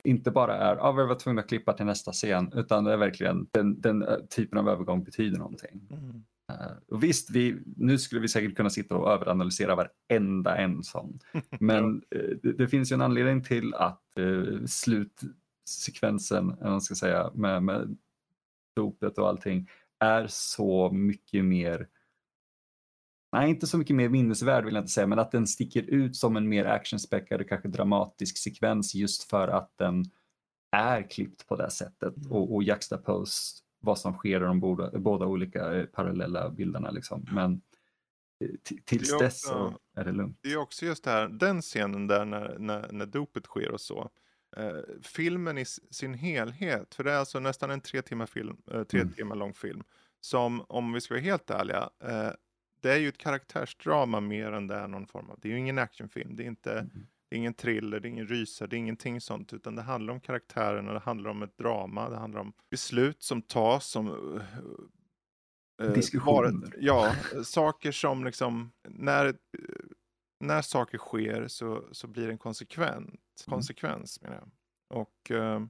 inte 0.04 0.30
bara 0.30 0.56
är, 0.56 0.76
ja 0.76 0.92
vi 0.92 1.06
var 1.06 1.14
tvungna 1.14 1.40
att 1.40 1.48
klippa 1.48 1.72
till 1.72 1.86
nästa 1.86 2.12
scen, 2.12 2.52
utan 2.54 2.84
det 2.84 2.92
är 2.92 2.96
verkligen 2.96 3.46
den, 3.50 3.80
den 3.80 4.02
eh, 4.02 4.16
typen 4.30 4.58
av 4.58 4.68
övergång 4.68 5.04
betyder 5.04 5.38
någonting. 5.38 5.88
Mm. 5.90 6.24
Eh, 6.52 6.72
och 6.88 7.02
visst, 7.02 7.30
vi, 7.30 7.62
nu 7.76 7.98
skulle 7.98 8.20
vi 8.20 8.28
säkert 8.28 8.56
kunna 8.56 8.70
sitta 8.70 8.96
och 8.96 9.12
överanalysera 9.12 9.74
varenda 9.74 10.56
en 10.56 10.82
sån. 10.82 11.18
Men 11.60 12.02
eh, 12.10 12.36
det, 12.42 12.52
det 12.52 12.68
finns 12.68 12.92
ju 12.92 12.94
en 12.94 13.02
anledning 13.02 13.42
till 13.42 13.74
att 13.74 14.18
eh, 14.18 14.64
slutsekvensen, 14.66 16.50
eller 16.50 16.70
man 16.70 16.80
ska 16.80 16.94
säga, 16.94 17.30
med, 17.34 17.62
med 17.62 17.96
dopet 18.76 19.18
och 19.18 19.28
allting 19.28 19.68
är 19.98 20.26
så 20.28 20.90
mycket 20.90 21.44
mer 21.44 21.88
Nej, 23.32 23.50
inte 23.50 23.66
så 23.66 23.78
mycket 23.78 23.96
mer 23.96 24.08
minnesvärd 24.08 24.64
vill 24.64 24.74
jag 24.74 24.82
inte 24.82 24.92
säga, 24.92 25.06
men 25.06 25.18
att 25.18 25.30
den 25.32 25.46
sticker 25.46 25.82
ut 25.82 26.16
som 26.16 26.36
en 26.36 26.48
mer 26.48 26.64
actionspäckad 26.64 27.40
och 27.40 27.48
kanske 27.48 27.68
dramatisk 27.68 28.38
sekvens 28.38 28.94
just 28.94 29.22
för 29.22 29.48
att 29.48 29.72
den 29.78 30.04
är 30.72 31.10
klippt 31.10 31.46
på 31.46 31.56
det 31.56 31.70
sättet 31.70 32.16
Mm. 32.16 32.32
och, 32.32 32.54
och 32.54 32.62
juxtapose 32.62 33.62
vad 33.86 33.98
som 33.98 34.12
sker 34.14 34.36
i 34.40 34.44
de 34.44 34.60
båda, 34.60 34.98
båda 34.98 35.26
olika 35.26 35.74
eh, 35.74 35.86
parallella 35.86 36.50
bilderna. 36.50 36.90
Liksom. 36.90 37.26
Men 37.32 37.60
eh, 38.44 38.48
tills 38.84 39.12
är 39.12 39.18
dess 39.18 39.42
så 39.42 39.54
också- 39.66 39.78
är 39.96 40.04
det 40.04 40.12
lugnt. 40.12 40.38
Det 40.42 40.52
är 40.52 40.56
också 40.56 40.86
just 40.86 41.04
det 41.04 41.10
här, 41.10 41.28
den 41.28 41.62
scenen 41.62 42.06
där 42.06 42.24
när, 42.24 42.58
när, 42.58 42.92
när 42.92 43.06
dopet 43.06 43.44
sker 43.46 43.70
och 43.70 43.80
så. 43.80 44.10
Eh, 44.56 44.76
filmen 45.02 45.58
i 45.58 45.64
sin 45.90 46.14
helhet, 46.14 46.94
för 46.94 47.04
det 47.04 47.12
är 47.12 47.16
alltså 47.18 47.40
nästan 47.40 47.70
en 47.70 47.80
tre 47.80 48.02
timmar, 48.02 48.26
film, 48.26 48.56
eh, 48.72 48.82
tre 48.84 49.00
Mm. 49.00 49.12
timmar 49.12 49.36
lång 49.36 49.54
film. 49.54 49.82
Som, 50.20 50.60
om 50.68 50.92
vi 50.92 51.00
ska 51.00 51.14
vara 51.14 51.22
helt 51.22 51.50
ärliga, 51.50 51.90
eh, 52.04 52.30
det 52.80 52.92
är 52.92 52.96
ju 52.98 53.08
ett 53.08 53.18
karaktärsdrama 53.18 54.20
mer 54.20 54.52
än 54.52 54.66
det 54.66 54.74
är 54.74 54.88
någon 54.88 55.06
form 55.06 55.30
av, 55.30 55.38
det 55.42 55.48
är 55.48 55.52
ju 55.52 55.58
ingen 55.58 55.78
actionfilm, 55.78 56.36
det 56.36 56.42
är 56.42 56.46
inte, 56.46 56.72
Mm. 56.72 57.06
Det 57.36 57.38
är 57.38 57.42
ingen 57.42 57.54
thriller, 57.54 58.00
det 58.00 58.08
är 58.08 58.10
ingen 58.10 58.26
rysare, 58.26 58.68
det 58.68 58.76
är 58.76 58.78
ingenting 58.78 59.20
sånt, 59.20 59.52
utan 59.52 59.74
det 59.76 59.82
handlar 59.82 60.14
om 60.14 60.20
karaktärerna, 60.20 60.92
det 60.92 60.98
handlar 60.98 61.30
om 61.30 61.42
ett 61.42 61.58
drama, 61.58 62.08
det 62.08 62.16
handlar 62.16 62.40
om 62.40 62.52
beslut 62.70 63.22
som 63.22 63.42
tas, 63.42 63.86
som 63.86 64.08
uh, 64.08 64.42
uh, 65.82 65.92
Diskussioner. 65.92 66.32
varit- 66.32 66.74
ja, 66.78 67.14
saker 67.44 67.92
som 67.92 68.24
liksom, 68.24 68.72
när, 68.88 69.26
eh, 69.26 69.34
när 70.40 70.62
saker 70.62 70.98
sker 70.98 71.48
så, 71.48 71.88
så 71.92 72.06
blir 72.06 72.26
det 72.26 72.32
en 72.32 72.38
konsekvent, 72.38 73.20
konsekvens 73.46 74.22
menar 74.22 74.36
jag. 74.36 74.50
Och 75.00 75.30
eh, 75.30 75.60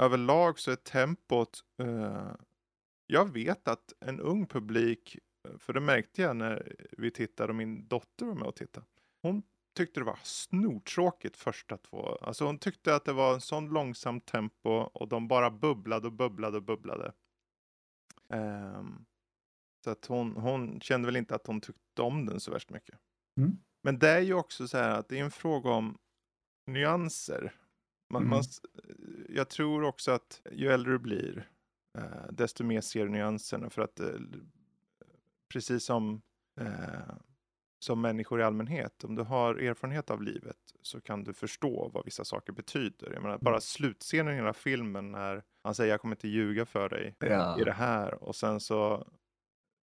överlag 0.00 0.58
så 0.58 0.70
är 0.70 0.76
tempot, 0.76 1.60
eh, 1.82 2.32
jag 3.06 3.32
vet 3.32 3.68
att 3.68 3.92
en 4.00 4.20
ung 4.20 4.46
publik, 4.46 5.18
eh, 5.48 5.58
för 5.58 5.72
det 5.72 5.80
märkte 5.80 6.22
jag 6.22 6.36
när 6.36 6.76
vi 6.98 7.10
tittade 7.10 7.48
och 7.48 7.56
min 7.56 7.88
dotter 7.88 8.26
var 8.26 8.34
med 8.34 8.48
och 8.48 8.56
tittade. 8.56 8.86
Hon 9.22 9.42
tyckte 9.74 10.00
det 10.00 10.04
var 10.04 10.18
snortråkigt 10.22 11.36
första 11.36 11.76
två. 11.76 12.06
Alltså 12.16 12.44
hon 12.44 12.58
tyckte 12.58 12.94
att 12.94 13.04
det 13.04 13.12
var 13.12 13.34
en 13.34 13.40
sån 13.40 13.68
långsam 13.68 14.20
tempo 14.20 14.70
och 14.70 15.08
de 15.08 15.28
bara 15.28 15.50
bubblade 15.50 16.06
och 16.06 16.12
bubblade 16.12 16.56
och 16.56 16.62
bubblade. 16.62 17.12
Ehm, 18.28 19.04
så 19.84 19.90
att 19.90 20.06
hon, 20.06 20.36
hon 20.36 20.80
kände 20.80 21.06
väl 21.06 21.16
inte 21.16 21.34
att 21.34 21.46
hon 21.46 21.60
tyckte 21.60 22.02
om 22.02 22.26
den 22.26 22.40
så 22.40 22.50
värst 22.50 22.70
mycket. 22.70 22.98
Mm. 23.38 23.58
Men 23.82 23.98
det 23.98 24.08
är 24.08 24.20
ju 24.20 24.34
också 24.34 24.68
så 24.68 24.78
här 24.78 24.90
att 24.98 25.08
det 25.08 25.18
är 25.18 25.24
en 25.24 25.30
fråga 25.30 25.70
om 25.70 25.98
nyanser. 26.66 27.54
Man, 28.10 28.22
Mm. 28.22 28.30
man, 28.30 28.40
s- 28.40 28.60
jag 29.28 29.48
tror 29.50 29.82
också 29.82 30.10
att 30.10 30.42
ju 30.52 30.68
äldre 30.68 30.92
du 30.92 30.98
blir, 30.98 31.50
eh, 31.98 32.26
desto 32.32 32.64
mer 32.64 32.80
ser 32.80 33.04
du 33.04 33.10
nyanserna. 33.10 33.70
För 33.70 33.82
att 33.82 34.00
eh, 34.00 34.14
precis 35.52 35.84
som, 35.84 36.22
eh, 36.60 37.14
som 37.82 38.00
människor 38.00 38.40
i 38.40 38.42
allmänhet, 38.42 39.04
om 39.04 39.14
du 39.14 39.22
har 39.22 39.54
erfarenhet 39.54 40.10
av 40.10 40.22
livet 40.22 40.56
så 40.82 41.00
kan 41.00 41.24
du 41.24 41.32
förstå 41.32 41.88
vad 41.94 42.04
vissa 42.04 42.24
saker 42.24 42.52
betyder. 42.52 43.12
Jag 43.12 43.22
menar, 43.22 43.38
bara 43.38 43.54
Mm. 43.54 43.60
slutscenen 43.60 44.32
i 44.34 44.36
hela 44.36 44.52
filmen 44.52 45.12
när 45.12 45.42
han 45.62 45.74
säger 45.74 45.90
jag 45.90 46.00
kommer 46.00 46.14
inte 46.16 46.28
ljuga 46.28 46.66
för 46.66 46.88
dig 46.88 47.16
Ja. 47.18 47.60
i 47.60 47.64
det 47.64 47.72
här. 47.72 48.14
Och 48.24 48.36
sen 48.36 48.60
så 48.60 49.08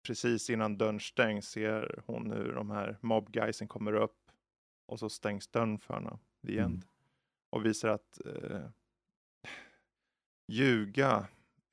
precis 0.06 0.50
innan 0.50 0.78
dörren 0.78 1.00
stängs 1.00 1.46
ser 1.48 2.02
hon 2.06 2.30
hur 2.30 2.52
de 2.54 2.70
här 2.70 2.98
mobguysen 3.00 3.68
kommer 3.68 3.92
upp. 3.92 4.30
Och 4.86 4.98
så 4.98 5.08
stängs 5.10 5.48
dörren 5.48 5.78
för 5.78 5.94
henne. 5.94 6.18
End. 6.48 6.58
Mm. 6.58 6.80
Och 7.50 7.64
visar 7.66 7.88
att 7.88 8.20
eh, 8.26 8.60
ljuga 10.48 11.26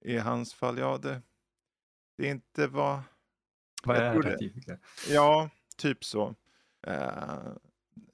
i 0.05 0.17
hans 0.17 0.53
fall, 0.53 0.77
ja 0.77 0.97
det, 0.97 1.21
det 2.17 2.27
är 2.27 2.31
inte 2.31 2.67
vad... 2.67 3.01
Vad 3.83 3.97
är 3.97 4.21
det-? 4.21 4.79
Ja, 5.09 5.49
typ 5.77 6.03
så. 6.05 6.35
Eh, 6.87 7.53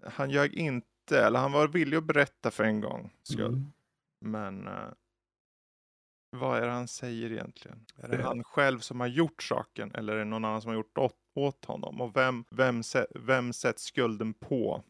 han 0.03 0.29
ljög 0.29 0.53
inte, 0.53 1.25
eller 1.25 1.39
han 1.39 1.51
var 1.51 1.67
villig 1.67 1.97
att 1.97 2.03
berätta 2.03 2.51
för 2.51 2.63
en 2.63 2.81
gång 2.81 3.13
skull. 3.23 3.53
Mm. 3.53 3.71
Men 4.19 4.67
eh, 4.67 4.89
vad 6.29 6.57
är 6.57 6.65
det 6.65 6.71
han 6.71 6.87
säger 6.87 7.31
egentligen? 7.31 7.85
Är 7.95 8.07
det 8.07 8.23
han 8.23 8.43
själv 8.43 8.79
som 8.79 8.99
har 8.99 9.07
gjort 9.07 9.43
saken 9.43 9.91
eller 9.95 10.13
är 10.13 10.17
det 10.17 10.25
någon 10.25 10.45
annan 10.45 10.61
som 10.61 10.69
har 10.69 10.75
gjort 10.75 10.97
åt, 10.97 11.17
åt 11.33 11.65
honom? 11.65 12.01
Och 12.01 12.15
vem, 12.15 12.45
vem, 12.49 12.81
vem 13.15 13.53
sätts 13.53 13.83
skulden 13.83 14.33
på? 14.33 14.83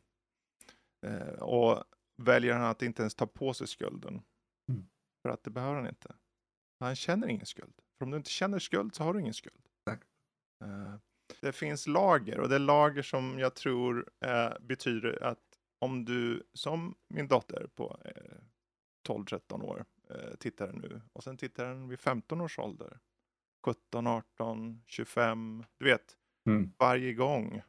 Eh, 1.05 1.41
och 1.41 1.83
väljer 2.17 2.53
han 2.53 2.63
att 2.63 2.81
inte 2.81 3.01
ens 3.01 3.15
ta 3.15 3.27
på 3.27 3.53
sig 3.53 3.67
skulden? 3.67 4.21
Mm. 4.69 4.87
För 5.21 5.29
att 5.29 5.43
det 5.43 5.49
behöver 5.49 5.75
han 5.75 5.87
inte. 5.87 6.15
Han 6.79 6.95
känner 6.95 7.27
ingen 7.27 7.45
skuld. 7.45 7.73
För 7.97 8.05
om 8.05 8.11
du 8.11 8.17
inte 8.17 8.29
känner 8.29 8.59
skuld 8.59 8.95
så 8.95 9.03
har 9.03 9.13
du 9.13 9.19
ingen 9.19 9.33
skuld. 9.33 9.61
Exakt. 9.87 10.07
Det 11.41 11.51
finns 11.51 11.87
lager 11.87 12.39
och 12.39 12.49
det 12.49 12.55
är 12.55 12.59
lager 12.59 13.01
som 13.01 13.39
jag 13.39 13.55
tror 13.55 14.09
eh, 14.25 14.49
betyder 14.61 15.23
att 15.23 15.39
om 15.79 16.05
du 16.05 16.43
som 16.53 16.95
min 17.09 17.27
dotter 17.27 17.67
på 17.75 18.01
eh, 18.05 18.37
12-13 19.09 19.63
år 19.63 19.85
eh, 20.09 20.35
tittar 20.39 20.71
nu 20.73 21.01
och 21.13 21.23
sen 21.23 21.37
tittar 21.37 21.65
den 21.65 21.89
vid 21.89 21.99
15 21.99 22.41
års 22.41 22.59
ålder. 22.59 22.99
17, 23.65 24.07
18, 24.07 24.83
25. 24.87 25.63
Du 25.77 25.85
vet, 25.85 26.17
Mm. 26.47 26.71
varje 26.79 27.13
gång 27.13 27.61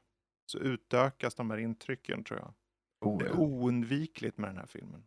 så 0.47 0.59
utökas 0.59 1.35
de 1.35 1.51
här 1.51 1.59
intrycken 1.59 2.25
tror 2.25 2.39
jag. 2.41 2.55
Oh, 3.01 3.19
Det 3.19 3.25
är 3.25 3.29
ja. 3.29 3.37
oundvikligt 3.37 4.39
med 4.39 4.49
den 4.51 4.57
här 4.57 4.67
filmen. 4.67 5.05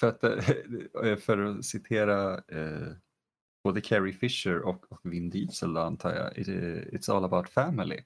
För 0.00 0.08
att, 0.08 0.24
eh, 1.04 1.16
för 1.16 1.38
att 1.38 1.64
citera 1.64 2.34
eh, 2.48 2.88
både 3.64 3.80
Carrie 3.80 4.12
Fisher 4.12 4.58
och, 4.60 4.92
och 4.92 5.00
Vin 5.02 5.30
Diesel 5.30 5.74
då, 5.74 5.80
antar 5.80 6.14
jag, 6.14 6.38
it, 6.38 6.48
it's 6.48 7.12
all 7.12 7.24
about 7.24 7.48
family. 7.48 8.00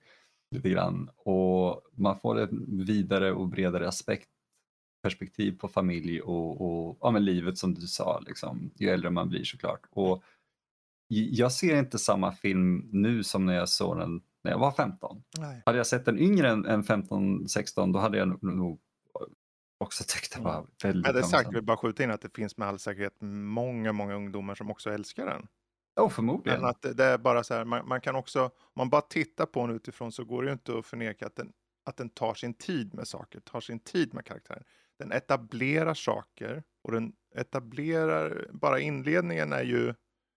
Lite 0.55 0.69
grann. 0.71 1.11
Och 1.17 1.83
man 1.93 2.21
får 2.21 2.41
ett 2.41 2.51
vidare 2.69 3.33
och 3.33 3.49
bredare 3.49 3.89
aspekt, 3.89 4.29
perspektiv 5.03 5.59
på 5.59 5.69
familj 5.69 6.21
och, 6.21 6.61
och 6.61 6.99
ja, 7.01 7.11
men 7.11 7.25
livet 7.25 7.59
som 7.59 7.75
du 7.75 7.87
sa, 7.87 8.21
liksom, 8.27 8.71
ju 8.77 8.89
äldre 8.89 9.11
man 9.11 9.29
blir 9.29 9.45
såklart. 9.45 9.81
Och 9.91 10.23
jag 11.09 11.53
ser 11.53 11.79
inte 11.79 11.99
samma 11.99 12.33
film 12.33 12.89
nu 12.93 13.25
som 13.25 13.47
när 13.47 13.55
jag 13.55 13.69
såg 13.69 13.99
den 13.99 14.23
när 14.45 14.51
jag 14.51 14.59
var 14.59 14.73
15. 14.73 15.23
Nej. 15.39 15.63
Hade 15.67 15.79
jag 15.79 15.87
sett 15.87 16.05
den 16.05 16.19
yngre 16.19 16.51
än, 16.51 16.67
än 16.67 16.83
15-16 16.83 17.93
då 17.93 17.99
hade 17.99 18.19
jag 18.19 18.43
nog 18.43 18.81
också 19.79 20.05
tyckt 20.07 20.35
det 20.37 20.41
var 20.41 20.67
väldigt 20.83 21.07
Med 21.07 21.15
det 21.15 21.23
sagt, 21.23 21.33
långsamt. 21.33 21.57
vill 21.57 21.63
bara 21.65 21.77
skjuta 21.77 22.03
in 22.03 22.11
att 22.11 22.21
det 22.21 22.35
finns 22.35 22.57
med 22.57 22.69
all 22.69 22.79
säkerhet 22.79 23.17
många, 23.21 23.93
många 23.93 24.15
ungdomar 24.15 24.55
som 24.55 24.71
också 24.71 24.91
älskar 24.91 25.27
den. 25.27 25.47
Oh, 25.97 26.09
förmodligen. 26.11 26.61
Men 26.61 26.71
att 26.71 26.83
det, 26.83 26.95
det 26.95 27.05
är 27.05 27.19
bara 27.19 27.45
så 27.45 27.55
här, 27.55 27.65
man, 27.65 27.89
man 27.89 28.01
kan 28.01 28.17
också, 28.17 28.45
om 28.45 28.51
man 28.77 28.91
bara 28.91 29.01
tittar 29.01 29.47
på 29.47 29.67
den 29.67 29.77
utifrån 29.77 30.13
så 30.13 30.25
går 30.25 30.43
det 30.43 30.47
ju 30.47 30.53
inte 30.53 30.79
att 30.79 30.87
förneka 30.87 31.27
att 31.27 31.37
den, 31.37 31.53
att 31.87 31.97
den 31.97 32.11
tar 32.11 32.35
sin 32.35 32.55
tid 32.55 32.95
med 32.95 33.09
saker, 33.09 33.41
tar 33.41 33.61
sin 33.61 33.81
tid 33.81 34.15
med 34.15 34.25
karaktären. 34.25 34.65
Den 34.99 35.13
etablerar 35.13 35.95
saker 35.95 36.63
och 36.85 36.93
den 36.93 37.13
etablerar, 37.35 38.49
bara 38.53 38.81
inledningen 38.81 39.53
är 39.53 39.63
ju, 39.63 39.95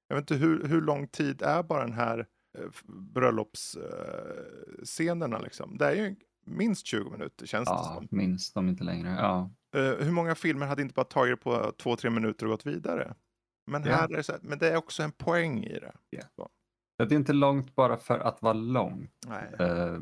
jag 0.07 0.15
vet 0.15 0.31
inte 0.31 0.35
hur, 0.45 0.67
hur 0.67 0.81
lång 0.81 1.07
tid 1.07 1.41
är 1.41 1.63
bara 1.63 1.81
den 1.83 1.93
här 1.93 2.27
eh, 2.57 2.65
bröllopsscenerna 2.87 5.39
liksom. 5.39 5.77
Det 5.77 5.85
är 5.85 5.95
ju 5.95 6.15
minst 6.45 6.85
20 6.87 7.09
minuter 7.09 7.45
känns 7.45 7.69
det 7.69 7.73
Ja, 7.75 7.83
som. 7.95 8.07
minst 8.17 8.57
om 8.57 8.69
inte 8.69 8.83
längre. 8.83 9.09
Ja. 9.19 9.49
Eh, 9.75 10.05
hur 10.05 10.11
många 10.11 10.35
filmer 10.35 10.65
hade 10.65 10.81
inte 10.81 10.93
bara 10.93 11.05
tagit 11.05 11.31
det 11.39 11.43
på 11.43 11.71
två, 11.77 11.95
tre 11.95 12.09
minuter 12.09 12.45
och 12.45 12.51
gått 12.51 12.65
vidare? 12.65 13.13
Men, 13.71 13.83
Ja. 13.83 13.91
här 13.95 14.03
är 14.13 14.17
det 14.17 14.23
så 14.23 14.33
men 14.41 14.59
det 14.59 14.69
är 14.69 14.75
också 14.77 15.03
en 15.03 15.11
poäng 15.11 15.63
i 15.63 15.79
det. 15.79 15.91
Det 16.97 17.15
är 17.15 17.17
inte 17.17 17.33
långt 17.33 17.75
bara 17.75 17.97
för 17.97 18.19
att 18.19 18.41
vara 18.41 18.53
långt. 18.53 19.11
Nej. 19.27 19.51
Eh, 19.59 19.97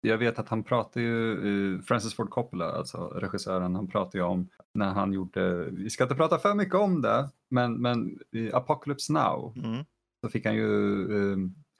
jag 0.00 0.18
vet 0.18 0.38
att 0.38 0.48
han 0.48 0.62
pratar 0.64 1.00
ju, 1.00 1.32
eh, 1.76 1.80
Francis 1.80 2.14
Ford 2.14 2.30
Coppola, 2.30 2.72
alltså 2.72 2.98
regissören, 3.08 3.74
han 3.74 3.88
pratar 3.88 4.18
ju 4.18 4.24
om 4.24 4.48
när 4.74 4.92
han 4.92 5.12
gjorde, 5.12 5.70
vi 5.70 5.90
ska 5.90 6.04
inte 6.04 6.14
prata 6.14 6.38
för 6.38 6.54
mycket 6.54 6.74
om 6.74 7.02
det, 7.02 7.30
men, 7.50 7.82
men 7.82 8.18
i 8.32 8.52
Apocalypse 8.52 9.12
Now 9.12 9.52
Mm. 9.56 9.84
så 10.20 10.28
fick 10.30 10.44
han 10.46 10.54
ju 10.54 10.68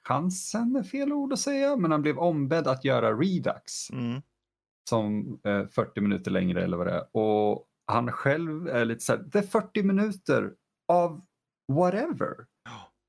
chansen, 0.08 0.76
är 0.76 0.82
fel 0.82 1.12
ord 1.12 1.32
att 1.32 1.38
säga, 1.38 1.76
men 1.76 1.90
han 1.90 2.02
blev 2.02 2.18
ombedd 2.18 2.66
att 2.66 2.84
göra 2.84 3.12
Redux 3.12 3.90
Mm. 3.90 4.22
som 4.88 5.38
eh, 5.44 5.66
40 5.66 6.00
minuter 6.00 6.30
längre 6.30 6.64
eller 6.64 6.76
vad 6.76 6.86
det 6.86 6.92
är. 6.92 7.16
Och 7.16 7.64
han 7.86 8.12
själv 8.12 8.68
är 8.68 8.84
lite 8.84 9.00
så 9.00 9.12
här, 9.12 9.22
det 9.32 9.38
är 9.38 9.42
40 9.42 9.82
minuter 9.82 10.52
av 10.88 11.20
whatever. 11.72 12.46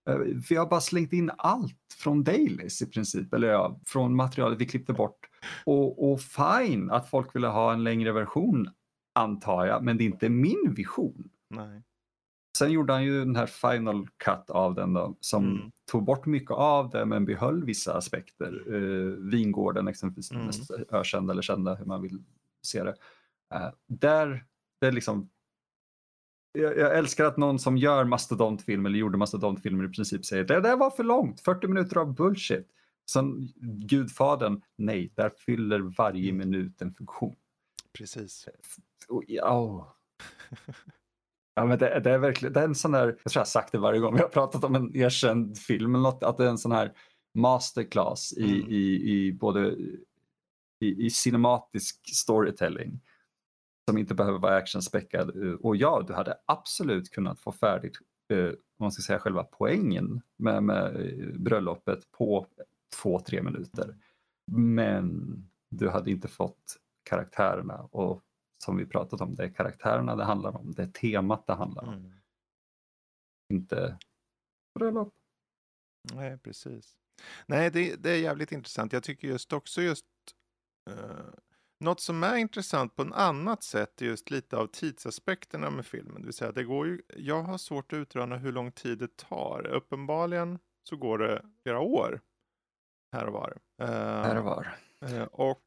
Eh, 0.10 0.16
vi 0.50 0.56
har 0.56 0.66
bara 0.70 0.82
slängt 0.82 1.14
in 1.14 1.32
allt 1.38 1.96
från 2.00 2.24
dailies 2.24 2.82
i 2.82 2.86
princip, 2.86 3.34
eller 3.34 3.48
ja, 3.48 3.80
från 3.86 4.16
materialet 4.16 4.62
vi 4.62 4.66
klippte 4.66 4.94
bort. 4.94 5.20
Och, 5.66 6.12
och 6.12 6.20
fine 6.22 6.92
att 6.92 7.10
folk 7.10 7.36
ville 7.36 7.48
ha 7.48 7.74
en 7.74 7.84
längre 7.84 8.12
version 8.12 8.70
antar 9.16 9.66
jag, 9.66 9.84
men 9.84 9.98
det 9.98 10.04
är 10.04 10.06
inte 10.06 10.30
min 10.30 10.74
vision. 10.76 11.30
Nej. 11.50 11.84
Sen 12.58 12.72
gjorde 12.72 12.94
han 12.94 13.04
ju 13.04 13.20
den 13.20 13.36
här 13.36 13.46
final 13.46 14.08
cut 14.18 14.50
av 14.50 14.76
den 14.76 14.94
då, 14.94 15.16
som 15.20 15.44
Mm. 15.46 15.72
tog 15.92 16.04
bort 16.04 16.26
mycket 16.26 16.52
av 16.52 16.90
det 16.90 17.06
men 17.06 17.26
behöll 17.26 17.64
vissa 17.64 17.94
aspekter. 17.98 18.74
Uh, 18.74 19.16
Vingården 19.32 19.88
exempelvis, 19.88 20.32
Mm. 20.32 20.46
mest 20.46 20.72
ökända 20.92 21.32
eller 21.34 21.42
kända 21.42 21.76
hur 21.76 21.86
man 21.86 22.02
vill 22.02 22.24
se 22.62 22.84
det. 22.84 22.96
Eh, 23.54 23.70
där, 23.88 24.46
det 24.82 24.88
är 24.88 24.92
liksom 24.92 25.30
jag, 26.52 26.78
jag 26.78 26.98
älskar 26.98 27.26
att 27.26 27.38
någon 27.38 27.60
som 27.60 27.78
gör 27.78 28.04
mastodontfilm 28.06 28.86
eller 28.86 29.00
gjorde 29.00 29.18
mastodontfilmer 29.18 29.86
i 29.86 29.90
princip 29.90 30.26
säger 30.26 30.44
det 30.44 30.60
där 30.62 30.76
var 30.78 30.90
för 30.90 31.04
långt, 31.04 31.42
40 31.42 31.68
minuter 31.68 31.98
av 31.98 32.14
bullshit. 32.16 32.68
Sen 33.12 33.48
Gudfadern, 33.62 34.62
nej, 34.76 35.12
där 35.16 35.30
fyller 35.38 35.80
varje 35.80 36.30
Mm. 36.32 36.38
minut 36.38 36.82
en 36.82 36.94
funktion. 36.94 37.36
Precis. 37.94 38.48
Och, 39.08 39.24
ja, 39.28 39.96
Ja, 41.58 41.66
men 41.66 41.78
det, 41.78 42.00
det 42.00 42.12
är 42.12 42.18
verkligen 42.18 42.54
det 42.54 42.60
är 42.60 42.64
en 42.64 42.76
sån 42.76 42.92
där, 42.92 43.08
jag 43.08 43.18
tror 43.18 43.32
jag 43.34 43.40
har 43.40 43.46
sagt 43.46 43.72
det 43.72 43.78
varje 43.78 44.00
gång 44.00 44.16
vi 44.16 44.22
har 44.22 44.30
pratat 44.30 44.64
om 44.64 44.76
en 44.76 44.96
erkänd 44.96 45.58
film, 45.58 45.96
eller 45.96 46.04
något, 46.04 46.24
att 46.24 46.38
det 46.38 46.46
är 46.46 46.50
en 46.50 46.58
sån 46.58 46.72
här 46.72 46.94
masterclass 47.34 48.34
i, 48.34 48.60
Mm. 48.60 48.70
i, 48.70 49.12
i 49.12 49.34
både 49.34 49.76
i, 50.80 51.06
i 51.06 51.10
cinematisk 51.10 52.16
storytelling 52.16 53.00
som 53.90 53.98
inte 53.98 54.16
behöver 54.16 54.40
vara 54.40 54.56
actionspäckad. 54.56 55.30
Och 55.60 55.76
ja, 55.76 56.04
du 56.08 56.14
hade 56.14 56.38
absolut 56.46 57.10
kunnat 57.10 57.40
få 57.40 57.52
färdigt, 57.52 57.98
eh, 58.34 58.52
man 58.80 58.92
ska 58.92 59.02
säga 59.02 59.20
själva 59.20 59.44
poängen 59.44 60.22
med, 60.38 60.64
med 60.64 60.96
eh, 60.96 61.40
bröllopet 61.40 62.12
på 62.12 62.48
två, 63.02 63.20
tre 63.20 63.44
minuter. 63.44 63.96
Men 64.52 65.36
du 65.70 65.90
hade 65.90 66.12
inte 66.12 66.28
fått 66.28 66.78
karaktärerna 67.10 67.88
och 67.92 68.22
som 68.68 68.78
vi 68.78 68.86
pratat 68.86 69.22
om, 69.22 69.36
det 69.36 69.44
är 69.44 69.50
karaktärerna 69.54 70.16
det 70.16 70.24
handlar 70.24 70.58
om, 70.58 70.72
det 70.72 70.82
är 70.84 70.88
temat 70.88 71.48
det 71.48 71.54
handlar 71.54 71.84
om, 71.84 71.94
Mm. 71.94 72.12
inte 73.54 73.98
bröllop. 74.80 75.14
Nej, 76.14 76.38
precis. 76.38 76.96
Nej, 77.46 77.72
det, 77.72 77.96
det 77.96 78.12
är 78.12 78.18
jävligt 78.18 78.52
intressant. 78.52 78.94
Jag 78.94 79.04
tycker 79.04 79.28
just 79.28 79.54
också 79.54 79.82
just 79.82 80.06
eh, 80.90 81.26
något 81.80 82.00
som 82.00 82.24
är 82.24 82.36
intressant 82.36 82.96
på 82.96 83.02
ett 83.02 83.14
annat 83.14 83.64
sätt 83.64 84.02
är 84.02 84.06
just 84.06 84.30
lite 84.32 84.58
av 84.58 84.68
tidsaspekterna 84.68 85.70
med 85.70 85.86
filmen. 85.86 86.22
Det 86.22 86.26
vill 86.26 86.34
säga, 86.34 86.52
det 86.52 86.64
går 86.64 86.88
ju, 86.88 87.02
jag 87.18 87.44
har 87.44 87.58
svårt 87.58 87.94
att 87.94 87.98
utröna 87.98 88.38
hur 88.38 88.52
lång 88.52 88.72
tid 88.72 88.98
det 88.98 89.18
tar. 89.18 89.68
Uppenbarligen 89.68 90.60
så 90.84 90.96
går 90.98 91.18
det 91.18 91.46
flera 91.64 91.80
år 91.80 92.22
här 93.12 93.26
och 93.28 93.34
var. 93.34 93.58
Eh, 93.82 93.88
Här 93.88 94.38
och 94.38 94.44
var. 94.44 94.78
Eh, 95.02 95.24
Och, 95.24 95.64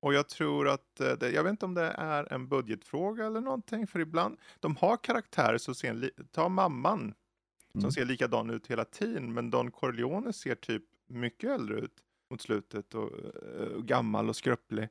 och 0.00 0.14
jag 0.14 0.28
tror 0.28 0.68
att, 0.68 1.00
eh, 1.00 1.12
det, 1.12 1.30
jag 1.30 1.42
vet 1.44 1.50
inte 1.50 1.64
om 1.66 1.74
det 1.74 1.86
är 1.98 2.32
en 2.32 2.48
budgetfråga 2.48 3.26
eller 3.26 3.40
någonting, 3.40 3.86
för 3.86 4.00
ibland, 4.00 4.36
de 4.60 4.76
har 4.76 4.96
karaktärer 4.96 5.58
som 5.58 5.74
ser, 5.74 6.10
ta 6.32 6.48
mamman, 6.48 7.14
som 7.72 7.80
Mm. 7.80 7.90
ser 7.92 8.04
likadan 8.04 8.50
ut 8.50 8.66
hela 8.66 8.84
tiden, 8.84 9.32
men 9.34 9.50
Don 9.50 9.70
Corleone 9.70 10.32
ser 10.32 10.54
typ 10.54 10.82
mycket 11.08 11.50
äldre 11.50 11.76
ut 11.80 11.94
mot 12.30 12.40
slutet 12.40 12.94
och, 12.94 13.10
eh, 13.58 13.68
och 13.76 13.84
gammal 13.86 14.28
och 14.28 14.36
skröplig. 14.36 14.88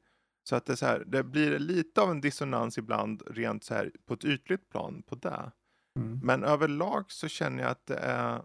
Så 0.50 0.56
att 0.56 0.66
det, 0.66 0.78
så 0.78 0.86
här, 0.86 1.04
det 1.08 1.24
blir 1.24 1.60
lite 1.60 2.02
av 2.02 2.12
en 2.12 2.22
dissonans 2.22 2.78
ibland 2.78 3.24
rent 3.28 3.64
så 3.64 3.74
här 3.74 3.92
på 4.06 4.14
ett 4.14 4.26
ytligt 4.26 4.70
plan 4.70 5.04
på 5.08 5.16
det. 5.16 5.52
Mm. 6.00 6.20
Men 6.24 6.44
överlag 6.44 7.12
så 7.12 7.28
känner 7.28 7.64
jag 7.64 7.72
att 7.72 7.86
det 7.86 7.98
är, 7.98 8.42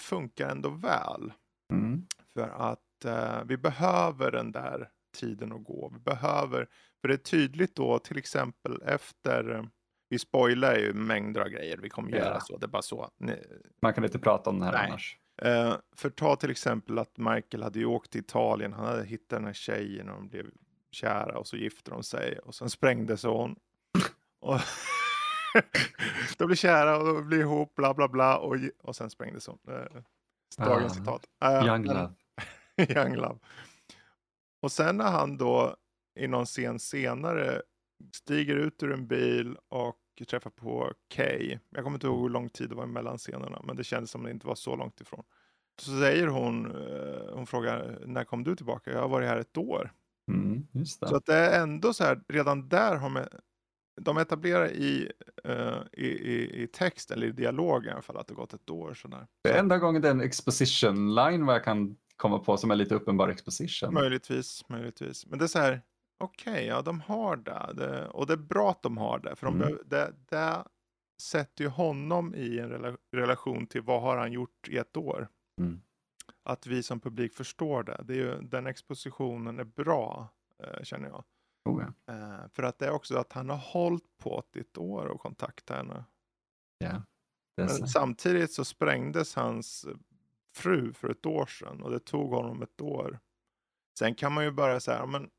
funkar 0.00 0.48
ändå 0.48 0.70
väl. 0.70 1.32
Mm. 1.72 2.06
För 2.34 2.48
att 2.48 3.04
eh, 3.04 3.44
vi 3.44 3.56
behöver 3.56 4.30
den 4.30 4.52
där 4.52 4.90
tiden 5.14 5.52
att 5.52 5.64
gå. 5.64 5.90
Vi 5.94 5.98
behöver, 6.00 6.68
för 7.00 7.08
det 7.08 7.14
är 7.14 7.18
tydligt 7.18 7.76
då 7.76 7.98
till 7.98 8.18
exempel 8.18 8.82
efter, 8.82 9.50
eh, 9.54 9.64
vi 10.08 10.18
spoilar 10.18 10.76
ju 10.76 10.92
mängder 10.92 11.40
av 11.40 11.48
grejer, 11.48 11.76
vi 11.78 11.88
kommer 11.88 12.10
Ja. 12.10 12.16
göra 12.16 12.40
så, 12.40 12.56
det 12.56 12.66
är 12.66 12.68
bara 12.68 12.82
så. 12.82 13.10
Ni, 13.18 13.36
Man 13.82 13.94
kan 13.94 14.04
inte 14.04 14.18
prata 14.18 14.50
om 14.50 14.58
det 14.58 14.64
här 14.66 14.72
Nej. 14.72 14.86
annars. 14.88 15.18
eh, 15.42 15.74
för 15.96 16.10
ta 16.10 16.36
till 16.36 16.50
exempel 16.50 16.98
att 16.98 17.18
Michael 17.18 17.62
hade 17.62 17.78
ju 17.78 17.84
åkt 17.86 18.10
till 18.10 18.20
Italien, 18.20 18.72
han 18.72 18.84
hade 18.86 19.04
hittat 19.04 19.28
den 19.28 19.44
här 19.44 19.52
tjejen 19.52 20.08
och 20.08 20.14
de 20.16 20.28
blev 20.28 20.46
kära 20.90 21.38
och 21.38 21.46
så 21.46 21.56
gifte 21.56 21.90
de 21.90 22.02
sig 22.02 22.38
och 22.38 22.54
sen 22.54 22.70
sprängdes 22.70 23.22
hon. 23.24 23.56
Och 24.40 24.60
de 26.38 26.46
blev 26.46 26.56
kära 26.56 26.98
och 26.98 27.04
de 27.14 27.26
blev 27.28 27.40
ihop, 27.40 27.74
bla 27.74 27.94
bla 27.94 28.08
bla 28.08 28.38
och, 28.38 28.56
och 28.82 28.96
sen 28.96 29.10
sprängdes 29.10 29.46
hon. 29.46 29.58
Eh, 29.68 30.02
Dagens 30.64 30.92
Ah, 30.92 30.94
citat. 30.94 31.26
Eh, 31.44 31.66
Young 31.66 31.84
love. 31.84 32.10
Young 32.96 33.14
Love. 33.16 33.38
Och 34.64 34.72
sen 34.72 34.96
när 34.96 35.10
han 35.10 35.36
då 35.36 35.76
i 36.20 36.26
någon 36.26 36.46
scen 36.46 36.78
senare 36.78 37.62
stiger 38.14 38.56
ut 38.56 38.82
ur 38.82 38.92
en 38.92 39.06
bil 39.06 39.56
och 39.68 40.00
träffar 40.28 40.50
på 40.50 40.92
Kay. 41.08 41.58
Jag 41.70 41.84
kommer 41.84 41.96
inte 41.96 42.06
ihåg 42.06 42.22
hur 42.22 42.28
lång 42.28 42.48
tid 42.48 42.68
det 42.68 42.74
var 42.74 42.86
mellan 42.86 43.18
scenerna, 43.18 43.62
men 43.64 43.76
det 43.76 43.84
kändes 43.84 44.10
som 44.10 44.22
det 44.22 44.30
inte 44.30 44.46
var 44.46 44.54
så 44.54 44.76
långt 44.76 45.00
ifrån. 45.00 45.24
Så 45.80 45.90
säger 46.00 46.26
hon, 46.26 46.66
eh, 46.66 47.34
hon 47.34 47.46
frågar, 47.46 47.98
när 48.06 48.24
kom 48.24 48.44
du 48.44 48.56
tillbaka? 48.56 48.92
Jag 48.92 49.00
har 49.00 49.08
varit 49.08 49.28
här 49.28 49.38
ett 49.38 49.56
år. 49.56 49.92
Mm. 50.28 50.66
Så 50.84 51.16
att 51.16 51.26
det 51.26 51.34
är 51.34 51.62
ändå 51.62 51.92
så 51.92 52.04
här, 52.04 52.20
redan 52.28 52.68
där 52.68 52.96
har 52.96 53.08
man, 53.08 53.24
de 54.00 54.18
etablerar 54.18 54.68
i, 54.68 55.12
eh, 55.44 55.78
i, 55.92 56.06
i, 56.06 56.62
i 56.62 56.66
text 56.66 57.10
eller 57.10 57.26
i 57.26 57.32
dialog 57.32 57.86
i 57.86 57.90
alla 57.90 58.02
fall 58.02 58.16
att 58.16 58.26
det 58.26 58.34
gått 58.34 58.54
ett 58.54 58.70
år 58.70 58.94
sådär. 58.94 59.26
Det 59.42 59.50
är 59.50 59.58
enda 59.58 59.78
gången 59.78 60.02
den 60.02 60.20
exposition 60.20 61.14
line 61.14 61.46
vad 61.46 61.54
jag 61.54 61.64
kan 61.64 61.96
komma 62.16 62.38
på 62.38 62.56
som 62.56 62.70
är 62.70 62.76
lite 62.76 62.94
uppenbar 62.94 63.28
exposition. 63.28 63.94
Möjligtvis, 63.94 64.68
möjligtvis. 64.68 65.26
Men 65.26 65.38
det 65.38 65.44
är 65.44 65.48
så 65.48 65.58
här, 65.58 65.82
okej, 66.18 66.66
ja 66.66 66.82
de 66.82 67.00
har 67.00 67.36
det. 67.36 67.72
det. 67.74 68.08
Och 68.08 68.26
det 68.26 68.32
är 68.32 68.36
bra 68.36 68.70
att 68.70 68.82
de 68.82 68.96
har 68.96 69.18
det. 69.18 69.36
För 69.36 69.46
de 69.46 69.62
Mm. 69.62 69.78
det, 69.86 70.14
det 70.28 70.64
sätter 71.22 71.64
ju 71.64 71.70
honom 71.70 72.34
i 72.34 72.58
en 72.58 72.70
rela, 72.70 72.96
relation 73.12 73.66
till 73.66 73.82
vad 73.82 74.02
har 74.02 74.16
han 74.16 74.32
gjort 74.32 74.68
i 74.68 74.76
ett 74.78 74.96
år. 74.96 75.28
Mm. 75.60 75.80
Att 76.42 76.66
vi 76.66 76.82
som 76.82 77.00
publik 77.00 77.34
förstår 77.34 77.82
det. 77.82 78.00
det 78.04 78.12
är 78.14 78.18
ju, 78.18 78.40
den 78.42 78.66
expositionen 78.66 79.58
är 79.58 79.64
bra, 79.64 80.28
eh, 80.64 80.82
känner 80.82 81.08
jag. 81.08 81.24
Oh, 81.68 81.84
ja. 82.06 82.14
Eh, 82.14 82.48
för 82.48 82.62
att 82.62 82.78
det 82.78 82.86
är 82.86 82.90
också 82.90 83.16
att 83.18 83.32
han 83.32 83.50
har 83.50 83.56
hållit 83.56 84.18
på 84.22 84.42
ett 84.52 84.78
år 84.78 85.06
och 85.06 85.20
kontakta 85.20 85.74
henne. 85.74 86.04
Är 86.84 87.02
Men 87.56 87.88
samtidigt 87.88 88.52
så 88.52 88.64
sprängdes 88.64 89.34
hans 89.34 89.86
fru 90.54 90.92
för 90.92 91.08
ett 91.08 91.26
år 91.26 91.46
sedan 91.46 91.82
och 91.82 91.90
det 91.90 92.00
tog 92.00 92.30
honom 92.30 92.62
ett 92.62 92.80
år. 92.80 93.18
Sen 93.98 94.14
kan 94.14 94.32
man 94.32 94.44
ju 94.44 94.50
börja 94.50 94.80
säga, 94.80 95.06
men 95.06 95.30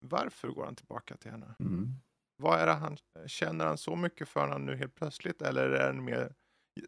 varför 0.00 0.48
går 0.48 0.64
han 0.64 0.76
tillbaka 0.76 1.16
till 1.16 1.30
henne? 1.30 1.54
Mm. 1.60 1.88
Vad 2.36 2.60
är 2.60 2.66
det 2.66 2.72
han, 2.72 2.96
känner 3.26 3.66
han 3.66 3.78
så 3.78 3.96
mycket 3.96 4.28
för 4.28 4.48
henne 4.48 4.58
nu 4.58 4.76
helt 4.76 4.94
plötsligt 4.94 5.42
eller 5.42 5.70
är 5.70 5.92
det 5.92 6.00
mer 6.00 6.34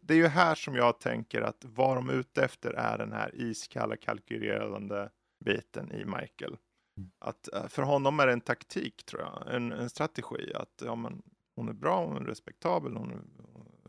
det 0.01 0.13
är 0.13 0.17
ju 0.17 0.27
här 0.27 0.55
som 0.55 0.75
jag 0.75 0.99
tänker 0.99 1.41
att 1.41 1.65
vad 1.65 1.97
de 1.97 2.09
är 2.09 2.13
ute 2.13 2.43
efter 2.43 2.73
är 2.73 2.97
den 2.97 3.11
här 3.11 3.35
iskalla 3.35 3.97
kalkylerande 3.97 5.09
biten 5.45 5.91
i 5.91 6.05
Michael. 6.05 6.57
Mm. 6.97 7.11
Att 7.19 7.53
eh, 7.53 7.67
för 7.67 7.81
honom 7.81 8.19
är 8.19 8.27
det 8.27 8.33
en 8.33 8.41
taktik 8.41 9.05
tror 9.05 9.21
jag, 9.21 9.55
en, 9.55 9.71
en 9.71 9.89
strategi 9.89 10.53
att 10.55 10.81
ja, 10.85 10.95
men, 10.95 11.21
hon 11.55 11.69
är 11.69 11.73
bra, 11.73 12.05
hon 12.05 12.17
är 12.17 12.25
respektabel, 12.25 12.95
hon 12.95 13.11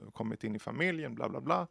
har 0.04 0.11
kommit 0.11 0.44
in 0.44 0.57
i 0.57 0.59
familjen, 0.59 1.14
bla 1.14 1.28
bla 1.28 1.40
bla. 1.40 1.68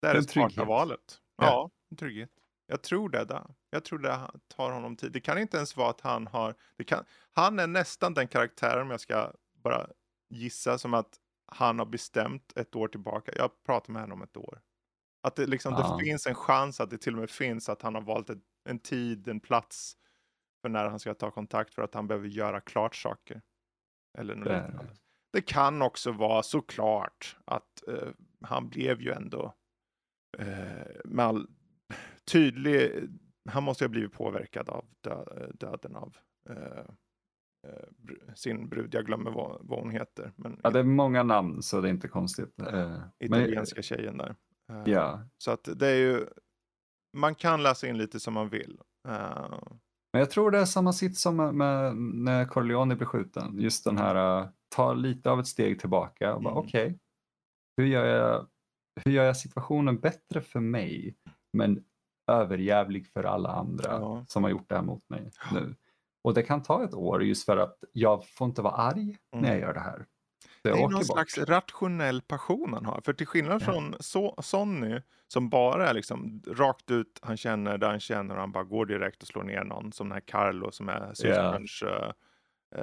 Det 0.00 0.08
är 0.08 0.14
det 0.14 0.22
smarta 0.22 0.64
valet. 0.64 1.21
Ja. 1.46 1.70
En 1.90 1.96
trygghet. 1.96 2.30
Jag 2.66 2.82
tror 2.82 3.08
det 3.08 3.24
där. 3.24 3.54
Jag 3.70 3.84
tror 3.84 3.98
det 3.98 4.30
tar 4.48 4.70
honom 4.70 4.96
tid. 4.96 5.12
Det 5.12 5.20
kan 5.20 5.38
inte 5.38 5.56
ens 5.56 5.76
vara 5.76 5.90
att 5.90 6.00
han 6.00 6.26
har, 6.26 6.54
kan, 6.86 7.04
han 7.32 7.58
är 7.58 7.66
nästan 7.66 8.14
den 8.14 8.28
karaktären 8.28 8.82
om 8.82 8.90
jag 8.90 9.00
ska 9.00 9.32
bara 9.54 9.86
gissa 10.30 10.78
som 10.78 10.94
att 10.94 11.18
han 11.46 11.78
har 11.78 11.86
bestämt 11.86 12.52
ett 12.56 12.76
år 12.76 12.88
tillbaka. 12.88 13.32
Jag 13.36 13.50
pratar 13.66 13.92
med 13.92 14.02
henne 14.02 14.14
om 14.14 14.22
ett 14.22 14.36
år. 14.36 14.60
Att 15.22 15.36
det, 15.36 15.46
liksom, 15.46 15.72
Ja. 15.78 15.96
det 15.98 16.04
finns 16.04 16.26
en 16.26 16.34
chans 16.34 16.80
att 16.80 16.90
det 16.90 16.98
till 16.98 17.14
och 17.14 17.20
med 17.20 17.30
finns 17.30 17.68
att 17.68 17.82
han 17.82 17.94
har 17.94 18.02
valt 18.02 18.30
ett, 18.30 18.38
en 18.64 18.78
tid, 18.78 19.28
en 19.28 19.40
plats 19.40 19.96
för 20.62 20.68
när 20.68 20.88
han 20.88 20.98
ska 21.00 21.14
ta 21.14 21.30
kontakt 21.30 21.74
för 21.74 21.82
att 21.82 21.94
han 21.94 22.06
behöver 22.08 22.28
göra 22.28 22.60
klart 22.60 22.96
saker. 22.96 23.42
Eller 24.18 24.34
något 24.34 24.48
Det- 24.48 24.66
liknande. 24.66 24.96
Det 25.32 25.42
kan 25.42 25.82
också 25.82 26.12
vara 26.12 26.42
såklart 26.42 27.36
att 27.44 27.88
eh, 27.88 28.08
han 28.40 28.68
blev 28.68 29.00
ju 29.00 29.12
ändå 29.12 29.54
med 31.04 31.24
all 31.26 31.46
tydlig, 32.32 33.08
han 33.50 33.62
måste 33.62 33.84
ju 33.84 33.88
ha 33.88 33.92
blivit 33.92 34.12
påverkad 34.12 34.68
av 34.68 34.84
dö, 35.00 35.24
döden 35.54 35.96
av 35.96 36.16
eh, 36.50 36.84
eh, 37.68 38.34
sin 38.34 38.68
brud. 38.68 38.94
Jag 38.94 39.06
glömmer 39.06 39.30
vad, 39.30 39.58
vad 39.66 39.78
hon 39.80 39.90
heter. 39.90 40.32
Men 40.36 40.60
Ja, 40.62 40.70
det 40.70 40.78
är 40.78 40.84
många 40.84 41.22
namn 41.22 41.62
så 41.62 41.80
det 41.80 41.88
är 41.88 41.90
inte 41.90 42.08
konstigt. 42.08 42.60
Eh, 42.60 42.66
men- 42.74 43.10
italienska 43.20 43.82
tjejen 43.82 44.16
där. 44.18 44.36
Eh, 44.72 44.82
Ja, 44.86 45.28
Så 45.38 45.50
att 45.50 45.68
det 45.76 45.86
är 45.88 45.96
ju, 45.96 46.26
man 47.16 47.34
kan 47.34 47.62
läsa 47.62 47.86
in 47.88 47.98
lite 47.98 48.20
som 48.20 48.34
man 48.34 48.48
vill. 48.48 48.80
Eh, 49.08 49.58
men 50.12 50.20
jag 50.20 50.30
tror 50.30 50.50
det 50.50 50.58
är 50.58 50.64
samma 50.64 50.92
sitt 50.92 51.18
som 51.18 51.36
med, 51.36 51.54
med 51.54 51.96
när 51.96 52.44
Corleone 52.44 52.96
blir 52.96 53.06
skjuten. 53.06 53.58
Just 53.60 53.84
den 53.84 53.98
här, 53.98 54.48
ta 54.76 54.92
lite 54.94 55.30
av 55.30 55.40
ett 55.40 55.46
steg 55.46 55.80
tillbaka 55.80 56.34
och 56.34 56.42
bara 56.42 56.52
Mm. 56.54 56.64
okej, 56.64 56.98
hur 57.76 57.84
gör 57.86 58.04
jag 58.06 58.46
hur 59.04 59.12
gör 59.12 59.24
jag 59.24 59.36
situationen 59.36 60.00
bättre 60.00 60.40
för 60.40 60.60
mig 60.60 61.16
men 61.52 61.84
överjävlig 62.26 63.06
för 63.06 63.24
alla 63.24 63.48
andra 63.48 63.90
Ja. 63.92 64.24
som 64.28 64.42
har 64.44 64.50
gjort 64.50 64.68
det 64.68 64.74
här 64.74 64.82
mot 64.82 65.08
mig 65.10 65.30
nu. 65.52 65.76
Och 66.24 66.34
det 66.34 66.42
kan 66.42 66.62
ta 66.62 66.84
ett 66.84 66.94
år 66.94 67.24
just 67.24 67.44
för 67.44 67.56
att 67.56 67.76
jag 67.92 68.28
får 68.28 68.46
inte 68.46 68.62
vara 68.62 68.74
arg 68.74 69.16
när 69.32 69.48
jag 69.48 69.48
Mm. 69.56 69.60
gör 69.60 69.74
det 69.74 69.80
här. 69.80 70.06
Det 70.62 70.70
är 70.70 70.76
någon 70.76 70.92
bort. 70.92 71.04
slags 71.06 71.38
rationell 71.38 72.22
passion 72.22 72.72
han 72.74 72.86
har. 72.86 73.00
För 73.04 73.12
till 73.12 73.26
skillnad 73.26 73.62
Ja. 73.62 73.66
från 73.66 73.94
so 74.00 74.34
Sonny 74.42 75.00
som 75.28 75.48
bara 75.50 75.88
är 75.88 75.94
liksom 75.94 76.42
rakt 76.46 76.90
ut, 76.90 77.18
han 77.22 77.36
känner 77.36 77.78
där 77.78 77.88
han 77.90 78.00
känner 78.00 78.34
och 78.34 78.40
han 78.40 78.52
bara 78.52 78.64
går 78.64 78.86
direkt 78.86 79.22
och 79.22 79.28
slår 79.28 79.42
ner 79.42 79.64
någon. 79.64 79.92
Som 79.92 80.08
den 80.08 80.12
här 80.14 80.20
Carlo 80.26 80.70
som 80.72 80.88
är 80.88 81.14
systerns 81.14 81.82
uh, 81.82 82.12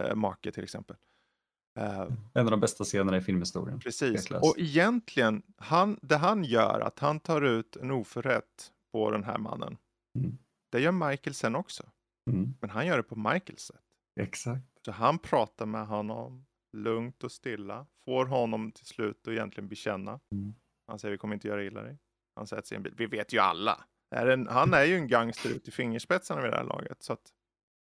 uh, 0.01 0.15
make 0.15 0.51
till 0.51 0.63
exempel. 0.63 0.95
Uh, 1.79 2.11
En 2.33 2.45
av 2.45 2.51
de 2.51 2.59
bästa 2.59 2.83
scenerna 2.83 3.17
i 3.17 3.21
filmhistorien. 3.21 3.79
precis. 3.79 4.31
Och 4.31 4.55
egentligen, 4.57 5.41
han, 5.57 5.99
det 6.01 6.17
han 6.17 6.43
gör, 6.43 6.79
att 6.79 6.99
han 6.99 7.19
tar 7.19 7.41
ut 7.41 7.75
en 7.75 7.91
oförrätt 7.91 8.71
på 8.93 9.11
den 9.11 9.23
här 9.23 9.37
mannen. 9.37 9.77
Mm. 10.19 10.37
Det 10.71 10.79
gör 10.79 10.91
Michael 10.91 11.33
sen 11.33 11.55
också. 11.55 11.83
Mm, 12.31 12.53
Men 12.61 12.69
han 12.69 12.87
gör 12.87 12.97
det 12.97 13.03
på 13.03 13.15
Michaels 13.15 13.61
sätt. 13.61 13.81
exakt. 14.19 14.63
Så 14.85 14.91
han 14.91 15.19
pratar 15.19 15.65
med 15.65 15.87
honom 15.87 16.45
lugnt 16.77 17.23
och 17.23 17.31
stilla. 17.31 17.85
Får 18.05 18.25
honom 18.25 18.71
till 18.71 18.85
slut 18.85 19.27
att 19.27 19.31
egentligen 19.33 19.67
bekänna. 19.69 20.19
Mm. 20.31 20.53
Han 20.87 20.99
säger 20.99 21.11
vi 21.11 21.17
kommer 21.17 21.33
inte 21.33 21.47
göra 21.47 21.63
illa 21.63 21.81
dig. 21.81 21.97
Han 22.35 22.47
sätter 22.47 22.67
sig 22.67 22.75
i 22.75 22.77
en 22.77 22.83
bil. 22.83 22.93
Vi 22.97 23.05
vet 23.05 23.33
ju 23.33 23.39
alla. 23.39 23.83
Är 24.15 24.27
en, 24.27 24.47
han 24.47 24.73
är 24.73 24.83
ju 24.83 24.95
en 24.95 25.07
gangster 25.07 25.49
ut 25.49 25.67
i 25.67 25.71
fingerspetsarna 25.71 26.41
vid 26.41 26.51
det 26.51 26.57
här 26.57 26.63
laget. 26.63 27.03
Så 27.03 27.13
att 27.13 27.33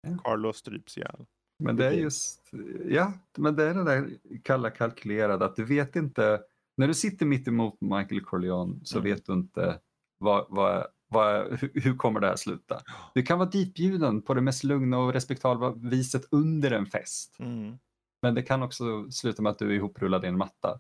Ja. 0.08 0.18
Carlo 0.24 0.54
stryps 0.54 0.98
ihjäl. 0.98 1.26
Men 1.60 1.76
det 1.76 1.86
är 1.86 1.92
just, 1.92 2.52
ja, 2.90 3.14
men 3.38 3.56
det 3.56 3.64
är 3.64 3.74
det 3.74 3.84
där 3.84 4.10
kalla 4.44 4.70
kalkylerade 4.70 5.46
att 5.46 5.56
du 5.56 5.66
vet 5.66 5.96
inte, 5.96 6.42
när 6.78 6.88
du 6.88 6.94
sitter 6.94 7.26
mitt 7.26 7.48
emot 7.48 7.82
Michael 7.82 8.22
Corleone 8.22 8.80
så 8.84 8.98
Mm. 9.00 9.12
vet 9.12 9.26
du 9.26 9.34
inte 9.34 9.80
vad, 10.18 10.46
vad, 10.50 10.88
vad, 11.08 11.58
hur 11.74 11.98
kommer 11.98 12.20
det 12.20 12.28
här 12.28 12.36
sluta. 12.36 12.82
Du 13.14 13.24
kan 13.24 13.40
vara 13.40 13.50
ditbjuden 13.50 14.22
på 14.22 14.34
det 14.34 14.42
mest 14.42 14.64
lugna 14.64 15.00
och 15.00 15.14
respektabla 15.14 15.72
viset 15.72 16.26
under 16.32 16.72
en 16.72 16.86
fest. 16.86 17.36
Mm. 17.40 17.78
Men 18.22 18.36
det 18.36 18.42
kan 18.42 18.64
också 18.64 19.12
sluta 19.12 19.42
med 19.42 19.50
att 19.50 19.60
du 19.60 19.70
är 19.70 19.74
ihoprullad 19.76 20.26
i 20.26 20.28
en 20.28 20.38
matta. 20.38 20.80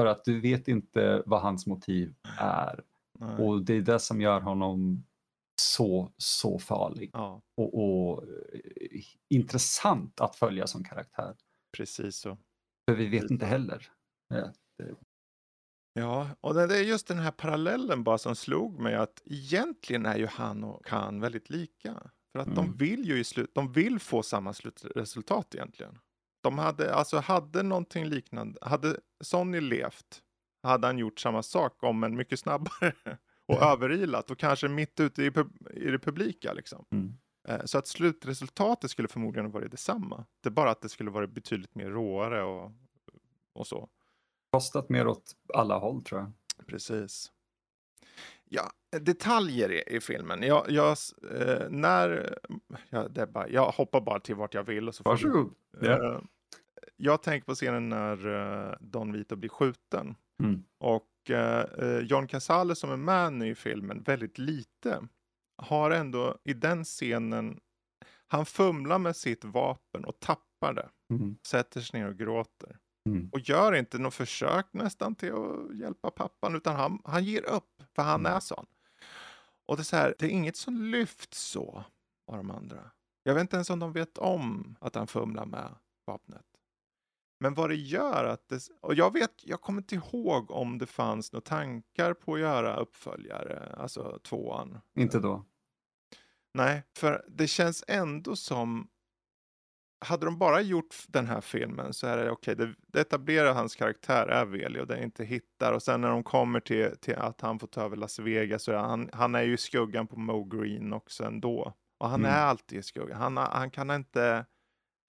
För 0.00 0.06
att 0.06 0.24
du 0.24 0.40
vet 0.40 0.68
inte 0.68 1.22
vad 1.26 1.40
hans 1.40 1.66
motiv 1.66 2.14
är. 2.38 2.80
Nej. 3.18 3.36
Och 3.36 3.62
det 3.62 3.74
är 3.74 3.82
det 3.82 3.98
som 3.98 4.20
gör 4.20 4.40
honom 4.40 5.04
så, 5.60 6.12
så 6.16 6.58
farlig 6.58 7.10
Ja, 7.12 7.42
och, 7.56 7.74
och 7.74 8.22
eh, 8.22 9.02
intressant 9.28 10.20
att 10.20 10.36
följa 10.36 10.66
som 10.66 10.84
karaktär. 10.84 11.36
precis 11.76 12.16
så. 12.16 12.38
För 12.90 12.96
vi 12.96 13.06
vet 13.08 13.30
inte 13.30 13.46
heller. 13.46 13.88
Ja, 14.28 14.52
Ja, 15.92 16.28
och 16.40 16.54
det 16.54 16.66
det 16.66 16.76
är 16.78 16.82
just 16.82 17.06
den 17.08 17.18
här 17.18 17.30
parallellen 17.30 18.04
bara 18.04 18.18
som 18.18 18.36
slog 18.36 18.80
mig 18.80 18.94
att 18.94 19.22
egentligen 19.24 20.06
är 20.06 20.16
ju 20.16 20.26
han 20.26 20.64
och 20.64 20.84
Khan 20.84 21.20
väldigt 21.20 21.50
lika. 21.50 22.10
För 22.32 22.38
att 22.42 22.54
de 22.54 22.64
Mm. 22.64 22.76
vill 22.76 23.04
ju 23.04 23.18
i 23.18 23.24
slut, 23.24 23.50
de 23.54 23.72
vill 23.72 23.98
få 24.00 24.22
samma 24.22 24.52
slutresultat 24.52 25.54
egentligen. 25.54 25.98
De 26.42 26.58
hade, 26.58 26.94
alltså 26.94 27.18
hade 27.18 27.62
någonting 27.62 28.04
liknande, 28.04 28.58
hade 28.62 29.00
Sonny 29.20 29.60
levt, 29.60 30.22
hade 30.62 30.86
han 30.86 30.98
gjort 30.98 31.20
samma 31.20 31.42
sak 31.42 31.82
om 31.82 32.04
en 32.04 32.16
mycket 32.16 32.40
snabbare 32.40 32.92
och 33.48 33.62
överilat 33.62 34.30
och 34.30 34.38
kanske 34.38 34.68
mitt 34.68 35.00
ute 35.00 35.22
i, 35.22 35.26
i 35.74 35.90
det 35.90 35.98
publika 35.98 36.52
liksom. 36.52 36.84
Mm. 36.90 37.14
Eh, 37.48 37.64
Så 37.64 37.78
att 37.78 37.86
slutresultatet 37.86 38.90
skulle 38.90 39.08
förmodligen 39.08 39.50
varit 39.50 39.70
detsamma. 39.70 40.24
Det 40.40 40.48
är 40.48 40.52
bara 40.52 40.70
att 40.70 40.80
det 40.80 40.88
skulle 40.88 41.10
varit 41.10 41.30
betydligt 41.30 41.74
mer 41.74 41.90
råare 41.90 42.42
och, 42.42 42.72
och 43.52 43.66
så. 43.66 43.88
Kostat 44.50 44.88
mer 44.88 45.06
åt 45.06 45.36
alla 45.54 45.78
håll 45.78 46.02
tror 46.02 46.20
jag. 46.20 46.32
Precis. 46.66 47.32
Ja, 48.44 48.72
detaljer 49.00 49.72
i, 49.72 49.96
i 49.96 50.00
filmen. 50.00 50.42
Jag, 50.42 50.70
jag, 50.70 50.96
eh, 51.32 51.68
när, 51.70 52.38
ja, 52.90 53.08
det 53.08 53.26
bara, 53.26 53.48
jag 53.48 53.70
hoppar 53.70 54.00
bara 54.00 54.20
till 54.20 54.34
vart 54.34 54.54
jag 54.54 54.62
vill. 54.64 54.88
Och 54.88 54.94
så 54.94 55.02
Varsågod. 55.02 55.54
Ja. 55.80 56.14
Eh, 56.14 56.20
jag 56.96 57.22
tänker 57.22 57.46
på 57.46 57.54
scenen 57.54 57.88
när 57.88 58.26
eh, 58.70 58.74
Don 58.80 59.12
Vito 59.12 59.36
blir 59.36 59.50
skjuten. 59.50 60.14
Mm. 60.42 60.64
Och 60.78 61.06
eh, 61.30 61.60
eh, 61.60 61.98
John 61.98 62.26
Casale 62.26 62.74
som 62.74 62.90
är 62.90 62.96
med 62.96 63.32
nu 63.32 63.48
i 63.48 63.54
filmen, 63.54 64.02
väldigt 64.02 64.38
lite, 64.38 65.08
har 65.62 65.90
ändå 65.90 66.38
i 66.44 66.54
den 66.54 66.84
scenen, 66.84 67.60
han 68.26 68.46
fumlar 68.46 68.98
med 68.98 69.16
sitt 69.16 69.44
vapen 69.44 70.04
och 70.04 70.20
tappar 70.20 70.72
det. 70.74 70.88
Mm. 71.10 71.36
Sätter 71.46 71.80
sig 71.80 72.00
ner 72.00 72.08
och 72.08 72.16
gråter. 72.16 72.78
Mm. 73.08 73.28
Och 73.32 73.40
gör 73.40 73.72
inte 73.74 73.98
något 73.98 74.14
försök 74.14 74.66
nästan 74.72 75.14
till 75.14 75.32
att 75.32 75.76
hjälpa 75.78 76.10
pappan, 76.10 76.54
utan 76.56 76.76
han, 76.76 77.02
han 77.04 77.24
ger 77.24 77.42
upp, 77.44 77.82
för 77.94 78.02
han 78.02 78.20
Mm. 78.20 78.32
är 78.32 78.40
sån. 78.40 78.66
Och 79.66 79.76
det 79.76 79.82
är 79.82 79.84
så 79.84 79.96
här, 79.96 80.14
det 80.18 80.26
är 80.26 80.30
inget 80.30 80.56
som 80.56 80.82
lyfts 80.82 81.38
så 81.40 81.84
av 82.32 82.36
de 82.36 82.50
andra. 82.50 82.90
Jag 83.22 83.34
vet 83.34 83.40
inte 83.40 83.56
ens 83.56 83.70
om 83.70 83.78
de 83.78 83.92
vet 83.92 84.18
om 84.18 84.76
att 84.80 84.94
han 84.94 85.06
fumlar 85.06 85.46
med 85.46 85.74
vapnet. 86.06 86.46
Men 87.40 87.54
vad 87.54 87.70
det 87.70 87.76
gör 87.76 88.24
att 88.24 88.48
det, 88.48 88.60
och 88.80 88.94
jag 88.94 89.12
vet, 89.12 89.30
jag 89.42 89.60
kommer 89.60 89.80
inte 89.80 89.94
ihåg 89.94 90.50
om 90.50 90.78
det 90.78 90.86
fanns 90.86 91.32
några 91.32 91.40
tankar 91.44 92.14
på 92.14 92.34
att 92.34 92.40
göra 92.40 92.76
uppföljare, 92.76 93.74
alltså 93.78 94.18
tvåan. 94.24 94.80
Inte 94.96 95.18
då. 95.18 95.44
Nej, 96.54 96.82
för 96.96 97.24
det 97.28 97.46
känns 97.46 97.84
ändå 97.88 98.36
som... 98.36 98.88
Hade 100.00 100.24
de 100.26 100.38
bara 100.38 100.60
gjort 100.60 100.94
den 101.08 101.26
här 101.26 101.40
filmen 101.40 101.92
så 101.92 102.06
är 102.06 102.16
det 102.16 102.30
okej, 102.30 102.56
det, 102.56 102.74
det 102.86 103.00
etablerar 103.00 103.54
hans 103.54 103.76
karaktär 103.76 104.26
är 104.26 104.44
Veli 104.44 104.80
och 104.80 104.86
den 104.86 105.02
inte 105.02 105.24
hittar. 105.24 105.72
Och 105.72 105.82
sen 105.82 106.00
när 106.00 106.08
de 106.08 106.22
kommer 106.22 106.60
till, 106.60 106.96
till 107.00 107.16
att 107.16 107.40
han 107.40 107.58
får 107.58 107.66
ta 107.66 107.82
över 107.82 107.96
Las 107.96 108.18
Vegas 108.18 108.62
så 108.62 108.72
är 108.72 108.76
han, 108.76 109.10
han 109.12 109.34
är 109.34 109.42
ju 109.42 109.56
skuggan 109.56 110.06
på 110.06 110.18
Mo 110.18 110.44
Green 110.44 110.92
också 110.92 111.24
ändå. 111.24 111.74
Och 111.98 112.08
han 112.08 112.20
Mm. 112.20 112.32
är 112.32 112.38
alltid 112.38 112.78
i 112.78 112.82
skuggan. 112.82 113.20
Han, 113.20 113.36
han 113.36 113.70
kan 113.70 113.90
inte... 113.90 114.46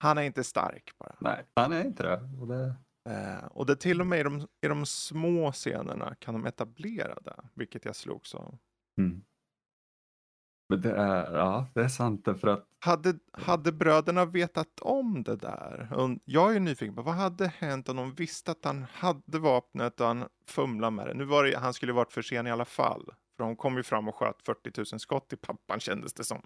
Han 0.02 0.18
är 0.18 0.22
inte 0.22 0.44
stark 0.44 0.92
bara. 0.98 1.16
Nej, 1.18 1.44
han 1.54 1.72
är 1.72 1.84
inte 1.84 2.02
det. 2.02 2.20
Och 2.40 2.46
det... 2.46 2.74
Eh, 3.08 3.44
och 3.44 3.66
det 3.66 3.76
till 3.76 4.00
och 4.00 4.06
med 4.06 4.20
i 4.20 4.22
de, 4.22 4.40
i 4.40 4.68
de 4.68 4.86
små 4.86 5.52
scenerna 5.52 6.14
kan 6.14 6.34
de 6.34 6.46
etablera 6.46 7.14
det, 7.20 7.36
vilket 7.54 7.84
jag 7.84 7.96
slogs 7.96 8.34
av. 8.34 8.58
Mm. 8.98 9.22
Men 10.68 10.80
det 10.80 10.92
är, 10.92 11.32
ja, 11.36 11.66
det 11.74 11.80
är 11.80 11.88
sant 11.88 12.24
för 12.24 12.46
att 12.48 12.66
Hade, 12.78 13.14
hade 13.32 13.72
bröderna 13.72 14.24
vetat 14.24 14.80
om 14.80 15.22
det 15.22 15.36
där? 15.36 15.88
Jag 16.24 16.56
är 16.56 16.60
nyfiken 16.60 16.94
på 16.94 17.02
vad 17.02 17.14
hade 17.14 17.46
hänt 17.46 17.88
om 17.88 17.96
de 17.96 18.14
visste 18.14 18.50
att 18.50 18.64
han 18.64 18.86
hade 18.92 19.38
vapnet 19.38 20.00
och 20.00 20.06
han 20.06 20.24
fumlade 20.46 20.90
med 20.90 21.06
det? 21.06 21.14
Nu 21.14 21.24
var 21.24 21.44
det, 21.44 21.58
han 21.58 21.74
skulle 21.74 21.92
varit 21.92 22.12
för 22.12 22.22
sen 22.22 22.46
i 22.46 22.50
alla 22.50 22.64
fall. 22.64 23.04
För 23.36 23.44
de 23.44 23.56
kom 23.56 23.76
ju 23.76 23.82
fram 23.82 24.08
och 24.08 24.14
sköt 24.14 24.42
40 24.42 24.70
000 24.92 25.00
skott 25.00 25.32
i 25.32 25.36
pappan 25.36 25.80
kändes 25.80 26.12
det 26.12 26.24
som. 26.24 26.42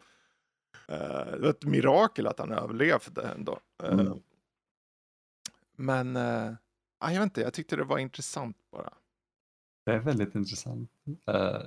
Eh, 0.89 0.97
det 1.33 1.39
var 1.41 1.49
ett 1.51 1.65
mirakel 1.65 2.27
att 2.27 2.39
han 2.39 2.53
överlevde 2.53 3.23
ändå. 3.37 3.59
Eh, 3.83 3.89
Mm. 3.93 4.19
Men 5.77 6.17
uh, 6.17 6.55
jag 7.01 7.09
vet 7.11 7.23
inte, 7.23 7.41
jag 7.41 7.53
tyckte 7.55 7.77
det 7.77 7.85
var 7.85 7.99
intressant 7.99 8.57
bara. 8.73 8.93
det 9.87 9.93
är 9.93 9.99
väldigt 9.99 10.35
intressant. 10.35 10.91
Eh, 11.27 11.59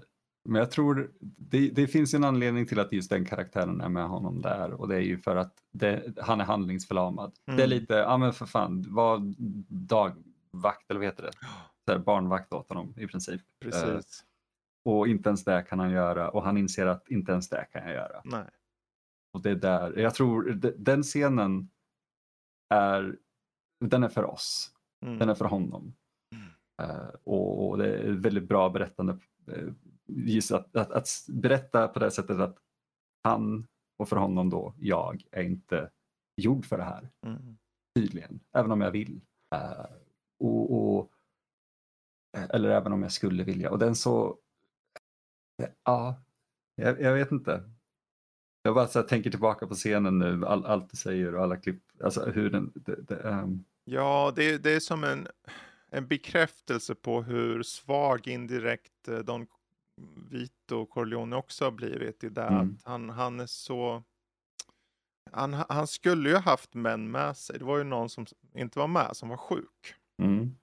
men 0.46 0.60
jag 0.60 0.72
tror 0.72 1.12
det, 1.20 1.70
det 1.70 1.88
finns 1.88 2.14
en 2.14 2.24
anledning 2.24 2.66
till 2.66 2.80
att 2.80 2.92
just 2.94 3.10
den 3.10 3.26
karaktären 3.26 3.82
är 3.82 3.90
med 3.90 4.08
honom 4.08 4.42
där 4.42 4.72
och 4.74 4.88
det 4.88 4.96
är 4.96 5.00
ju 5.02 5.18
för 5.20 5.36
att 5.36 5.54
det, 5.72 6.18
han 6.22 6.42
är 6.42 6.46
handlingsförlamad. 6.46 7.34
Det 7.46 7.52
är 7.52 7.56
Mm. 7.56 7.70
lite, 7.70 7.94
ja 7.94 8.18
men 8.18 8.34
för 8.34 8.46
fan, 8.46 8.86
var 8.90 9.20
dagvakt 9.88 10.90
eller 10.92 11.00
vad 11.00 11.06
heter 11.08 11.24
det? 11.24 11.32
Så 11.86 11.92
här, 11.92 12.00
barnvakt 12.00 12.54
åt 12.54 12.70
honom 12.70 12.94
i 12.98 13.08
princip. 13.08 13.42
Eh, 13.42 13.70
Precis. 13.72 14.24
och 14.86 15.08
inte 15.08 15.30
ens 15.30 15.44
det 15.44 15.64
kan 15.70 15.80
han 15.80 15.92
göra 15.92 16.30
och 16.30 16.44
han 16.44 16.58
inser 16.58 16.86
att 16.86 17.08
inte 17.10 17.32
ens 17.32 17.50
det 17.50 17.68
kan 17.72 17.82
jag 17.84 17.94
göra. 17.94 18.22
Nej. 18.24 18.46
Och 19.38 19.43
det 19.43 19.50
är 19.50 19.56
där, 19.56 19.97
jag 19.97 20.15
tror 20.15 20.50
de- 20.54 20.76
den 20.78 21.04
scenen 21.04 21.69
är, 22.73 23.17
den 23.86 24.04
är 24.04 24.10
för 24.10 24.26
oss. 24.26 24.73
Mm. 25.06 25.19
Den 25.19 25.30
är 25.30 25.36
för 25.36 25.45
honom. 25.45 25.93
Eh, 26.82 27.08
och, 27.23 27.69
och 27.69 27.78
det 27.78 27.97
är 27.97 28.12
väldigt 28.12 28.47
bra 28.47 28.69
berättande. 28.69 29.19
eh, 29.47 29.73
just 30.06 30.52
att, 30.52 30.76
att, 30.76 30.91
att 30.91 31.08
berätta 31.30 31.88
på 31.88 32.00
det 32.00 32.12
sättet 32.12 32.39
att 32.39 32.58
han 33.23 33.67
och 34.00 34.10
för 34.10 34.15
honom 34.15 34.50
då, 34.50 34.73
jag, 34.78 35.23
är 35.31 35.44
inte 35.44 35.92
gjord 36.42 36.65
för 36.65 36.77
det 36.77 36.83
här. 36.83 37.10
Mm. 37.25 37.58
Tydligen. 37.96 38.40
Även 38.52 38.71
om 38.71 38.81
jag 38.81 38.92
vill. 38.92 39.21
Eh, 39.56 39.85
och, 40.40 40.71
och, 40.98 41.12
eller 42.50 42.69
även 42.69 42.94
om 42.94 43.02
jag 43.04 43.12
skulle 43.12 43.44
vilja. 43.44 43.71
Och 43.71 43.79
den 43.79 43.96
så... 43.96 44.40
Ja, 45.83 46.21
jag, 46.75 47.02
jag 47.02 47.13
vet 47.13 47.31
inte. 47.31 47.77
Jag 48.68 48.76
bara 48.76 48.88
så 48.88 49.00
här, 49.00 49.08
tänker 49.08 49.30
tillbaka 49.30 49.68
på 49.68 49.74
scenen 49.74 50.20
nu, 50.20 50.46
all, 50.46 50.65
allt 50.65 50.90
du 50.92 50.98
säger 50.98 51.36
och 51.36 51.44
alla 51.44 51.58
klipp. 51.58 51.84
Alltså 52.04 52.26
hur 52.26 52.50
den... 52.50 52.72
Det, 52.76 53.02
det, 53.02 53.15
ehm, 53.30 53.63
Ja, 53.86 54.34
det, 54.36 54.58
det 54.58 54.72
är 54.72 54.80
som 54.80 55.04
en, 55.04 55.28
en 55.90 56.08
bekräftelse 56.08 56.96
på 56.96 57.22
hur 57.22 57.63
svag 57.63 58.28
indirekt 58.28 59.08
eh, 59.08 59.18
Don 59.20 59.48
Vito 60.30 60.86
Corleone 60.86 61.36
också 61.36 61.63
har 61.65 61.72
blivit 61.72 62.24
i 62.24 62.30
det 62.30 62.42
Mm. 62.44 62.60
att 62.60 62.90
han, 62.92 63.10
han 63.10 63.40
är 63.40 63.46
så... 63.46 64.04
Han, 65.32 65.54
han 65.54 65.88
skulle 65.88 66.30
ju 66.30 66.36
haft 66.36 66.74
män 66.74 67.12
med 67.12 67.38
sig. 67.38 67.60
Det 67.60 67.65
var 67.65 67.78
ju 67.78 67.84
någon 67.84 68.10
som 68.10 68.26
inte 68.56 68.80
var 68.80 68.88
med, 68.88 69.10
som 69.18 69.30
var 69.30 69.38
sjuk. 69.38 69.96
mm. 70.22 70.56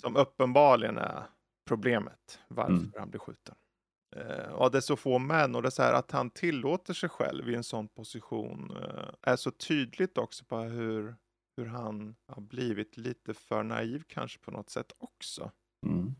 Som 0.00 0.16
uppenbarligen 0.16 0.98
är 0.98 1.22
problemet 1.68 2.38
varför 2.48 2.72
Mm. 2.72 2.92
han 2.98 3.10
blir 3.10 3.20
skjuten. 3.20 3.54
Eh, 4.16 4.52
och 4.52 4.70
det 4.70 4.78
är 4.78 4.82
så 4.82 4.96
få 4.96 5.18
män 5.18 5.54
och 5.54 5.62
det 5.62 5.68
är 5.68 5.70
så 5.70 5.82
här 5.82 5.92
att 5.92 6.10
han 6.10 6.30
tillåter 6.30 6.94
sig 6.94 7.08
själv 7.08 7.50
i 7.50 7.54
en 7.54 7.64
sån 7.64 7.88
position 7.88 8.76
eh, 8.82 9.08
är 9.32 9.36
så 9.36 9.50
tydligt 9.50 10.18
också 10.18 10.44
på 10.44 10.58
hur, 10.58 11.16
hur 11.56 11.66
han 11.66 12.16
har 12.28 12.42
blivit 12.42 12.96
lite 12.96 13.34
för 13.34 13.62
naiv 13.62 14.02
kanske 14.08 14.38
på 14.38 14.50
något 14.50 14.70
sätt 14.70 14.92
också. 14.98 15.50
Mm. 15.86 16.14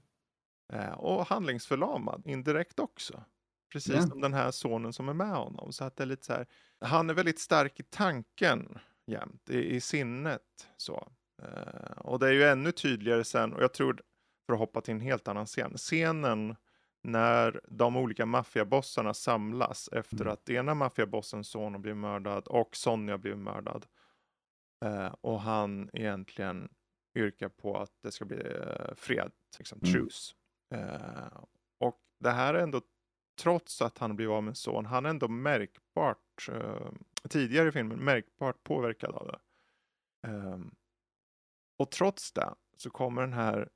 Eh, 0.73 0.93
och 0.93 1.27
handlingsförlamad 1.27 2.23
indirekt 2.27 2.79
också. 2.81 3.25
Precis 3.73 3.95
Ja. 3.95 4.03
som 4.03 4.21
den 4.21 4.35
här 4.35 4.51
sonen 4.51 4.93
som 4.93 5.09
är 5.09 5.15
med 5.15 5.37
honom. 5.37 5.73
Så 5.73 5.85
att 5.85 5.97
det 5.97 6.05
är 6.05 6.07
lite 6.07 6.27
så 6.27 6.33
här, 6.33 6.47
han 6.81 7.11
är 7.11 7.15
väldigt 7.15 7.41
stark 7.41 7.81
i 7.81 7.83
tanken 7.83 8.79
jämt, 9.07 9.51
i, 9.51 9.75
i 9.75 9.81
sinnet. 9.81 10.69
Så. 10.77 11.09
Eh, 11.43 11.99
och 11.99 12.19
det 12.19 12.29
är 12.29 12.33
ju 12.33 12.45
ännu 12.45 12.73
tydligare 12.73 13.25
sen, 13.25 13.53
och 13.53 13.63
jag 13.63 13.75
tror, 13.75 14.03
för 14.47 14.53
att 14.53 14.59
hoppa 14.59 14.81
till 14.81 14.95
en 14.95 15.01
helt 15.01 15.29
annan 15.29 15.47
scen, 15.47 15.73
scenen 15.77 16.57
när 17.05 17.61
de 17.69 17.97
olika 17.97 18.27
maffiabossarna 18.27 19.15
samlas 19.15 19.89
efter 19.93 20.21
Mm. 20.21 20.33
att 20.33 20.51
ena 20.51 20.75
maffiabossens 20.75 21.49
son 21.49 21.73
har 21.73 21.79
blivit 21.81 21.99
mördad 22.01 22.47
och 22.49 22.77
Sonja 22.77 23.19
blivit 23.19 23.39
mördad. 23.41 23.87
Eh, 24.85 25.15
och 25.21 25.41
han 25.41 25.91
egentligen 25.93 26.69
yrkar 27.19 27.49
på 27.49 27.77
att 27.79 27.93
det 28.03 28.13
ska 28.13 28.25
bli 28.25 28.37
eh, 28.37 28.95
fred, 28.97 29.33
liksom 29.59 29.79
Mm. 29.83 29.93
truce. 29.95 30.35
Eh, 30.75 31.43
och 31.81 32.01
det 32.21 32.31
här 32.31 32.55
är 32.55 32.63
ändå, 32.63 32.81
trots 33.43 33.83
att 33.83 33.99
han 33.99 34.17
blir 34.17 34.37
av 34.37 34.43
med 34.45 34.57
son, 34.57 34.87
han 34.87 35.07
är 35.07 35.11
ändå 35.11 35.29
märkbart, 35.29 36.49
eh, 36.53 36.91
tidigare 37.29 37.69
i 37.69 37.73
filmen, 37.73 37.99
märkbart 37.99 38.63
påverkad 38.65 39.15
av 39.15 39.27
det. 39.27 39.39
Ehm, 40.29 40.75
och 41.79 41.91
trots 41.91 42.33
det 42.33 42.55
så 42.77 42.91
kommer 42.91 43.23
den 43.23 43.33
här 43.33 43.69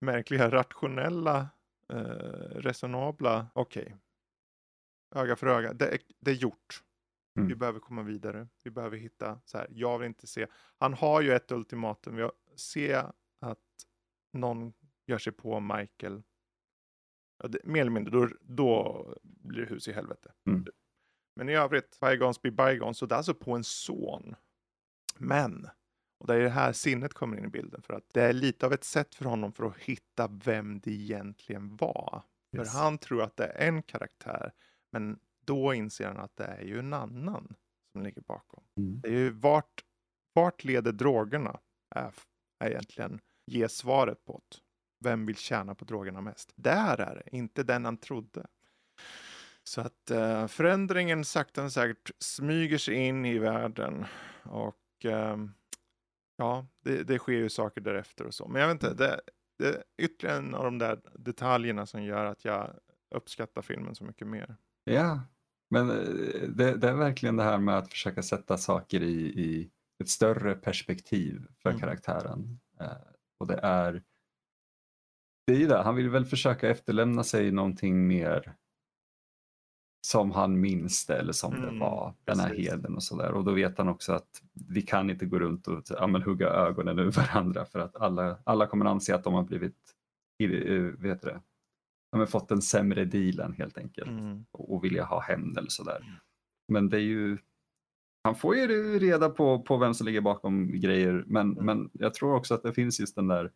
märkliga 0.00 0.50
rationella, 0.50 1.48
eh, 1.88 1.96
resonabla, 2.60 3.46
okej, 3.52 3.96
öga 5.14 5.36
för 5.36 5.46
öga, 5.46 5.72
det 5.72 5.88
är, 5.88 5.98
det 6.20 6.30
är 6.30 6.34
gjort. 6.34 6.82
Mm. 7.36 7.48
Vi 7.48 7.54
behöver 7.54 7.80
komma 7.80 8.02
vidare. 8.02 8.48
Vi 8.62 8.70
behöver 8.70 8.96
hitta 8.96 9.40
så 9.44 9.58
här. 9.58 9.68
Jag 9.70 9.98
vill 9.98 10.06
inte 10.06 10.26
se. 10.26 10.46
Han 10.78 10.94
har 10.94 11.20
ju 11.20 11.32
ett 11.32 11.52
ultimatum. 11.52 12.18
Jag 12.18 12.32
ser 12.56 13.12
att 13.40 13.58
någon 14.32 14.72
gör 15.06 15.18
sig 15.18 15.32
på 15.32 15.60
Michael. 15.60 16.22
Ja, 17.42 17.48
det, 17.48 17.58
mer 17.64 17.80
eller 17.80 17.90
mindre, 17.90 18.12
då, 18.12 18.28
då 18.40 19.14
blir 19.22 19.60
det 19.60 19.68
hus 19.68 19.88
i 19.88 19.92
helvete. 19.92 20.32
Mm. 20.46 20.66
Men 21.36 21.48
i 21.48 21.54
övrigt, 21.54 22.00
bygons 22.00 22.42
be 22.42 22.50
bygons. 22.50 22.98
Så 22.98 23.06
det 23.06 23.14
är 23.14 23.16
alltså 23.16 23.34
på 23.34 23.52
en 23.52 23.64
son. 23.64 24.34
Men, 25.18 25.68
och 26.24 26.28
det 26.28 26.34
är 26.34 26.40
det 26.40 26.48
här 26.48 26.72
sinnet 26.72 27.14
kommer 27.14 27.36
in 27.38 27.44
i 27.44 27.48
bilden. 27.48 27.82
För 27.82 27.94
att 27.94 28.04
det 28.12 28.22
är 28.22 28.32
lite 28.32 28.66
av 28.66 28.72
ett 28.72 28.84
sätt 28.84 29.14
för 29.14 29.24
honom 29.24 29.52
för 29.52 29.64
att 29.64 29.76
hitta 29.76 30.28
vem 30.44 30.80
det 30.80 30.90
egentligen 30.90 31.76
var. 31.76 32.22
Yes. 32.56 32.72
För 32.72 32.78
han 32.78 32.98
tror 32.98 33.22
att 33.22 33.36
det 33.36 33.44
är 33.44 33.68
en 33.68 33.82
karaktär. 33.82 34.52
Men 34.92 35.18
då 35.44 35.74
inser 35.74 36.06
han 36.06 36.16
att 36.16 36.36
det 36.36 36.44
är 36.44 36.62
ju 36.62 36.78
en 36.78 36.92
annan 36.92 37.54
som 37.92 38.02
ligger 38.02 38.22
bakom. 38.22 38.64
Mm. 38.76 39.00
Det 39.00 39.08
är 39.08 39.12
ju 39.12 39.30
vart, 39.30 39.84
vart 40.32 40.64
leder 40.64 40.92
drogerna? 40.92 41.60
Är, 41.94 42.12
är 42.58 42.70
egentligen 42.70 43.20
ge 43.46 43.68
svaret 43.68 44.24
på 44.24 44.40
det. 44.48 44.56
Vem 45.08 45.26
vill 45.26 45.36
tjäna 45.36 45.74
på 45.74 45.84
drogerna 45.84 46.20
mest? 46.20 46.52
Där 46.56 47.00
är 47.00 47.14
det, 47.14 47.36
inte 47.36 47.62
den 47.62 47.84
han 47.84 47.96
trodde. 47.96 48.46
Så 49.64 49.80
att 49.80 50.10
eh, 50.10 50.46
förändringen 50.46 51.24
sakta 51.24 51.60
men 51.60 51.70
säkert 51.70 52.10
smyger 52.18 52.78
sig 52.78 52.94
in 52.94 53.24
i 53.24 53.38
världen. 53.38 54.04
Och 54.42 55.04
ehm, 55.04 55.52
ja, 56.36 56.66
det, 56.84 57.02
det 57.02 57.18
sker 57.18 57.32
ju 57.32 57.48
saker 57.48 57.80
därefter 57.80 58.26
och 58.26 58.34
så. 58.34 58.48
Men 58.48 58.60
jag 58.62 58.68
vet 58.68 58.82
inte, 58.82 58.94
det, 58.94 59.20
det 59.58 59.68
är 59.68 59.82
ytterligare 60.02 60.38
en 60.38 60.54
av 60.54 60.64
de 60.64 60.78
där 60.78 61.00
detaljerna 61.18 61.86
som 61.86 62.02
gör 62.02 62.24
att 62.24 62.44
jag 62.44 62.76
uppskattar 63.14 63.62
filmen 63.62 63.94
så 63.94 64.04
mycket 64.04 64.26
mer. 64.26 64.56
Ja, 64.84 65.20
men 65.70 65.90
eh, 65.90 66.48
det, 66.48 66.76
det 66.76 66.88
är 66.88 66.94
verkligen 66.94 67.36
det 67.36 67.42
här 67.42 67.58
med 67.58 67.78
att 67.78 67.90
försöka 67.90 68.22
sätta 68.22 68.58
saker 68.58 69.02
i, 69.02 69.20
i 69.20 69.70
ett 70.02 70.08
större 70.08 70.54
perspektiv 70.54 71.46
för 71.62 71.68
Mm. 71.70 71.80
karaktären. 71.80 72.60
Eh, 72.80 72.90
och 73.40 73.46
det 73.46 73.58
är 73.62 74.02
det 75.46 75.52
är 75.52 75.58
ju 75.58 75.66
det, 75.66 75.82
han 75.82 75.94
vill 75.96 76.10
väl 76.10 76.24
försöka 76.24 76.68
efterlämna 76.68 77.24
sig 77.24 77.50
någonting 77.52 78.06
mer 78.06 78.54
som 80.04 80.30
han 80.30 80.60
minns 80.60 81.06
det 81.06 81.16
eller 81.18 81.32
som 81.32 81.50
det 81.50 81.68
Mm, 81.68 81.78
var, 81.78 82.14
den 82.24 82.40
här 82.40 82.48
precis. 82.48 82.70
heden 82.70 82.94
och 82.94 83.02
sådär. 83.02 83.32
Och 83.32 83.44
då 83.44 83.52
vet 83.52 83.78
han 83.78 83.88
också 83.88 84.12
att 84.12 84.42
vi 84.70 84.82
kan 84.82 85.10
inte 85.10 85.26
gå 85.26 85.38
runt 85.38 85.66
och 85.68 85.82
ja, 85.88 86.06
men, 86.06 86.22
hugga 86.22 86.48
ögonen 86.48 86.98
ur 86.98 87.10
varandra 87.16 87.64
för 87.64 87.78
att 87.78 87.96
alla, 87.96 88.38
alla 88.44 88.66
kommer 88.66 88.84
anse 88.86 89.14
att 89.14 89.24
de 89.24 89.34
har 89.34 89.42
blivit, 89.42 89.76
eh, 90.42 90.80
vet 90.98 91.22
det, 91.22 91.40
de 92.12 92.20
har 92.20 92.26
fått 92.26 92.50
en 92.50 92.62
sämre 92.62 93.04
dealen 93.04 93.52
helt 93.52 93.78
enkelt 93.78 94.08
Mm. 94.10 94.44
och 94.52 94.74
och 94.74 94.84
vilja 94.84 95.04
ha 95.04 95.20
hämnd 95.20 95.58
eller 95.58 95.70
sådär. 95.70 96.20
Men 96.68 96.88
det 96.88 96.96
är 96.96 97.00
ju, 97.00 97.38
han 98.24 98.34
får 98.34 98.56
ju 98.56 98.98
reda 98.98 99.30
på, 99.30 99.62
på 99.62 99.76
vem 99.76 99.94
som 99.94 100.06
ligger 100.06 100.20
bakom 100.20 100.80
grejer 100.80 101.24
men, 101.26 101.52
Mm. 101.52 101.64
men 101.66 101.90
jag 101.92 102.14
tror 102.14 102.34
också 102.34 102.54
att 102.54 102.62
det 102.62 102.72
finns 102.72 103.00
just 103.00 103.16
den 103.16 103.28
där, 103.28 103.50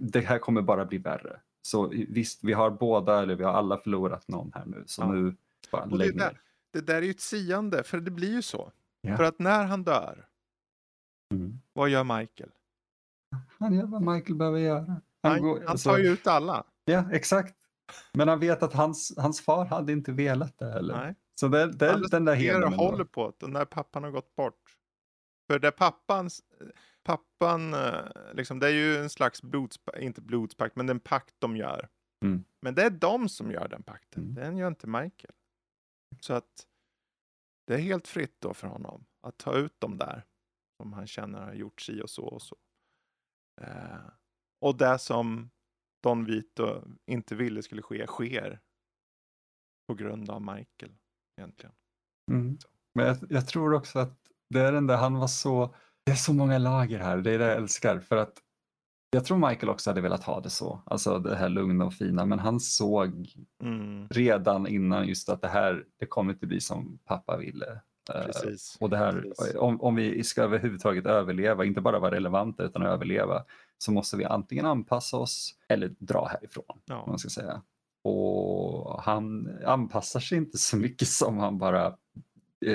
det 0.00 0.20
här 0.20 0.38
kommer 0.38 0.62
bara 0.62 0.84
bli 0.86 0.98
värre. 0.98 1.40
Så 1.62 1.88
visst, 2.08 2.44
vi 2.44 2.52
har 2.52 2.70
båda 2.70 3.22
eller 3.22 3.34
vi 3.34 3.44
har 3.44 3.52
alla 3.52 3.78
förlorat 3.78 4.28
någon 4.28 4.52
här 4.54 4.64
nu 4.66 4.84
så 4.86 5.02
Ja. 5.02 5.12
nu 5.12 5.36
bara 5.72 5.82
Och 5.84 5.98
det 5.98 6.12
där, 6.12 6.40
det 6.72 6.80
där 6.80 6.94
är 6.94 7.02
ju 7.02 7.10
ett 7.10 7.20
siande, 7.20 7.82
för 7.82 8.00
det 8.00 8.10
blir 8.10 8.32
ju 8.32 8.42
så. 8.42 8.72
Ja. 9.00 9.16
För 9.16 9.24
att 9.24 9.38
när 9.38 9.64
han 9.64 9.84
dör, 9.84 10.24
Mm. 11.34 11.60
vad 11.72 11.88
gör 11.88 12.04
Michael? 12.04 12.50
Han 13.58 13.74
gör 13.74 13.86
vad 13.86 14.02
Michael 14.02 14.34
behöver 14.34 14.58
göra. 14.58 15.00
Han, 15.22 15.42
går- 15.42 15.58
han 15.58 15.68
alltså- 15.68 15.90
tar 15.90 15.98
ju 15.98 16.04
ut 16.08 16.26
alla. 16.26 16.64
Ja, 16.84 17.04
exakt. 17.12 17.54
Men 18.12 18.28
han 18.28 18.40
vet 18.40 18.62
att 18.62 18.72
hans, 18.72 19.14
hans 19.16 19.40
far 19.40 19.64
hade 19.64 19.92
inte 19.92 20.12
velat 20.12 20.58
det 20.58 20.72
heller. 20.72 20.96
Nej. 20.96 21.14
Så 21.34 21.48
det, 21.48 21.72
det 21.72 21.90
Han 21.92 22.02
den 22.10 22.24
där 22.24 22.54
ändå. 22.64 22.76
håller 22.76 23.04
på 23.04 23.32
det, 23.38 23.46
när 23.46 23.64
pappan 23.64 24.02
har 24.04 24.10
gått 24.10 24.36
bort. 24.36 24.76
För 25.50 25.58
det 25.58 25.70
pappans, 25.70 26.42
pappan, 27.08 27.74
eh, 27.74 28.04
liksom, 28.34 28.58
det 28.58 28.66
är 28.66 28.72
ju 28.72 28.96
en 28.96 29.10
slags 29.10 29.42
blodspakt, 29.42 29.98
inte 29.98 30.20
blodspakt, 30.20 30.76
men 30.76 30.86
det 30.86 30.90
är 30.90 30.94
en 30.94 31.00
pakt 31.00 31.34
de 31.38 31.56
gör. 31.56 31.88
Mm. 32.24 32.44
Men 32.62 32.74
det 32.74 32.82
är 32.82 32.90
de 32.90 33.28
som 33.28 33.50
gör 33.50 33.68
den 33.68 33.82
pakten, 33.82 34.22
Mm. 34.22 34.34
den 34.34 34.56
gör 34.56 34.68
inte 34.68 34.86
Michael. 34.86 35.34
Så 36.20 36.34
att 36.34 36.66
det 37.66 37.74
är 37.74 37.78
helt 37.78 38.08
fritt 38.08 38.36
då 38.38 38.54
för 38.54 38.66
honom 38.66 39.06
att 39.26 39.38
ta 39.38 39.54
ut 39.56 39.80
dem 39.80 39.98
där 39.98 40.24
som 40.82 40.92
han 40.92 41.06
känner 41.06 41.40
har 41.40 41.54
gjort 41.54 41.80
si 41.80 42.02
och 42.02 42.10
så 42.10 42.24
och 42.26 42.42
så. 42.42 42.56
Eh, 43.60 44.08
och 44.60 44.76
det 44.76 44.98
som 44.98 45.50
Don 46.02 46.24
Vito 46.24 46.82
inte 47.06 47.34
ville 47.34 47.62
skulle 47.62 47.82
ske, 47.82 48.06
sker 48.06 48.60
på 49.88 49.94
grund 49.94 50.30
av 50.30 50.42
Michael 50.42 50.92
egentligen. 51.40 51.74
Mm. 52.30 52.58
Men 52.94 53.06
jag, 53.06 53.16
jag 53.30 53.48
tror 53.48 53.74
också 53.74 53.98
att 53.98 54.18
det 54.50 54.60
är 54.60 54.72
den 54.72 54.86
där, 54.86 54.96
han 54.96 55.14
var 55.14 55.26
så, 55.26 55.74
det 56.08 56.12
är 56.12 56.16
så 56.16 56.32
många 56.32 56.58
lager 56.58 56.98
här, 56.98 57.16
det 57.16 57.30
är 57.30 57.38
det 57.38 57.44
jag 57.46 57.56
älskar. 57.56 57.98
För 57.98 58.16
att 58.16 58.32
jag 59.10 59.24
tror 59.24 59.48
Michael 59.48 59.68
också 59.68 59.90
hade 59.90 60.00
velat 60.00 60.24
ha 60.24 60.40
det 60.40 60.50
så, 60.50 60.82
alltså 60.86 61.18
det 61.18 61.36
här 61.36 61.48
lugna 61.48 61.84
och 61.84 61.94
fina, 61.94 62.26
men 62.26 62.38
han 62.38 62.60
såg 62.60 63.28
Mm, 63.62 64.08
redan 64.08 64.66
innan 64.66 65.08
just 65.08 65.28
att 65.28 65.42
det 65.42 65.48
här, 65.48 65.84
det 65.98 66.06
kommer 66.06 66.32
inte 66.32 66.46
bli 66.46 66.60
som 66.60 66.98
pappa 67.04 67.36
ville. 67.36 67.80
Eh, 68.14 68.24
precis. 68.26 68.76
Och 68.80 68.90
det 68.90 68.96
här, 68.96 69.24
om, 69.56 69.80
om 69.80 69.94
vi 69.94 70.24
ska 70.24 70.42
överhuvudtaget 70.42 71.06
överleva, 71.06 71.64
inte 71.64 71.80
bara 71.80 71.98
vara 71.98 72.14
relevanta 72.14 72.62
utan 72.62 72.82
överleva, 72.82 73.44
så 73.78 73.92
måste 73.92 74.16
vi 74.16 74.24
antingen 74.24 74.66
anpassa 74.66 75.16
oss 75.16 75.54
eller 75.68 75.94
dra 75.98 76.26
härifrån. 76.26 76.80
Ja. 76.84 77.06
man 77.06 77.18
ska 77.18 77.28
säga. 77.28 77.62
Och 78.04 79.02
han 79.02 79.48
anpassar 79.64 80.20
sig 80.20 80.38
inte 80.38 80.58
så 80.58 80.76
mycket 80.76 81.08
som 81.08 81.38
han 81.38 81.58
bara 81.58 81.96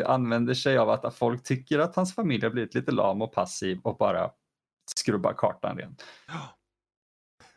använder 0.05 0.53
sig 0.53 0.77
av 0.77 0.89
att 0.89 1.15
folk 1.15 1.43
tycker 1.43 1.79
att 1.79 1.95
hans 1.95 2.15
familj 2.15 2.43
har 2.43 2.49
blivit 2.51 2.73
lite 2.75 2.91
lam 2.91 3.21
och 3.21 3.33
passiv 3.33 3.79
och 3.83 3.97
bara 3.97 4.31
skrubbar 4.95 5.33
kartan 5.33 5.77
ren. 5.77 5.95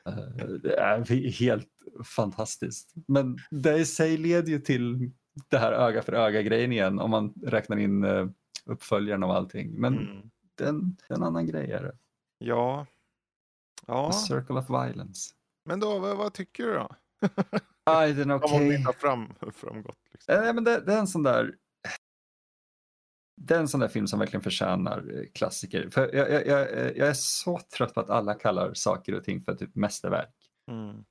Eh, 0.07 0.47
Det 0.63 0.77
är 0.77 1.31
helt 1.31 1.69
fantastiskt. 2.17 2.93
Men 3.09 3.39
det 3.51 3.77
i 3.79 3.85
sig 3.87 4.17
leder 4.17 4.49
ju 4.49 4.59
till 4.61 5.11
det 5.51 5.59
här 5.59 5.73
öga 5.73 6.03
för 6.03 6.13
öga 6.13 6.43
grejen 6.43 6.73
igen 6.73 6.99
om 6.99 7.11
man 7.11 7.35
räknar 7.43 7.77
in 7.77 8.05
eh, 8.05 8.27
uppföljaren 8.65 9.23
och 9.23 9.35
allting. 9.35 9.81
Men 9.81 9.99
Mm. 9.99 10.31
den, 10.55 10.97
en 11.09 11.23
annan 11.23 11.47
grej 11.47 11.71
är 11.73 11.83
det. 11.83 11.97
Ja. 12.39 12.87
Ja, 13.87 14.09
A 14.09 14.13
circle 14.13 14.55
of 14.55 14.71
violence. 14.71 15.35
men 15.65 15.81
då, 15.81 15.99
vad, 15.99 16.17
vad 16.17 16.35
tycker 16.35 16.65
du 16.67 16.75
då? 16.75 16.89
Aj, 17.85 18.13
den 18.15 18.31
är 18.31 18.35
Om 18.35 18.41
okej. 18.45 18.69
det 18.69 18.75
inte 18.75 18.89
har 18.89 18.93
fram, 18.93 19.35
framgått. 19.55 19.99
Liksom. 20.13 20.35
Eh, 20.35 20.55
men 20.55 20.65
det, 20.65 20.81
det 20.81 20.95
är 20.95 20.99
en 20.99 21.07
sån 21.07 21.23
där 21.23 21.55
det 23.37 23.55
är 23.55 23.59
en 23.59 23.69
sån 23.69 23.81
där 23.81 23.89
film 23.89 24.07
som 24.07 24.19
verkligen 24.19 24.43
förtjänar 24.43 24.99
eh, 25.15 25.25
klassiker. 25.35 25.91
För 25.91 26.15
jag, 26.15 26.31
jag, 26.31 26.47
jag, 26.47 26.97
jag 26.97 27.09
är 27.09 27.15
så 27.15 27.61
trött 27.77 27.95
på 27.95 28.01
att 28.01 28.11
alla 28.11 28.35
kallar 28.35 28.75
saker 28.75 29.15
och 29.15 29.25
ting 29.25 29.43
för 29.43 29.55
typ 29.55 29.75
mästerverk. 29.75 30.35
Mm. 30.71 31.05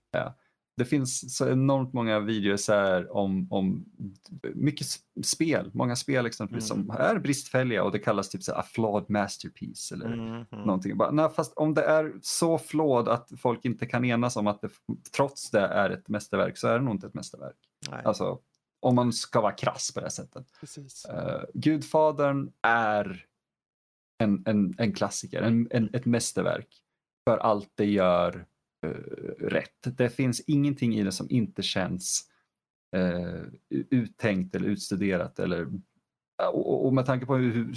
det 0.78 0.86
finns 0.86 1.38
så 1.38 1.50
enormt 1.50 1.94
många 1.94 2.20
videos 2.20 2.68
här 2.68 3.16
om, 3.16 3.48
om 3.52 3.86
mycket 4.54 4.88
spel, 5.24 5.72
många 5.74 5.96
spel 5.96 6.26
exempelvis 6.26 6.72
mm. 6.72 6.88
som 6.88 6.96
är 6.98 7.20
bristfälliga 7.20 7.84
och 7.84 7.92
det 7.92 8.00
kallas 8.00 8.30
typ 8.30 8.44
så 8.44 8.54
a 8.54 8.64
flawed 8.64 9.10
masterpiece 9.10 9.92
eller 9.92 10.14
mm. 10.14 10.46
någonting. 10.52 10.98
Bara, 10.98 11.12
nej, 11.12 11.30
fast 11.36 11.54
om 11.54 11.74
det 11.74 11.84
är 11.84 12.14
så 12.22 12.58
flawed 12.58 13.08
att 13.08 13.32
folk 13.38 13.66
inte 13.66 13.86
kan 13.86 14.06
enas 14.06 14.36
om 14.36 14.48
att 14.48 14.62
det 14.62 14.70
trots 15.16 15.52
det 15.52 15.60
är 15.60 15.90
ett 15.90 16.10
mästerverk 16.10 16.58
så 16.58 16.68
är 16.68 16.80
det 16.80 16.86
nog 16.86 16.94
inte 16.94 17.08
ett 17.08 17.14
mästerverk. 17.14 17.58
Nej. 17.92 18.02
Alltså, 18.06 18.40
om 18.86 18.96
man 18.96 19.14
ska 19.14 19.42
vara 19.42 19.52
krass 19.52 19.94
på 19.94 20.00
det 20.00 20.10
sättet. 20.10 20.48
Precis. 20.60 21.06
Uh, 21.10 21.44
Gudfadern 21.54 22.52
är 22.62 23.26
en, 24.18 24.44
en, 24.46 24.76
en 24.78 24.94
klassiker, 24.94 25.42
en, 25.42 25.68
en, 25.72 25.90
ett 25.94 26.06
mästerverk 26.06 26.68
för 27.30 27.38
allt 27.38 27.72
det 27.76 27.86
gör 27.86 28.46
uh, 28.86 28.92
rätt. 29.40 29.98
Det 29.98 30.10
finns 30.10 30.40
ingenting 30.40 30.96
i 30.96 31.04
det 31.04 31.12
som 31.12 31.28
inte 31.30 31.62
känns 31.62 32.30
uh, 32.98 33.44
uttänkt 33.90 34.56
eller 34.56 34.68
utstuderat 34.68 35.40
eller 35.40 35.68
och, 36.54 36.86
och 36.86 36.94
med 36.94 37.06
tanke 37.06 37.26
på 37.26 37.36
hur, 37.36 37.52
hur 37.52 37.76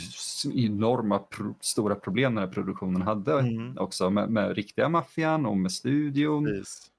enorma 0.58 1.18
pro, 1.18 1.54
stora 1.60 1.94
problem 1.94 2.34
den 2.34 2.44
här 2.44 2.52
produktionen 2.52 3.02
hade 3.02 3.40
mm. 3.40 3.78
också 3.78 4.10
med, 4.10 4.30
med 4.30 4.54
riktiga 4.56 4.88
maffian 4.88 5.46
och 5.46 5.56
med 5.56 5.72
studion. 5.72 6.44
Precis. 6.44 6.90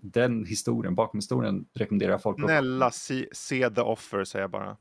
Den 0.00 0.44
historien, 0.44 0.94
bakom 0.94 1.18
historien 1.18 1.66
rekommenderar 1.74 2.10
jag 2.10 2.22
folk 2.22 2.40
Snälla 2.40 2.90
se, 2.90 3.28
se 3.32 3.70
The 3.70 3.80
Offer 3.80 4.24
säger 4.24 4.42
jag 4.42 4.50
bara. 4.50 4.76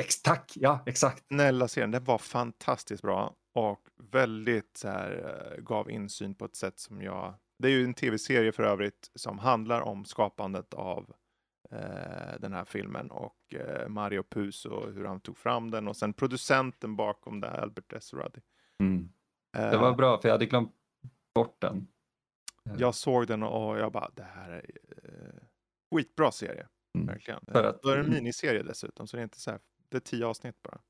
Ex, 0.00 0.22
tack, 0.22 0.52
ja 0.54 0.82
exakt. 0.86 1.26
Snälla 1.26 1.68
serien, 1.68 1.90
den 1.90 2.04
var 2.04 2.18
fantastiskt 2.18 3.02
bra 3.02 3.36
och 3.54 3.88
väldigt 4.12 4.76
så 4.76 4.88
här, 4.88 5.52
eh, 5.56 5.62
gav 5.62 5.90
insyn 5.90 6.34
på 6.34 6.44
ett 6.44 6.56
sätt 6.56 6.78
som 6.78 7.02
jag... 7.02 7.34
Det 7.58 7.68
är 7.68 7.72
ju 7.72 7.84
en 7.84 7.94
tv-serie 7.94 8.52
för 8.52 8.62
övrigt 8.62 9.10
som 9.14 9.38
handlar 9.38 9.80
om 9.80 10.04
skapandet 10.04 10.74
av 10.74 11.12
eh, 11.70 12.40
den 12.40 12.52
här 12.52 12.64
filmen 12.64 13.10
och 13.10 13.54
eh, 13.54 13.88
Mario 13.88 14.22
Puzo 14.22 14.90
hur 14.90 15.04
han 15.04 15.20
tog 15.20 15.38
fram 15.38 15.70
den 15.70 15.88
och 15.88 15.96
sen 15.96 16.12
producenten 16.12 16.96
bakom 16.96 17.40
det, 17.40 17.50
Albert 17.50 17.92
Esradi. 17.92 18.40
Mm. 18.82 19.12
Det 19.52 19.76
var 19.76 19.94
bra 19.94 20.20
för 20.20 20.28
jag 20.28 20.34
hade 20.34 20.46
glömt 20.46 20.72
bort 21.34 21.60
den. 21.60 21.88
Jag 22.78 22.94
såg 22.94 23.26
den 23.26 23.42
och 23.42 23.78
jag 23.78 23.92
bara, 23.92 24.10
det 24.14 24.22
här 24.22 24.50
är 24.50 24.64
eh, 25.04 25.42
skitbra 25.94 26.32
serie. 26.32 26.66
Mm. 26.98 27.06
Verkligen. 27.06 27.40
För 27.52 27.64
att, 27.64 27.82
Då 27.82 27.88
är 27.88 27.96
det 27.96 28.04
en 28.04 28.10
miniserie 28.10 28.62
dessutom, 28.62 29.06
så 29.06 29.16
det 29.16 29.20
är 29.20 29.24
inte 29.24 29.40
så 29.40 29.50
här, 29.50 29.60
det 29.88 29.96
är 29.96 30.00
tio 30.00 30.26
avsnitt 30.26 30.62
bara. 30.62 30.80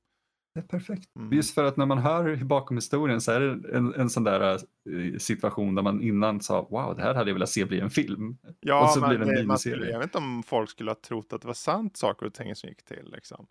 Det 0.55 0.61
är 0.61 0.64
perfekt. 0.64 1.16
Mm. 1.16 1.33
Just 1.33 1.55
för 1.55 1.64
att 1.64 1.77
när 1.77 1.87
man 1.87 1.99
hör 1.99 2.37
bakom 2.37 2.77
historien 2.77 3.21
så 3.21 3.33
är 3.33 3.41
det 3.41 3.77
en, 3.77 3.95
en 3.95 4.11
sån 4.11 4.25
där 4.25 4.59
uh, 4.91 5.18
situation 5.18 5.75
där 5.75 5.83
man 5.83 6.03
innan 6.03 6.41
sa 6.41 6.62
wow, 6.71 6.97
det 6.97 7.03
här 7.03 7.14
hade 7.14 7.31
jag 7.31 7.35
velat 7.35 7.49
se 7.49 7.64
bli 7.64 7.81
en 7.81 7.91
film. 7.91 8.39
Ja, 8.61 8.85
och 8.85 8.91
så 8.91 9.09
blir 9.09 9.18
det 9.18 9.25
en 9.25 9.47
miniserie. 9.47 9.91
jag 9.91 9.99
vet 9.99 10.07
inte 10.07 10.18
om 10.18 10.43
folk 10.43 10.71
skulle 10.71 10.91
ha 10.91 10.95
trott 10.95 11.33
att 11.33 11.41
det 11.41 11.47
var 11.47 11.55
sant 11.55 11.97
saker 11.97 12.27
och 12.27 12.35
ting 12.35 12.57
som 12.57 12.68
gick 12.68 12.85
till. 12.85 13.11
Liksom. 13.12 13.47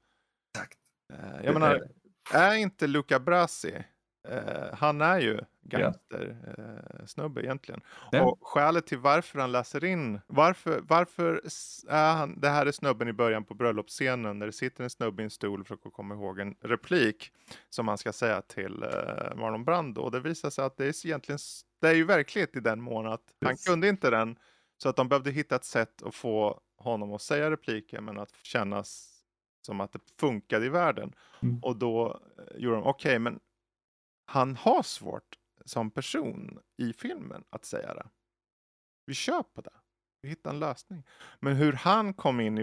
Exakt. 0.56 0.78
Uh, 1.14 1.46
jag 1.46 1.54
menar, 1.54 1.88
är 2.34 2.56
inte 2.56 2.88
Luca 2.88 3.20
Brasi 3.20 3.84
Uh, 4.28 4.74
han 4.74 5.02
är 5.02 5.20
ju 5.20 5.40
gangstersnubbe 5.70 7.42
uh, 7.42 7.46
egentligen. 7.46 7.82
Yeah. 8.14 8.28
Och 8.28 8.48
skälet 8.48 8.88
till 8.88 8.98
varför 8.98 9.40
han 9.40 9.52
läser 9.52 9.86
in, 9.86 10.22
varför, 10.28 10.82
varför 10.84 11.42
är 11.90 12.14
han, 12.14 12.40
det 12.40 12.50
här 12.50 12.66
är 12.66 12.72
snubben 12.72 13.08
i 13.08 13.14
början 13.14 13.44
på 13.44 13.54
bröllopsscenen 13.54 14.40
när 14.40 14.46
det 14.46 14.52
sitter 14.52 14.84
en 14.84 14.90
snubbe 14.90 15.22
i 15.22 15.24
en 15.24 15.30
stol 15.30 15.64
för 15.64 15.76
att 15.76 15.94
komma 15.94 16.14
ihåg 16.16 16.40
en 16.40 16.56
replik 16.62 17.32
som 17.70 17.88
han 17.88 17.98
ska 17.98 18.14
säga 18.14 18.42
till 18.42 18.84
uh, 18.84 19.36
Marlon 19.36 19.66
Brando. 19.66 20.02
Och 20.02 20.12
det 20.12 20.20
visar 20.20 20.50
sig 20.50 20.66
att 20.66 20.78
det 20.78 20.86
är 20.86 21.06
egentligen, 21.06 21.40
det 21.82 21.88
är 21.88 21.96
ju 21.96 22.06
verklighet 22.06 22.56
i 22.56 22.60
den 22.60 22.82
mån 22.82 23.08
att 23.08 23.22
yes. 23.22 23.34
han 23.42 23.56
kunde 23.58 23.88
inte 23.88 24.10
den. 24.10 24.36
Så 24.78 24.90
att 24.90 24.96
de 24.96 25.10
behövde 25.10 25.32
hitta 25.32 25.56
ett 25.56 25.66
sätt 25.66 26.04
att 26.04 26.16
få 26.16 26.62
honom 26.78 27.14
att 27.14 27.22
säga 27.22 27.52
repliken 27.52 28.06
men 28.06 28.20
att 28.20 28.32
kännas 28.44 29.20
som 29.62 29.82
att 29.82 29.94
det 29.94 30.00
funkade 30.20 30.66
i 30.66 30.70
världen. 30.70 31.16
Mm. 31.42 31.60
Och 31.64 31.76
då 31.76 32.20
gjorde 32.56 32.76
de, 32.76 32.84
okej 32.84 33.10
okay, 33.10 33.20
men 33.20 33.40
han 34.26 34.56
har 34.56 34.84
svårt 34.84 35.39
som 35.70 35.92
person 35.92 36.60
i 36.78 36.94
filmen 36.94 37.44
att 37.50 37.66
säga 37.66 37.94
det. 37.94 38.08
Vi 39.06 39.14
kör 39.14 39.44
på 39.44 39.62
det. 39.62 39.74
Vi 40.22 40.30
hittar 40.30 40.50
en 40.50 40.60
lösning. 40.60 41.04
Men 41.40 41.56
hur 41.56 41.74
han 41.74 42.14
kom 42.14 42.40
in 42.40 42.58
i, 42.58 42.62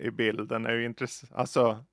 i 0.00 0.10
bilden 0.10 0.66
är 0.66 0.72
ju 0.72 0.84
intressant. 0.84 1.32
Alltså, 1.32 1.84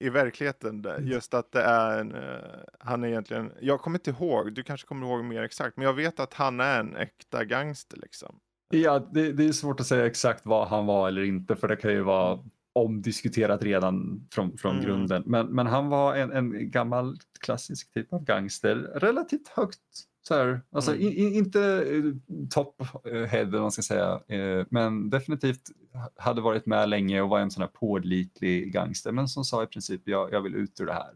i 0.00 0.08
verkligheten, 0.08 0.84
mm. 0.84 1.06
just 1.06 1.34
att 1.34 1.52
det 1.52 1.62
är 1.62 2.00
en, 2.00 2.14
uh, 2.14 2.38
han 2.80 3.04
är 3.04 3.08
egentligen, 3.08 3.52
jag 3.60 3.80
kommer 3.80 3.98
inte 3.98 4.10
ihåg, 4.10 4.52
du 4.52 4.62
kanske 4.62 4.86
kommer 4.86 5.06
ihåg 5.06 5.24
mer 5.24 5.42
exakt, 5.42 5.76
men 5.76 5.86
jag 5.86 5.94
vet 5.94 6.20
att 6.20 6.34
han 6.34 6.60
är 6.60 6.80
en 6.80 6.96
äkta 6.96 7.44
gangster 7.44 7.96
liksom. 7.96 8.40
Ja, 8.68 8.98
det, 8.98 9.32
det 9.32 9.44
är 9.44 9.52
svårt 9.52 9.80
att 9.80 9.86
säga 9.86 10.06
exakt 10.06 10.46
vad 10.46 10.68
han 10.68 10.86
var 10.86 11.08
eller 11.08 11.22
inte, 11.22 11.56
för 11.56 11.68
det 11.68 11.76
kan 11.76 11.90
ju 11.90 12.02
vara 12.02 12.32
mm 12.32 12.50
omdiskuterat 12.74 13.62
redan 13.62 14.26
från, 14.32 14.58
från 14.58 14.72
mm. 14.72 14.84
grunden. 14.84 15.22
Men, 15.26 15.46
men 15.46 15.66
han 15.66 15.88
var 15.88 16.16
en, 16.16 16.32
en 16.32 16.70
gammal 16.70 17.18
klassisk 17.40 17.94
typ 17.94 18.12
av 18.12 18.24
gangster, 18.24 18.74
relativt 18.94 19.48
högt 19.48 19.80
så 20.28 20.34
här, 20.34 20.60
alltså 20.72 20.94
mm. 20.94 21.02
in, 21.02 21.34
inte 21.34 21.58
uh, 21.58 22.14
top 22.50 22.82
head 23.04 23.40
eller 23.40 23.60
man 23.60 23.72
ska 23.72 23.82
säga, 23.82 24.20
uh, 24.32 24.66
men 24.70 25.10
definitivt 25.10 25.62
hade 26.16 26.40
varit 26.40 26.66
med 26.66 26.88
länge 26.88 27.20
och 27.20 27.28
var 27.28 27.40
en 27.40 27.50
sån 27.50 27.60
här 27.60 27.68
pålitlig 27.68 28.72
gangster, 28.72 29.12
men 29.12 29.28
som 29.28 29.44
sa 29.44 29.62
i 29.62 29.66
princip 29.66 30.02
jag, 30.04 30.32
jag 30.32 30.40
vill 30.40 30.54
ut 30.54 30.80
ur 30.80 30.86
det 30.86 30.92
här. 30.92 31.14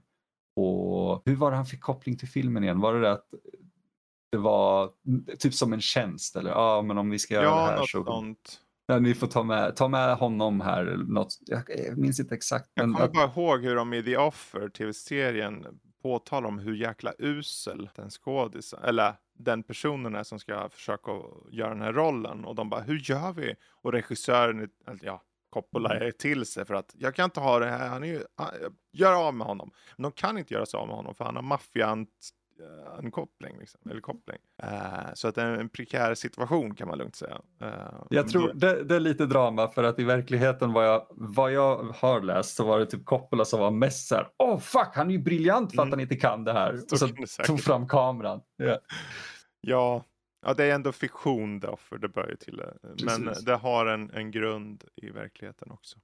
Och 0.56 1.22
hur 1.24 1.36
var 1.36 1.50
det 1.50 1.56
han 1.56 1.66
fick 1.66 1.80
koppling 1.80 2.16
till 2.16 2.28
filmen 2.28 2.64
igen? 2.64 2.80
Var 2.80 2.94
det, 2.94 3.00
det 3.00 3.12
att 3.12 3.26
det 4.32 4.38
var 4.38 4.90
typ 5.38 5.54
som 5.54 5.72
en 5.72 5.80
tjänst 5.80 6.36
eller 6.36 6.50
ja, 6.50 6.56
ah, 6.56 6.82
men 6.82 6.98
om 6.98 7.10
vi 7.10 7.18
ska 7.18 7.34
göra 7.34 7.44
ja, 7.44 7.56
det 7.56 7.70
här 7.70 7.78
något 7.78 7.90
så. 7.90 8.04
Sånt. 8.04 8.60
Ja, 8.90 8.98
ni 8.98 9.14
får 9.14 9.26
ta 9.26 9.42
med, 9.42 9.76
ta 9.76 9.88
med 9.88 10.16
honom 10.16 10.60
här. 10.60 10.84
Något, 11.08 11.38
jag, 11.46 11.62
jag 11.68 11.98
minns 11.98 12.20
inte 12.20 12.34
exakt. 12.34 12.70
Jag 12.74 12.84
kommer 12.84 13.08
bara 13.08 13.24
ihåg 13.24 13.64
hur 13.64 13.76
de 13.76 13.94
i 13.94 14.02
The 14.02 14.16
Offer, 14.16 14.68
tv-serien, 14.68 15.66
påtalar 16.02 16.48
om 16.48 16.58
hur 16.58 16.74
jäkla 16.74 17.12
usel 17.18 17.90
den 17.94 18.10
skådisen, 18.10 18.80
eller 18.84 19.14
den 19.38 19.62
personen 19.62 20.14
är 20.14 20.22
som 20.22 20.38
ska 20.38 20.68
försöka 20.68 21.10
göra 21.50 21.68
den 21.68 21.82
här 21.82 21.92
rollen. 21.92 22.44
Och 22.44 22.54
de 22.54 22.70
bara, 22.70 22.80
hur 22.80 22.98
gör 22.98 23.32
vi? 23.32 23.54
Och 23.82 23.92
regissören, 23.92 24.68
ja, 25.02 25.22
Coppola 25.50 25.94
mm. 25.94 26.08
är 26.08 26.10
till 26.10 26.46
sig 26.46 26.64
för 26.64 26.74
att 26.74 26.94
jag 26.98 27.14
kan 27.14 27.24
inte 27.24 27.40
ha 27.40 27.58
det 27.58 27.70
här, 27.70 27.88
han 27.88 28.04
är 28.04 28.08
ju, 28.08 28.22
gör 28.92 29.28
av 29.28 29.34
med 29.34 29.46
honom. 29.46 29.70
Men 29.96 30.02
de 30.02 30.12
kan 30.12 30.38
inte 30.38 30.54
göra 30.54 30.66
sig 30.66 30.78
av 30.78 30.86
med 30.86 30.96
honom 30.96 31.14
för 31.14 31.24
han 31.24 31.36
har 31.36 31.42
maffiant 31.42 32.30
Eh, 32.60 32.98
en 32.98 33.10
koppling. 33.10 33.58
Liksom, 33.58 33.80
eller 33.90 34.00
koppling. 34.00 34.38
Uh, 34.62 35.14
så 35.14 35.28
att 35.28 35.34
det 35.34 35.42
är 35.42 35.52
en 35.52 35.68
prekär 35.68 36.14
situation 36.14 36.74
kan 36.74 36.88
man 36.88 36.98
lugnt 36.98 37.16
säga. 37.16 37.40
Uh, 37.62 38.04
jag 38.10 38.28
tror 38.28 38.52
det, 38.54 38.84
det, 38.84 38.96
är 38.96 39.00
lite 39.00 39.26
drama 39.26 39.68
för 39.68 39.84
att 39.84 39.98
i 39.98 40.04
verkligheten 40.04 40.72
vad 40.72 40.86
jag, 40.86 41.06
vad 41.10 41.52
jag 41.52 41.76
har 41.76 42.20
läst 42.20 42.56
så 42.56 42.64
var 42.64 42.78
det 42.78 42.86
typ 42.86 43.04
Coppola 43.04 43.44
som 43.44 43.60
var 43.60 43.70
mest 43.70 44.08
såhär, 44.08 44.28
åh 44.38 44.54
oh, 44.54 44.58
fuck 44.58 44.90
han 44.94 45.08
är 45.08 45.12
ju 45.12 45.18
briljant 45.18 45.74
för 45.74 45.82
att 45.82 45.86
mm. 45.86 45.92
han 45.92 46.00
inte 46.00 46.16
kan 46.16 46.44
det 46.44 46.52
här. 46.52 46.82
Och 46.92 46.98
så 46.98 47.08
tog 47.46 47.60
fram 47.60 47.88
kameran. 47.88 48.40
Yeah. 48.62 48.78
Ja, 49.60 50.04
ja, 50.46 50.54
det 50.54 50.64
är 50.64 50.74
ändå 50.74 50.92
fiktion 50.92 51.60
då 51.60 51.76
för 51.76 51.98
det 51.98 52.08
börjar 52.08 52.36
till. 52.36 52.62
Men 52.82 53.24
Precis. 53.24 53.44
det 53.44 53.56
har 53.56 53.86
en, 53.86 54.10
en 54.10 54.30
grund 54.30 54.84
i 54.96 55.10
verkligheten 55.10 55.70
också. 55.70 55.98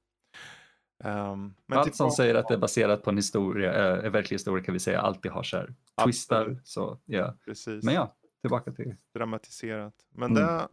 Um, 0.99 1.55
Allt 1.66 1.97
som 1.97 2.11
säger 2.11 2.34
att 2.34 2.49
det 2.49 2.55
är 2.55 2.59
baserat 2.59 3.03
på 3.03 3.11
en 3.11 3.16
historia, 3.16 3.97
äh, 3.97 4.11
verklig 4.11 4.34
historia 4.34 4.64
kan 4.64 4.72
vi 4.72 4.80
säga 4.80 5.01
alltid 5.01 5.32
har 5.32 5.42
så 5.42 5.57
här 5.57 5.74
twistar. 6.05 6.61
Så, 6.64 6.99
yeah. 7.07 7.34
Precis. 7.45 7.84
Men 7.84 7.95
ja, 7.95 8.14
tillbaka 8.40 8.72
till... 8.72 8.97
Dramatiserat. 9.14 9.95
Men 10.11 10.30
mm. 10.30 10.42
det, 10.42 10.68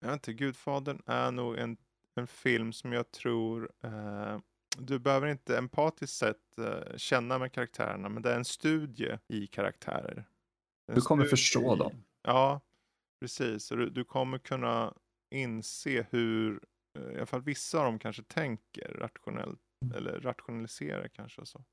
jag 0.00 0.08
vet 0.08 0.14
inte, 0.14 0.32
Gudfadern 0.32 1.02
är 1.06 1.30
nog 1.30 1.58
en, 1.58 1.76
en 2.14 2.26
film 2.26 2.72
som 2.72 2.92
jag 2.92 3.10
tror 3.10 3.70
uh, 3.84 4.38
du 4.78 4.98
behöver 4.98 5.26
inte 5.26 5.58
empatiskt 5.58 6.16
sett 6.16 6.36
uh, 6.58 6.96
känna 6.96 7.38
med 7.38 7.52
karaktärerna, 7.52 8.08
men 8.08 8.22
det 8.22 8.32
är 8.32 8.36
en 8.36 8.44
studie 8.44 9.18
i 9.28 9.46
karaktärer. 9.46 10.24
Du 10.86 11.00
kommer 11.00 11.24
förstå 11.24 11.76
dem. 11.76 12.04
Ja, 12.22 12.60
precis. 13.20 13.68
du, 13.68 13.90
du 13.90 14.04
kommer 14.04 14.38
kunna 14.38 14.94
inse 15.30 16.06
hur 16.10 16.60
i 16.94 17.16
alla 17.16 17.26
fall 17.26 17.42
vissa 17.42 17.78
av 17.78 17.84
dem 17.84 17.98
kanske 17.98 18.22
tänker 18.22 18.88
rationellt 18.88 19.60
mm. 19.84 19.96
eller 19.96 20.20
rationaliserar 20.20 21.08
kanske 21.08 21.40
och 21.40 21.48
så. 21.48 21.64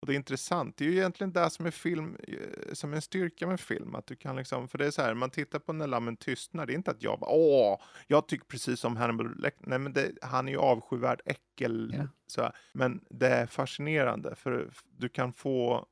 Och 0.00 0.06
det 0.06 0.14
är 0.14 0.16
intressant. 0.16 0.76
Det 0.76 0.84
är 0.84 0.88
ju 0.88 0.96
egentligen 0.96 1.32
det 1.32 1.50
som 1.50 1.66
är 1.66 1.70
film, 1.70 2.16
eh, 2.28 2.72
som 2.72 2.92
är 2.92 2.96
en 2.96 3.02
styrka 3.02 3.46
med 3.46 3.60
film. 3.60 3.94
Att 3.94 4.06
du 4.06 4.16
kan 4.16 4.36
liksom, 4.36 4.68
för 4.68 4.78
det 4.78 4.86
är 4.86 4.90
så 4.90 5.02
här, 5.02 5.14
man 5.14 5.30
tittar 5.30 5.58
på 5.58 5.72
När 5.72 5.86
lammen 5.86 6.16
tystnar. 6.16 6.66
Det 6.66 6.72
är 6.72 6.74
inte 6.74 6.90
att 6.90 7.02
jag 7.02 7.18
bara, 7.18 7.30
åh, 7.30 7.80
jag 8.06 8.28
tycker 8.28 8.46
precis 8.46 8.80
som 8.80 8.96
Hannibal 8.96 9.40
Lecter. 9.40 9.68
Nej, 9.68 9.78
men 9.78 9.92
det, 9.92 10.12
han 10.22 10.48
är 10.48 10.52
ju 10.52 10.58
avskyvärd 10.58 11.22
äckel. 11.24 11.94
Yeah. 11.94 12.06
Så 12.26 12.52
Men 12.72 13.04
det 13.10 13.28
är 13.28 13.46
fascinerande, 13.46 14.34
för 14.34 14.70
du 14.98 15.08
kan 15.08 15.32
få 15.32 15.86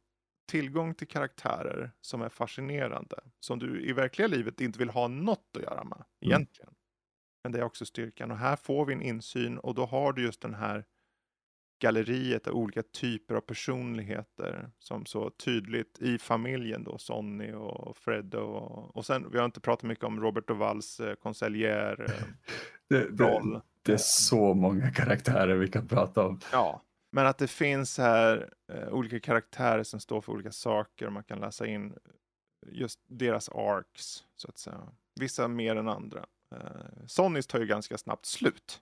tillgång 0.46 0.94
till 0.94 1.08
karaktärer 1.08 1.90
som 2.00 2.22
är 2.22 2.28
fascinerande. 2.28 3.16
Som 3.40 3.58
du 3.58 3.82
i 3.82 3.92
verkliga 3.92 4.28
livet 4.28 4.60
inte 4.60 4.78
vill 4.78 4.90
ha 4.90 5.08
något 5.08 5.56
att 5.56 5.62
göra 5.62 5.84
med, 5.84 6.04
mm. 6.24 6.46
Men 7.49 7.53
det 7.53 7.59
är 7.59 7.64
också 7.64 7.86
styrkan 7.86 8.30
och 8.30 8.38
här 8.38 8.57
får 8.57 8.86
vi 8.86 8.92
en 8.92 9.03
insyn 9.03 9.59
och 9.59 9.74
då 9.74 9.86
har 9.86 10.12
du 10.12 10.22
just 10.22 10.40
den 10.40 10.55
här 10.55 10.84
galleriet 11.80 12.46
av 12.46 12.55
olika 12.55 12.82
typer 12.82 13.34
av 13.34 13.40
personligheter 13.40 14.70
som 14.78 15.07
så 15.07 15.30
tydligt 15.30 15.99
i 16.03 16.18
familjen 16.18 16.84
då, 16.84 16.99
Sonny 16.99 17.53
och 17.53 17.96
Fred 17.96 18.34
och, 18.34 18.96
och 18.96 19.07
sen, 19.07 19.30
vi 19.32 19.38
har 19.38 19.44
inte 19.44 19.61
pratat 19.61 19.82
mycket 19.82 20.05
om 20.05 20.20
Robert 20.20 20.49
Duvalls 20.49 21.01
eh, 21.01 21.14
konseljer 21.14 22.01
eh, 22.01 22.26
Det, 22.88 23.11
det, 23.11 23.61
det 23.82 23.92
är 23.92 23.96
så 23.96 24.55
många 24.55 24.90
karaktärer 24.90 25.57
vi 25.57 25.68
kan 25.68 25.88
prata 25.88 26.26
om. 26.26 26.40
Ja, 26.53 26.82
men 27.12 27.26
att 27.26 27.38
det 27.38 27.49
finns 27.49 27.99
här 27.99 28.53
eh, 28.72 28.88
olika 28.88 29.20
karaktärer 29.20 29.82
som 29.82 30.01
står 30.01 30.20
för 30.20 30.32
olika 30.32 30.53
saker. 30.53 31.11
Man 31.11 31.24
kan 31.24 31.40
läsa 31.40 31.66
in 31.66 31.94
just 32.66 33.01
deras 33.07 33.49
arcs, 33.49 34.24
så 34.36 34.49
att 34.49 34.59
säga. 34.59 34.88
Vissa 35.20 35.49
mer 35.49 35.76
än 35.76 35.88
andra. 35.88 36.26
Eh, 36.55 37.07
Sonnys 37.07 37.46
tar 37.46 37.59
ju 37.59 37.66
ganska 37.66 37.99
snabbt 37.99 38.26
slut. 38.26 38.80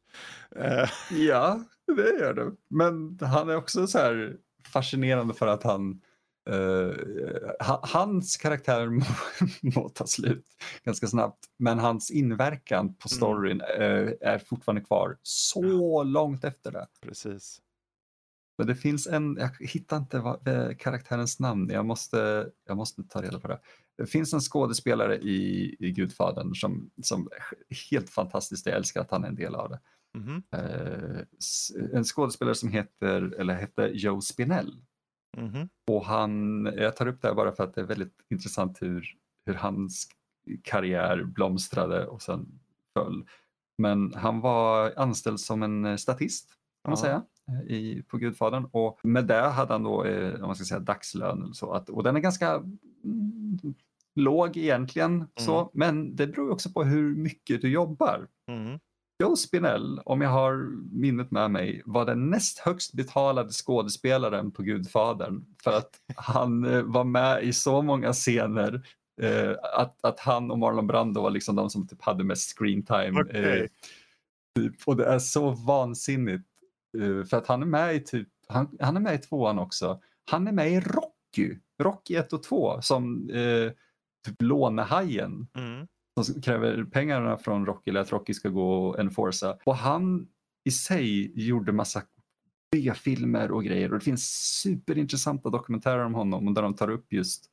Eh, 0.57 0.89
Ja, 1.11 1.61
det 1.97 2.19
gör 2.21 2.35
det. 2.35 2.53
Men 2.69 3.19
han 3.23 3.51
är 3.51 3.57
också 3.57 3.87
så 3.87 3.99
här 3.99 4.37
fascinerande 4.73 5.35
för 5.35 5.47
att 5.47 5.63
han 5.63 6.01
ha- 7.61 7.81
hans 7.83 8.37
karaktär 8.37 8.89
må, 9.77 9.89
ta 9.89 10.07
slut 10.07 10.47
ganska 10.85 11.07
snabbt. 11.07 11.45
Men 11.59 11.79
hans 11.79 12.11
inverkan 12.11 12.95
på 12.95 13.09
Mm. 13.13 13.17
storyn 13.17 13.61
eh, 13.61 14.29
är 14.31 14.39
fortfarande 14.39 14.81
kvar 14.83 15.17
så 15.23 16.03
långt 16.03 16.45
efter 16.45 16.71
det. 16.73 16.87
precis. 17.01 17.61
Men 18.59 18.67
det 18.67 18.75
finns 18.75 19.07
en, 19.07 19.37
jag 19.41 19.51
hittar 19.61 19.97
inte 19.97 20.19
vad, 20.19 20.49
eh, 20.49 20.77
karaktärens 20.79 21.41
namn, 21.41 21.71
jag 21.71 21.87
måste, 21.87 22.51
jag 22.67 22.77
måste 22.77 23.03
ta 23.03 23.23
reda 23.23 23.41
på 23.41 23.49
det. 23.49 23.61
Det 23.99 24.07
finns 24.07 24.33
en 24.33 24.41
skådespelare 24.41 25.17
i, 25.19 25.77
i 25.79 25.91
Gudfadern 25.93 26.55
som, 26.55 26.91
som 27.03 27.29
helt 27.91 28.11
fantastiskt, 28.11 28.67
jag 28.67 28.75
älskar 28.77 29.01
att 29.01 29.11
han 29.11 29.25
är 29.25 29.29
en 29.29 29.35
del 29.35 29.55
av 29.55 29.71
det. 29.71 29.81
Eh, 30.53 31.21
s- 31.39 31.73
en 31.93 32.05
skådespelare 32.05 32.55
som 32.55 32.69
heter, 32.69 33.35
eller 33.41 33.55
hette 33.55 33.83
Joe 33.95 34.21
Spinell. 34.21 34.83
mhm, 35.37 35.69
Och 35.87 36.05
han, 36.07 36.65
jag 36.77 36.97
tar 36.97 37.07
upp 37.07 37.23
det 37.23 37.29
här 37.29 37.35
bara 37.35 37.53
för 37.53 37.65
att 37.65 37.75
det 37.75 37.81
är 37.81 37.85
väldigt 37.87 38.17
intressant 38.31 38.83
hur, 38.83 39.07
hur 39.47 39.55
hans 39.55 40.09
karriär 40.63 41.25
blomstrade 41.25 42.07
och 42.07 42.23
sen 42.23 42.59
föll. 42.99 43.27
Men 43.79 44.15
han 44.15 44.41
var 44.41 44.93
anställd 44.97 45.41
som 45.41 45.63
en 45.63 45.85
eh, 45.85 45.97
statist 45.97 46.49
kan 46.85 46.91
man 46.91 46.99
Ja. 46.99 47.03
säga 47.03 47.23
i, 47.69 48.03
på 48.03 48.17
Gudfadern 48.19 48.69
och 48.73 48.99
med 49.03 49.27
det 49.27 49.41
hade 49.41 49.73
han 49.73 49.83
då, 49.83 50.05
eh, 50.05 50.35
om 50.35 50.47
man 50.47 50.57
ska 50.57 50.65
säga 50.65 50.81
dagslön 50.81 51.55
så, 51.55 51.73
att, 51.73 51.91
och 51.91 52.03
den 52.03 52.17
är 52.17 52.21
ganska 52.21 52.51
mm, 53.05 53.59
låg 54.15 54.57
egentligen, 54.57 55.29
så, 55.37 55.59
Mm. 55.59 55.69
men 55.73 56.17
det 56.17 56.27
beror 56.27 56.51
också 56.51 56.71
på 56.71 56.85
hur 56.85 57.15
mycket 57.17 57.61
du 57.63 57.69
jobbar. 57.71 58.29
mhm. 58.51 58.79
Joe 59.23 59.37
Spinell, 59.37 60.01
om 60.05 60.21
jag 60.21 60.31
har 60.31 60.71
minnet 60.93 61.31
med 61.31 61.51
mig, 61.51 61.83
var 61.85 62.05
den 62.07 62.31
näst 62.31 62.59
högst 62.59 62.93
betalade 62.93 63.53
skådespelaren 63.53 64.51
på 64.51 64.63
Gudfadern 64.63 65.45
för 65.63 65.73
att 65.73 65.91
han 66.17 66.65
eh, 66.65 66.83
var 66.83 67.05
med 67.05 67.45
i 67.45 67.53
så 67.53 67.83
många 67.83 68.13
scener 68.13 68.87
eh, 69.23 69.51
att, 69.79 70.05
att 70.05 70.21
han 70.21 70.51
och 70.51 70.59
Marlon 70.59 70.87
Brando 70.87 71.23
var 71.23 71.31
liksom 71.31 71.57
de 71.57 71.71
som 71.71 71.87
typ 71.89 72.03
hade 72.03 72.25
mest 72.25 72.59
screen 72.59 72.83
time. 72.83 73.21
Okej. 73.21 73.61
Eh, 73.61 73.67
typ. 74.63 74.75
Och 74.87 74.97
det 74.97 75.05
är 75.07 75.19
så 75.19 75.51
vansinnigt 75.51 76.45
eh, 76.45 76.56
för 77.31 77.37
att 77.37 77.47
han 77.47 77.63
är 77.63 77.67
med 77.67 77.95
i 77.97 78.01
typ, 78.01 78.29
han, 78.49 78.77
han 78.81 78.97
är 78.97 79.01
med 79.01 79.15
i 79.15 79.19
tvåan 79.19 79.59
också. 79.59 80.01
Han 80.31 80.49
är 80.49 80.53
med 80.53 80.73
i 80.73 80.81
Rocky, 80.81 81.59
Rocky 81.83 82.15
1 82.15 82.33
och 82.33 82.43
2 82.43 82.83
som 82.83 83.31
eh, 83.31 83.73
typ 84.27 84.43
lånehajen 84.43 85.47
Mm. 85.57 85.87
som 86.21 86.43
kräver 86.43 86.85
pengarna 86.85 87.37
från 87.37 87.67
Rocky 87.67 87.91
eller 87.91 88.01
att 88.01 88.13
Rocky 88.13 88.35
ska 88.35 88.49
gå 88.49 88.87
och 88.89 88.99
enforca. 89.01 89.57
Och 89.65 89.77
han 89.77 90.29
i 90.65 90.71
sig 90.71 91.33
gjorde 91.47 91.73
massa 91.73 92.03
B-filmer 92.73 93.51
och 93.51 93.65
grejer 93.65 93.93
och 93.93 93.99
det 93.99 94.05
finns 94.05 94.27
superintressanta 94.63 95.51
dokumentärer 95.51 96.05
om 96.05 96.15
honom 96.15 96.55
där 96.55 96.63
de 96.63 96.75
tar 96.75 96.91
upp 96.91 97.13
just 97.13 97.51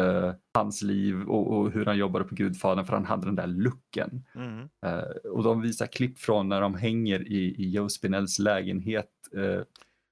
eh, 0.00 0.32
hans 0.54 0.82
liv 0.82 1.22
och, 1.22 1.52
och 1.58 1.70
hur 1.70 1.84
han 1.84 1.98
jobbade 1.98 2.24
på 2.24 2.34
Gudfadern 2.34 2.84
för 2.84 2.92
han 2.92 3.04
hade 3.04 3.26
den 3.26 3.36
där 3.36 3.46
looken. 3.46 4.24
Mm. 4.34 4.68
Eh, 4.86 5.30
och 5.32 5.42
de 5.42 5.60
visar 5.60 5.86
klipp 5.86 6.18
från 6.18 6.48
när 6.48 6.60
de 6.60 6.74
hänger 6.74 7.28
i, 7.28 7.54
i 7.58 7.70
Joe 7.70 7.88
Spinells 7.88 8.38
lägenhet. 8.38 9.10
Eh, 9.36 9.62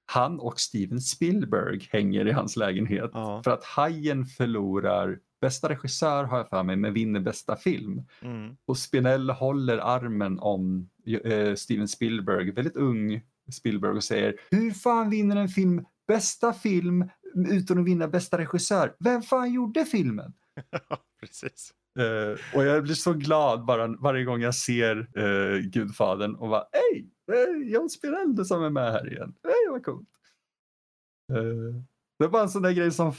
han 0.05 0.39
och 0.39 0.59
Steven 0.59 1.01
Spielberg 1.01 1.87
hänger 1.91 2.27
i 2.27 2.31
hans 2.31 2.57
lägenhet 2.57 3.11
Ja. 3.13 3.41
för 3.43 3.51
att 3.51 3.63
Hajen 3.63 4.25
förlorar 4.25 5.19
bästa 5.41 5.69
regissör 5.69 6.23
har 6.23 6.37
jag 6.37 6.49
för 6.49 6.63
mig 6.63 6.75
men 6.75 6.93
vinner 6.93 7.19
bästa 7.19 7.55
film. 7.55 8.01
Mm. 8.21 8.55
Och 8.65 8.77
Spinell 8.77 9.29
håller 9.29 9.77
armen 9.77 10.39
om 10.39 10.89
Steven 11.55 11.87
Spielberg, 11.87 12.51
väldigt 12.51 12.75
ung 12.75 13.21
Spielberg 13.51 13.91
och 13.91 14.03
säger 14.03 14.35
hur 14.51 14.71
fan 14.71 15.09
vinner 15.09 15.35
en 15.35 15.47
film 15.47 15.85
bästa 16.07 16.53
film 16.53 17.09
utan 17.35 17.77
att 17.79 17.85
vinna 17.85 18.07
bästa 18.07 18.37
regissör? 18.37 18.95
Vem 18.99 19.21
fan 19.21 19.53
gjorde 19.53 19.85
filmen? 19.85 20.33
Precis. 21.21 21.73
Eh, 21.99 22.57
och 22.57 22.65
jag 22.65 22.83
blir 22.83 22.93
så 22.93 23.13
glad 23.13 23.65
bara 23.65 23.87
varje 23.87 24.23
gång 24.23 24.41
jag 24.41 24.55
ser 24.55 25.17
uh, 25.19 25.59
Gudfadern 25.59 26.35
och 26.35 26.49
bara 26.49 26.63
hej, 26.71 27.09
är 27.31 27.63
John 27.73 27.89
Spinell 27.89 28.45
som 28.45 28.63
är 28.63 28.69
med 28.69 28.91
här 28.91 29.11
igen. 29.13 29.33
Hej 29.43 29.53
vad 29.71 29.85
coolt. 29.85 30.07
Eh, 31.33 31.81
det 32.19 32.25
är 32.25 32.29
bara 32.29 32.41
en 32.43 32.49
sån 32.49 32.61
där 32.61 32.71
grej 32.71 32.91
som, 32.91 33.13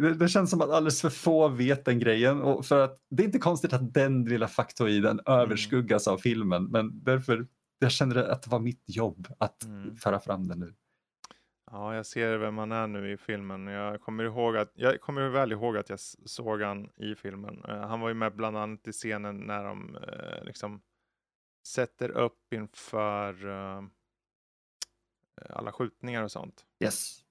det, 0.00 0.14
det 0.14 0.28
känns 0.28 0.50
som 0.50 0.60
att 0.60 0.70
alldeles 0.70 1.00
för 1.00 1.10
få 1.10 1.48
vet 1.48 1.84
den 1.84 1.98
grejen 1.98 2.42
och 2.42 2.66
för 2.66 2.78
att 2.84 2.96
det 3.10 3.22
är 3.22 3.24
inte 3.24 3.38
konstigt 3.38 3.72
att 3.72 3.94
den 3.94 4.24
lilla 4.24 4.48
faktoiden 4.48 5.20
överskuggas 5.26 6.08
av 6.08 6.18
filmen 6.18 6.64
men 6.64 7.04
därför 7.04 7.46
jag 7.78 7.92
känner 7.92 8.16
att 8.16 8.42
det 8.42 8.50
var 8.50 8.58
mitt 8.58 8.82
jobb 8.86 9.28
att 9.38 9.64
Mm. 9.64 9.96
föra 9.96 10.20
fram 10.20 10.48
den 10.48 10.58
nu. 10.58 10.74
Ja, 11.70 11.94
jag 11.94 12.06
ser 12.06 12.36
vem 12.38 12.54
man 12.54 12.72
är 12.72 12.86
nu 12.86 13.12
i 13.12 13.16
filmen. 13.16 13.66
Jag 13.66 14.00
kommer, 14.00 14.24
ihåg 14.24 14.56
att, 14.56 14.72
jag 14.74 15.00
kommer 15.00 15.28
väl 15.28 15.52
ihåg 15.52 15.76
att 15.76 15.88
jag 15.88 16.00
såg 16.00 16.62
han 16.62 16.90
i 16.96 17.14
filmen. 17.14 17.64
Eh, 17.68 17.80
han 17.88 18.00
var 18.00 18.08
ju 18.08 18.14
med 18.14 18.36
bland 18.36 18.56
annat 18.56 18.88
i 18.88 18.92
scenen 18.92 19.36
när 19.38 19.64
de 19.64 19.96
eh, 19.96 20.44
liksom 20.44 20.82
sätter 21.66 22.10
upp 22.10 22.52
inför 22.52 23.46
eh, 23.48 23.82
alla 25.50 25.72
skjutningar 25.72 26.22
och 26.22 26.32
sånt. 26.32 26.66
Yes. 26.80 27.22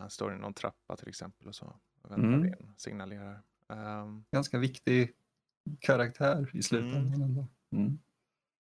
Han 0.00 0.10
står 0.10 0.34
i 0.34 0.38
någon 0.38 0.54
trappa 0.54 0.96
till 0.96 1.08
exempel 1.08 1.48
och 1.48 1.54
så. 1.54 1.76
Väntar 2.02 2.28
Mm. 2.28 2.44
in, 2.46 2.74
signalerar. 2.76 3.42
Ehm, 3.68 4.24
Ganska 4.30 4.58
viktig 4.58 5.14
karaktär 5.80 6.50
i 6.54 6.62
slutändan 6.62 7.22
ändå. 7.22 7.46
Mm. 7.72 7.98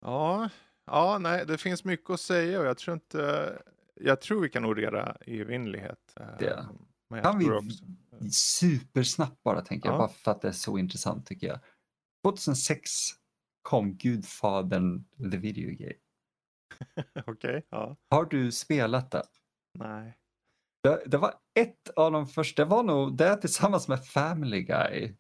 ja, 0.01 0.49
ja, 0.85 1.19
nej, 1.21 1.47
det 1.47 1.59
finns 1.59 1.85
mycket 1.85 2.11
att 2.11 2.21
säga 2.21 2.61
och 2.61 2.67
jag 2.67 2.79
tror 2.79 2.95
inte, 2.95 3.53
jag 4.01 4.21
tror 4.21 4.41
vi 4.41 4.49
kan 4.49 4.63
nog 4.63 4.79
reda 4.79 5.17
i 5.27 5.41
evinnerlighet. 5.41 6.13
Eh, 6.21 6.27
Det. 6.39 6.67
Men 7.11 7.17
jag 7.19 7.25
Kan 7.25 7.39
vi 7.39 7.51
också. 7.51 7.85
Supersnabbt 8.33 9.43
bara 9.43 9.61
tänker 9.61 9.89
jag, 9.89 9.95
Ja. 9.95 9.99
bara 9.99 10.09
för 10.09 10.31
att 10.31 10.43
det 10.43 10.49
är 10.49 10.53
så 10.53 10.79
intressant 10.79 11.27
tycker 11.27 11.47
jag. 11.47 11.59
2006 12.25 12.91
kom 13.63 13.95
Gudfadern 13.97 15.05
The 15.31 15.37
Video 15.37 15.71
Game. 15.79 15.95
Okej, 17.27 17.67
ja. 17.71 17.97
Har 18.11 18.25
du 18.25 18.53
spelat 18.53 19.11
det? 19.11 19.23
Nej. 19.79 20.19
det? 20.83 21.03
Det 21.07 21.17
var 21.19 21.35
ett 21.61 21.89
av 21.97 22.13
de 22.13 22.27
första, 22.27 22.65
det 22.65 22.71
var 22.71 22.83
nog 22.83 23.17
det 23.17 23.37
tillsammans 23.37 23.89
med 23.89 24.07
Family 24.07 24.63
Guy. 24.63 25.15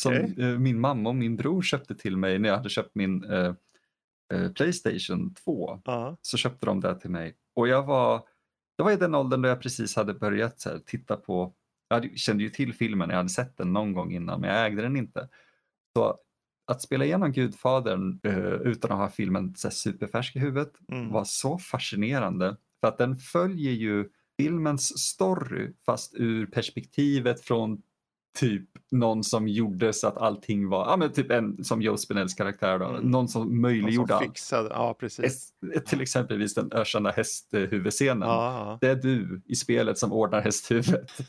Som 0.00 0.12
Okej. 0.12 0.34
eh, 0.52 0.58
min 0.58 0.80
mamma 0.80 1.08
och 1.08 1.16
min 1.16 1.36
bror 1.36 1.62
köpte 1.62 1.94
till 1.94 2.16
mig 2.16 2.38
när 2.38 2.48
jag 2.48 2.56
hade 2.56 2.68
köpt 2.68 2.94
min 2.94 3.24
eh, 3.24 3.54
eh, 4.34 4.52
Playstation 4.52 5.34
2. 5.34 5.80
Ja. 5.84 6.16
så 6.22 6.36
köpte 6.36 6.66
de 6.66 6.80
det 6.80 7.00
till 7.00 7.10
mig. 7.10 7.36
Och 7.54 7.68
jag 7.68 7.82
var, 7.82 8.22
det 8.76 8.82
var 8.82 8.90
i 8.90 8.96
den 8.96 9.14
åldern 9.14 9.42
då 9.42 9.48
jag 9.48 9.60
precis 9.60 9.96
hade 9.96 10.14
börjat 10.14 10.60
så 10.60 10.70
här, 10.70 10.78
titta 10.78 11.16
på, 11.16 11.54
jag 11.88 11.96
hade, 11.96 12.16
kände 12.18 12.42
ju 12.42 12.50
till 12.50 12.74
filmen, 12.74 13.10
jag 13.10 13.16
hade 13.16 13.28
sett 13.28 13.56
den 13.56 13.72
någon 13.72 13.92
gång 13.92 14.12
innan 14.12 14.40
men 14.40 14.50
jag 14.50 14.66
ägde 14.66 14.82
den 14.82 14.96
inte. 14.96 15.28
Så 15.96 16.18
att 16.66 16.82
spela 16.82 17.04
igenom 17.04 17.32
Gudfadern 17.32 18.20
eh, 18.22 18.52
utan 18.54 18.92
att 18.92 18.98
ha 18.98 19.08
filmen 19.08 19.54
så 19.56 19.70
superfärsk 19.70 20.36
i 20.36 20.38
huvudet 20.38 20.72
Mm. 20.92 21.12
var 21.12 21.24
så 21.24 21.58
fascinerande. 21.58 22.56
För 22.80 22.88
att 22.88 22.98
den 22.98 23.16
följer 23.16 23.72
ju 23.72 24.08
filmens 24.40 24.98
story 24.98 25.72
fast 25.86 26.14
ur 26.14 26.46
perspektivet 26.46 27.40
från 27.40 27.82
typ 28.34 28.68
någon 28.90 29.24
som 29.24 29.48
gjorde 29.48 29.92
så 29.92 30.08
att 30.08 30.16
allting 30.18 30.68
var, 30.68 30.90
ja 30.90 30.96
men 30.96 31.12
typ 31.12 31.30
en 31.30 31.64
som 31.64 31.82
Joe 31.82 31.96
Spinells 31.96 32.34
karaktär 32.34 32.78
då, 32.78 32.84
Mm. 32.86 33.10
någon 33.10 33.28
som 33.28 33.42
Någon 33.42 33.60
möjliggjorde 33.60 34.08
som 34.08 34.16
allt. 34.16 34.24
fixade, 34.24 34.68
ja 34.68 34.94
precis. 35.00 35.48
Till 35.86 36.00
exempelvis 36.00 36.54
den 36.54 36.72
ökända 36.72 37.10
hästhuvudscenen. 37.10 38.28
Ja, 38.28 38.78
Det 38.80 38.88
är 38.88 38.94
du 38.96 39.42
i 39.46 39.54
spelet 39.56 39.98
som 39.98 40.12
ordnar 40.12 40.40
hästhuvudet. 40.40 41.10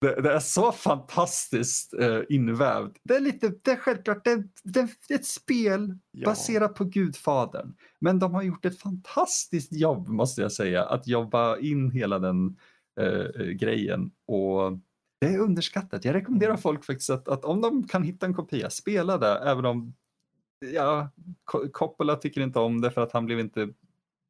Det, 0.00 0.20
det 0.20 0.32
är 0.32 0.38
så 0.40 0.72
fantastiskt 0.72 1.94
eh, 1.94 2.20
invävt. 2.28 2.92
Det 3.04 3.14
är, 3.16 3.20
lite, 3.20 3.52
det 3.62 3.70
är 3.70 3.76
självklart 3.76 4.24
det, 4.24 4.42
det, 4.64 4.80
är 4.80 4.88
ett 5.14 5.26
spel 5.26 5.98
ja. 6.10 6.24
baserat 6.30 6.74
på 6.74 6.84
Gudfadern. 6.84 7.74
Men 7.98 8.18
de 8.18 8.34
har 8.34 8.42
gjort 8.42 8.64
ett 8.64 8.78
fantastiskt 8.78 9.72
jobb 9.72 10.08
måste 10.08 10.42
jag 10.42 10.52
säga. 10.52 10.84
Att 10.84 11.06
jobba 11.08 11.58
in 11.58 11.90
hela 11.90 12.18
den 12.18 12.56
eh, 13.00 13.44
grejen. 13.44 14.10
Och 14.26 14.78
det 15.20 15.26
är 15.26 15.38
underskattat. 15.38 16.04
Jag 16.04 16.14
rekommenderar 16.14 16.50
Mm. 16.50 16.60
folk 16.62 16.84
faktiskt 16.84 17.10
att, 17.10 17.28
att 17.28 17.44
om 17.44 17.60
de 17.60 17.88
kan 17.88 18.02
hitta 18.02 18.26
en 18.26 18.34
kopia, 18.34 18.70
spela 18.70 19.18
det. 19.18 19.38
Även 19.38 19.64
om 19.64 19.94
ja, 20.74 21.08
Coppola 21.72 22.16
tycker 22.16 22.40
inte 22.40 22.58
om 22.58 22.80
det 22.80 22.90
för 22.90 23.00
att 23.00 23.12
han 23.12 23.26
blev 23.26 23.40
inte 23.40 23.68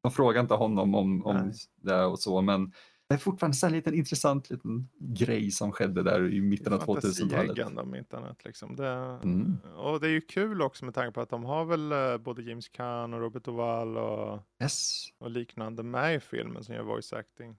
de 0.03 0.11
frågar 0.11 0.41
inte 0.41 0.53
honom 0.53 0.95
om, 0.95 1.25
om 1.25 1.35
Nej. 1.35 1.53
det 1.75 2.05
och 2.05 2.19
så, 2.19 2.41
men 2.41 2.71
det 3.09 3.15
är 3.15 3.19
fortfarande 3.19 3.57
en 3.67 3.71
liten 3.73 3.93
intressant 3.93 4.49
liten 4.49 4.89
grej 4.99 5.51
som 5.51 5.71
skedde 5.71 6.03
där 6.03 6.33
i 6.33 6.41
mitten 6.41 6.73
av 6.73 6.79
2000-talet. 6.79 7.31
Fantasieggande 7.31 7.81
om 7.81 7.95
inte 7.95 8.17
annat. 8.17 8.45
Liksom. 8.45 8.75
Det, 8.75 8.87
Mm. 9.23 9.57
Och 9.77 9.99
det 9.99 10.07
är 10.07 10.11
ju 10.11 10.21
kul 10.21 10.61
också 10.61 10.85
med 10.85 10.93
tanke 10.93 11.11
på 11.11 11.21
att 11.21 11.29
de 11.29 11.43
har 11.43 11.65
väl 11.65 11.91
eh, 11.91 12.17
både 12.17 12.41
James 12.41 12.69
Caan 12.69 13.13
och 13.13 13.19
Robert 13.19 13.43
Duvall 13.45 13.97
och, 13.97 14.39
Yes. 14.63 15.03
och 15.19 15.29
liknande 15.29 15.83
med 15.83 16.15
i 16.15 16.19
filmen 16.19 16.63
som 16.63 16.75
gör 16.75 16.83
voice 16.83 17.13
acting. 17.13 17.55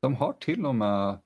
De 0.00 0.14
har 0.14 0.32
till 0.32 0.66
och 0.66 0.74
med 0.74 1.18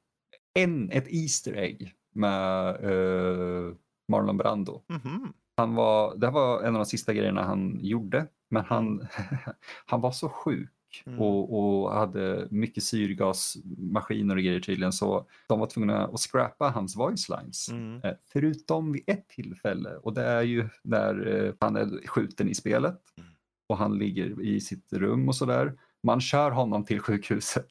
en, 0.63 0.91
ett 0.91 1.07
Easter 1.09 1.53
egg 1.57 1.95
med 2.15 2.69
eh, 2.85 3.73
Marlon 4.09 4.37
Brando. 4.37 4.83
Mhm. 4.89 5.33
Han 5.57 5.75
var, 5.75 6.17
det 6.17 6.27
här 6.27 6.33
var 6.33 6.63
en 6.63 6.77
av 6.77 6.81
de 6.83 6.87
sista 6.87 7.13
grejerna 7.15 7.43
han 7.43 7.79
gjorde, 7.83 8.27
men 8.51 8.65
han, 8.65 9.07
han 9.87 10.01
var 10.01 10.11
så 10.13 10.29
sjuk 10.29 10.71
Mm. 11.07 11.19
och, 11.21 11.59
och 11.85 11.93
hade 11.95 12.49
mycket 12.51 12.83
syrgasmaskiner 12.85 14.37
och 14.37 14.43
grejer 14.43 14.61
tydligen 14.61 14.93
så 14.93 15.27
de 15.49 15.61
var 15.61 15.67
tvungna 15.67 16.07
att 16.07 16.21
scrappa 16.21 16.69
hans 16.71 16.97
voice 16.97 17.29
lines. 17.29 17.69
Mm. 17.69 18.01
Eh, 18.05 18.13
Förutom 18.33 18.93
vid 18.93 19.03
ett 19.07 19.29
tillfälle 19.29 19.97
och 19.97 20.15
det 20.15 20.23
är 20.25 20.43
ju 20.43 20.69
när 20.85 21.45
eh, 21.45 21.53
han 21.61 21.77
är 21.77 22.07
skjuten 22.07 22.49
i 22.49 22.55
spelet 22.55 23.01
Mm. 23.19 23.31
och 23.69 23.77
han 23.79 23.99
ligger 23.99 24.41
i 24.43 24.61
sitt 24.61 24.93
rum 24.93 25.29
och 25.29 25.35
sådär. 25.37 25.79
Man 26.03 26.21
kör 26.21 26.51
honom 26.51 26.85
till 26.85 27.01
sjukhuset 27.01 27.69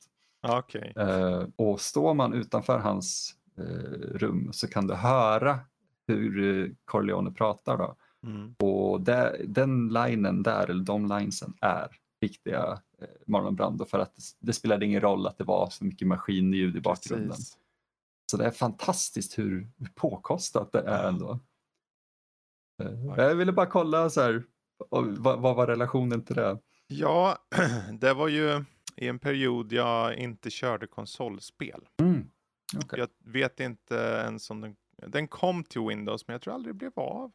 Okej. 0.47 0.93
Eh, 0.95 1.43
och 1.55 1.81
står 1.81 2.13
man 2.13 2.33
utanför 2.33 2.79
hans 2.79 3.35
eh, 3.57 3.63
rum 4.17 4.49
så 4.53 4.67
kan 4.67 4.87
du 4.87 4.93
höra 4.93 5.59
hur 6.07 6.63
eh, 6.65 6.71
Corleone 6.85 7.31
pratar. 7.31 7.77
Då. 7.77 7.95
Mm. 8.23 8.55
Och 8.59 9.01
det, 9.01 9.41
den 9.47 9.89
linen 9.89 10.43
där, 10.43 10.69
eller 10.69 10.83
de 10.83 11.05
linesen, 11.05 11.53
är 11.61 11.87
riktiga 12.21 12.81
eh, 13.01 13.07
Marlon 13.27 13.55
Brando 13.55 13.85
för 13.85 13.99
att 13.99 14.15
det, 14.15 14.21
det 14.39 14.53
spelade 14.53 14.85
ingen 14.85 15.01
roll 15.01 15.27
att 15.27 15.37
det 15.37 15.43
var 15.43 15.69
så 15.69 15.85
mycket 15.85 16.07
maskinljud 16.07 16.75
i 16.77 16.81
bakgrunden. 16.81 17.29
Precis. 17.29 17.57
Så 18.31 18.37
det 18.37 18.45
är 18.45 18.51
fantastiskt 18.51 19.39
hur 19.39 19.69
hur 19.77 19.89
påkostat 19.95 20.71
det 20.71 20.81
är 20.81 21.07
ändå. 21.07 21.39
Eh, 22.83 23.05
Jag 23.17 23.35
ville 23.35 23.51
bara 23.51 23.65
kolla 23.65 24.09
så 24.09 24.21
här, 24.21 24.43
och 24.89 25.05
vad, 25.07 25.39
vad 25.39 25.55
var 25.55 25.67
relationen 25.67 26.25
till 26.25 26.35
det? 26.35 26.59
Ja, 26.87 27.37
det 27.99 28.13
var 28.13 28.27
ju 28.27 28.65
i 28.97 29.07
en 29.07 29.19
period 29.19 29.73
jag 29.73 30.15
inte 30.15 30.49
körde 30.49 30.87
konsolspel. 30.87 31.87
Mm. 32.01 32.29
okej. 32.77 32.99
Jag 32.99 33.09
vet 33.31 33.59
inte 33.59 33.95
ens 33.95 34.49
om 34.49 34.61
den, 34.61 34.75
den 35.07 35.27
kom 35.27 35.63
till 35.63 35.81
Windows, 35.81 36.27
men 36.27 36.33
jag 36.33 36.41
tror 36.41 36.53
aldrig 36.53 36.75
det 36.75 36.77
blev 36.77 36.91
av. 36.99 37.31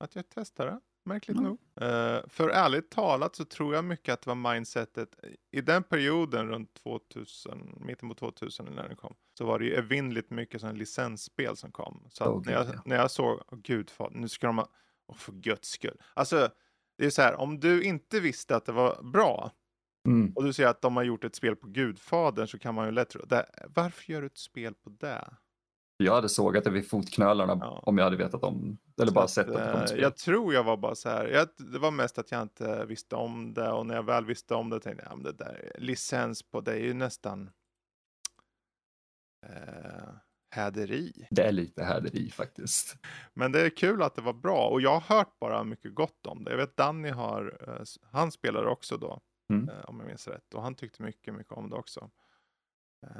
Att 0.00 0.14
jag 0.16 0.28
testade, 0.28 0.80
märkligt 1.04 1.36
Mm. 1.38 1.48
nog. 1.48 1.58
Eh, 1.80 2.20
för 2.28 2.48
ärligt 2.48 2.90
talat 2.90 3.36
så 3.36 3.44
tror 3.44 3.74
jag 3.74 3.84
mycket 3.84 4.12
att 4.12 4.22
det 4.22 4.30
var 4.34 4.54
mindsetet 4.54 5.14
i 5.50 5.60
den 5.60 5.82
perioden 5.82 6.48
runt 6.48 6.74
2000, 6.74 7.78
mitten 7.80 8.08
på 8.08 8.14
2000 8.14 8.66
när 8.74 8.88
den 8.88 8.96
kom, 8.96 9.14
så 9.38 9.44
var 9.44 9.58
det 9.58 9.64
ju 9.64 9.74
evinnerligt 9.74 10.30
mycket 10.30 10.60
sådana 10.60 10.78
licensspel 10.78 11.56
som 11.56 11.72
kom. 11.72 12.06
Så 12.10 12.24
Åh, 12.24 12.42
när, 12.46 12.52
jag, 12.52 12.66
ja. 12.66 12.82
när 12.84 12.96
jag 12.96 13.10
såg, 13.10 13.40
åh 13.48 13.58
gud, 13.62 13.90
fan, 13.90 14.12
nu 14.14 14.28
ska 14.28 14.46
de 14.46 14.58
ha, 14.58 14.68
åh 15.06 15.16
för 15.16 15.32
guds 15.32 15.68
skull. 15.68 16.00
Alltså, 16.14 16.50
det 16.98 17.06
är 17.06 17.10
så 17.10 17.22
här, 17.22 17.34
om 17.34 17.60
du 17.60 17.82
inte 17.82 18.20
visste 18.20 18.56
att 18.56 18.64
det 18.66 18.72
var 18.72 19.02
bra, 19.02 19.50
Mm. 20.08 20.32
och 20.36 20.44
du 20.44 20.52
säger 20.52 20.68
att 20.68 20.82
de 20.82 20.96
har 20.96 21.02
gjort 21.02 21.24
ett 21.24 21.34
spel 21.34 21.56
på 21.56 21.66
Gudfadern 21.66 22.46
så 22.48 22.58
kan 22.58 22.74
man 22.74 22.86
ju 22.86 22.92
lätt 22.92 23.08
tro, 23.08 23.24
det, 23.24 23.46
varför 23.74 24.12
gör 24.12 24.20
du 24.20 24.26
ett 24.26 24.38
spel 24.38 24.74
på 24.74 24.90
det? 24.90 25.34
Jag 25.96 26.14
hade 26.14 26.28
sågat 26.28 26.64
det 26.64 26.70
vid 26.70 26.88
fotknölarna 26.88 27.58
Ja. 27.60 27.82
om 27.86 27.98
jag 27.98 28.04
hade 28.04 28.16
vetat 28.16 28.42
om, 28.42 28.78
eller 29.02 29.12
bara 29.12 29.28
sett 29.28 29.48
att 29.48 29.54
det 29.54 29.60
kom 29.60 29.70
Eh, 29.76 29.82
ett 29.82 29.88
spel. 29.88 30.02
Jag 30.02 30.16
tror 30.16 30.54
jag 30.54 30.64
var 30.64 30.76
bara 30.76 30.94
så 30.94 31.08
här, 31.08 31.26
jag, 31.28 31.48
det 31.72 31.78
var 31.78 31.90
mest 31.90 32.18
att 32.18 32.30
jag 32.30 32.42
inte 32.42 32.84
visste 32.84 33.16
om 33.16 33.54
det 33.54 33.70
och 33.70 33.86
när 33.86 33.94
jag 33.94 34.02
väl 34.02 34.24
visste 34.24 34.54
om 34.54 34.70
det 34.70 34.80
tänkte 34.80 35.04
jag, 35.04 35.12
ja, 35.12 35.16
men 35.16 35.24
det 35.24 35.32
där 35.32 35.72
licens 35.78 36.42
på 36.42 36.60
det 36.60 36.72
är 36.72 36.78
ju 36.84 36.94
nästan 36.94 37.50
eh, 39.46 40.08
häderi. 40.50 41.26
Det 41.30 41.42
är 41.42 41.52
lite 41.52 41.84
häderi 41.84 42.30
faktiskt. 42.30 42.96
Men 43.34 43.52
det 43.52 43.60
är 43.60 43.70
kul 43.76 44.02
att 44.02 44.14
det 44.14 44.22
var 44.22 44.32
bra 44.32 44.68
och 44.68 44.80
jag 44.80 45.00
har 45.00 45.16
hört 45.16 45.38
bara 45.40 45.64
mycket 45.64 45.94
gott 45.94 46.26
om 46.26 46.44
det. 46.44 46.50
Jag 46.50 46.58
vet 46.58 46.76
Danny 46.76 47.08
har, 47.10 47.58
eh, 47.68 47.82
han 48.12 48.32
spelade 48.32 48.68
också 48.68 48.96
då, 48.96 49.20
Mm. 49.50 49.68
eh, 49.68 49.84
om 49.84 49.98
jag 49.98 50.06
minns 50.06 50.28
rätt, 50.28 50.54
och 50.54 50.62
han 50.62 50.74
tyckte 50.74 51.02
mycket, 51.02 51.34
mycket 51.34 51.52
om 51.52 51.70
det 51.70 51.76
också. 51.76 52.10
Eh, 53.06 53.10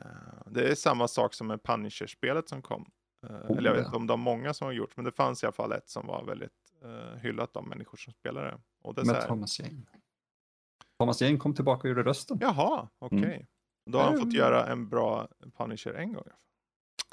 det 0.47 0.71
är 0.71 0.75
samma 0.75 1.09
sak 1.09 1.35
som 1.35 1.47
med 1.47 1.63
Punisher-spelet 1.63 2.49
som 2.49 2.63
kom. 2.63 2.91
Oh, 3.29 3.59
eller 3.59 3.71
jag 3.71 3.75
vet 3.77 3.81
ja. 3.83 3.87
inte 3.87 3.97
om 3.97 4.07
de 4.07 4.21
många 4.21 4.55
som 4.55 4.65
har 4.67 4.73
gjort, 4.73 4.97
men 4.97 5.05
det 5.05 5.13
fanns 5.13 5.43
i 5.43 5.47
alla 5.47 5.53
fall 5.53 5.73
ett 5.73 5.89
som 5.89 6.07
var 6.07 6.25
väldigt 6.25 6.53
hyllat 7.17 7.57
av 7.57 7.67
människor 7.69 7.99
som 7.99 8.13
spelade. 8.13 8.59
Och 8.83 8.95
det 8.95 9.01
är 9.01 9.05
Med 9.05 9.27
Thomas 9.27 9.61
Jane. 9.61 9.83
Thomas 10.99 11.23
Jane 11.23 11.37
kom 11.39 11.55
tillbaka 11.55 11.81
och 11.83 11.89
gjorde 11.89 12.03
rösten. 12.03 12.39
Jaha, 12.41 12.89
okej. 12.99 13.19
Mm. 13.19 13.47
Då 13.87 13.99
har 13.99 14.05
han 14.05 14.15
fått 14.15 14.23
Mm. 14.23 14.37
göra 14.37 14.67
en 14.67 14.89
bra 14.89 15.29
Punisher 15.57 15.95
en 15.95 16.13
gång. 16.13 16.25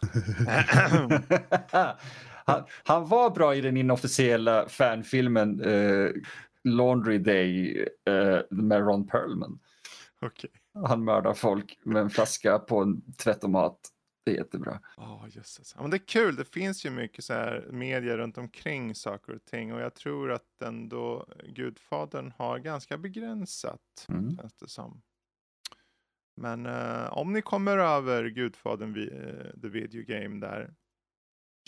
han, 2.45 2.63
han 2.83 3.07
var 3.07 3.29
bra 3.29 3.55
i 3.55 3.61
den 3.61 3.77
inofficiella 3.77 4.69
fanfilmen 4.69 5.61
eh, 5.61 6.09
Laundry 6.75 7.17
Day 7.17 7.77
eh, 8.05 8.39
med 8.49 8.79
Ron 8.79 9.07
Perlman. 9.07 9.59
Okej. 10.21 10.49
Han 10.85 11.03
mördar 11.03 11.33
folk 11.33 11.79
med 11.83 12.01
en 12.01 12.09
flaska 12.09 12.59
på 12.59 12.81
en 12.81 13.13
tvättomat. 13.13 13.79
Det 14.25 14.31
är 14.31 14.35
jättebra. 14.35 14.79
Ja, 14.97 15.25
jösses. 15.29 15.73
Ja, 15.75 15.81
men 15.81 15.91
det 15.91 15.97
är 15.97 16.07
kul. 16.07 16.35
Det 16.35 16.45
finns 16.45 16.85
ju 16.85 16.89
mycket 16.89 17.23
så 17.23 17.33
här 17.33 17.67
medier 17.71 18.17
runt 18.17 18.37
omkring 18.37 18.95
saker 18.95 19.35
och 19.35 19.45
ting 19.45 19.73
och 19.73 19.81
jag 19.81 19.95
tror 19.95 20.31
att 20.31 20.61
ändå 20.63 21.25
Gudfadern 21.47 22.33
har 22.37 22.59
ganska 22.59 22.97
begränsat, 22.97 24.05
Mm. 24.09 24.37
känns 24.37 24.53
det 24.53 24.67
som. 24.67 25.01
Men 26.35 26.65
eh, 26.65 27.17
om 27.17 27.33
ni 27.33 27.41
kommer 27.41 27.77
över 27.77 28.25
Gudfadern, 28.29 28.93
vi, 28.93 29.07
eh, 29.07 29.61
the 29.61 29.67
video 29.67 30.03
game 30.07 30.39
där, 30.47 30.73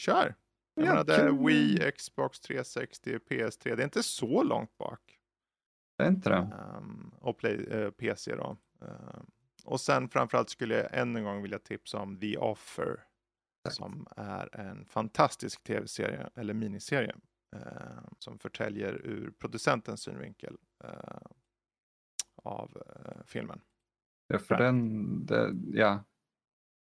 kör! 0.02 0.36
Jag 0.80 0.88
Ja, 0.88 0.92
menar, 0.92 1.04
det 1.04 1.16
är. 1.16 1.46
Wii, 1.46 1.92
Xbox 1.98 2.40
360, 2.40 3.18
PS3. 3.30 3.76
Det 3.76 3.82
är 3.82 3.84
inte 3.84 4.04
så 4.04 4.44
långt 4.44 4.78
bak. 4.78 5.20
Det 5.98 6.04
är 6.04 6.08
inte 6.10 6.30
det. 6.30 6.36
Ehm, 6.36 7.12
och 7.20 7.38
play, 7.38 7.66
eh, 7.72 7.92
PC 7.92 8.36
då. 8.36 8.58
Ehm, 8.82 9.26
och 9.66 9.82
sen 9.82 10.10
framförallt 10.10 10.50
skulle 10.50 10.76
jag 10.76 10.98
än 10.98 11.16
en 11.16 11.24
gång 11.24 11.42
vilja 11.42 11.60
tipsa 11.60 12.00
om 12.00 12.20
The 12.20 12.38
Offer. 12.38 13.04
Tack. 13.64 13.74
Som 13.74 14.08
är 14.18 14.56
en 14.60 14.86
fantastisk 14.86 15.64
tv-serie, 15.64 16.30
eller 16.36 16.54
miniserie. 16.54 17.16
ehm, 17.56 18.04
som 18.20 18.40
förtäljer 18.40 18.94
ur 18.94 19.32
producentens 19.32 20.02
synvinkel 20.02 20.58
eh, 20.84 21.22
av 22.44 22.78
eh, 22.96 23.24
filmen. 23.26 23.62
Ja, 24.28 24.40
för 24.40 24.56
den, 24.58 25.26
det, 25.26 25.52
ja. 25.74 26.04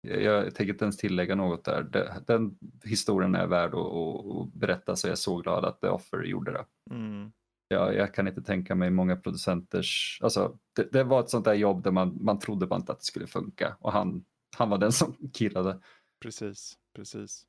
Jag, 0.01 0.55
tänker 0.55 0.73
inte 0.73 0.85
ens 0.85 0.97
tillägga 0.97 1.35
något 1.35 1.63
där. 1.63 1.83
Den 2.27 2.57
historien 2.83 3.35
är 3.35 3.47
värd 3.47 3.73
att, 3.75 4.53
berätta 4.53 4.95
så 4.95 5.07
jag 5.07 5.11
är 5.11 5.15
så 5.15 5.37
glad 5.37 5.65
att 5.65 5.81
The 5.81 5.87
Offer 5.87 6.23
gjorde 6.23 6.51
det. 6.51 6.65
Mm. 6.89 7.31
Jag, 7.67 7.95
jag 7.95 8.13
kan 8.13 8.27
inte 8.27 8.41
tänka 8.41 8.75
mig 8.75 8.89
många 8.89 9.15
producenters, 9.15 10.19
alltså 10.21 10.57
det, 10.75 10.91
det 10.91 11.03
var 11.03 11.19
ett 11.19 11.29
sånt 11.29 11.45
där 11.45 11.53
jobb 11.53 11.83
där 11.83 11.91
man, 11.91 12.17
man 12.21 12.39
trodde 12.39 12.67
bara 12.67 12.75
inte 12.75 12.91
att 12.91 12.99
det 12.99 13.05
skulle 13.05 13.27
funka 13.27 13.75
och 13.79 13.91
han, 13.91 14.25
han 14.57 14.69
var 14.69 14.77
den 14.77 14.91
som 14.91 15.15
killade. 15.33 15.79
Precis, 16.21 16.77
precis. 16.95 17.45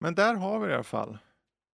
Men 0.00 0.14
där 0.14 0.34
har 0.34 0.58
vi 0.58 0.66
det 0.66 0.72
i 0.72 0.74
alla 0.74 0.84
fall. 0.84 1.18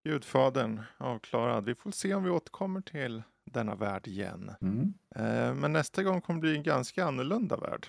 Gudfadern 0.03 0.81
avklarad. 0.97 1.65
Vi 1.65 1.75
får 1.75 1.91
se 1.91 2.13
om 2.13 2.23
vi 2.23 2.29
återkommer 2.29 2.81
till 2.81 3.23
denna 3.45 3.75
värld 3.75 4.07
igen. 4.07 4.51
Mm. 4.61 4.93
Eh, 5.15 5.53
men 5.53 5.73
nästa 5.73 6.03
gång 6.03 6.21
kommer 6.21 6.37
det 6.37 6.41
bli 6.41 6.55
en 6.55 6.63
ganska 6.63 7.05
annorlunda 7.05 7.57
värld. 7.57 7.87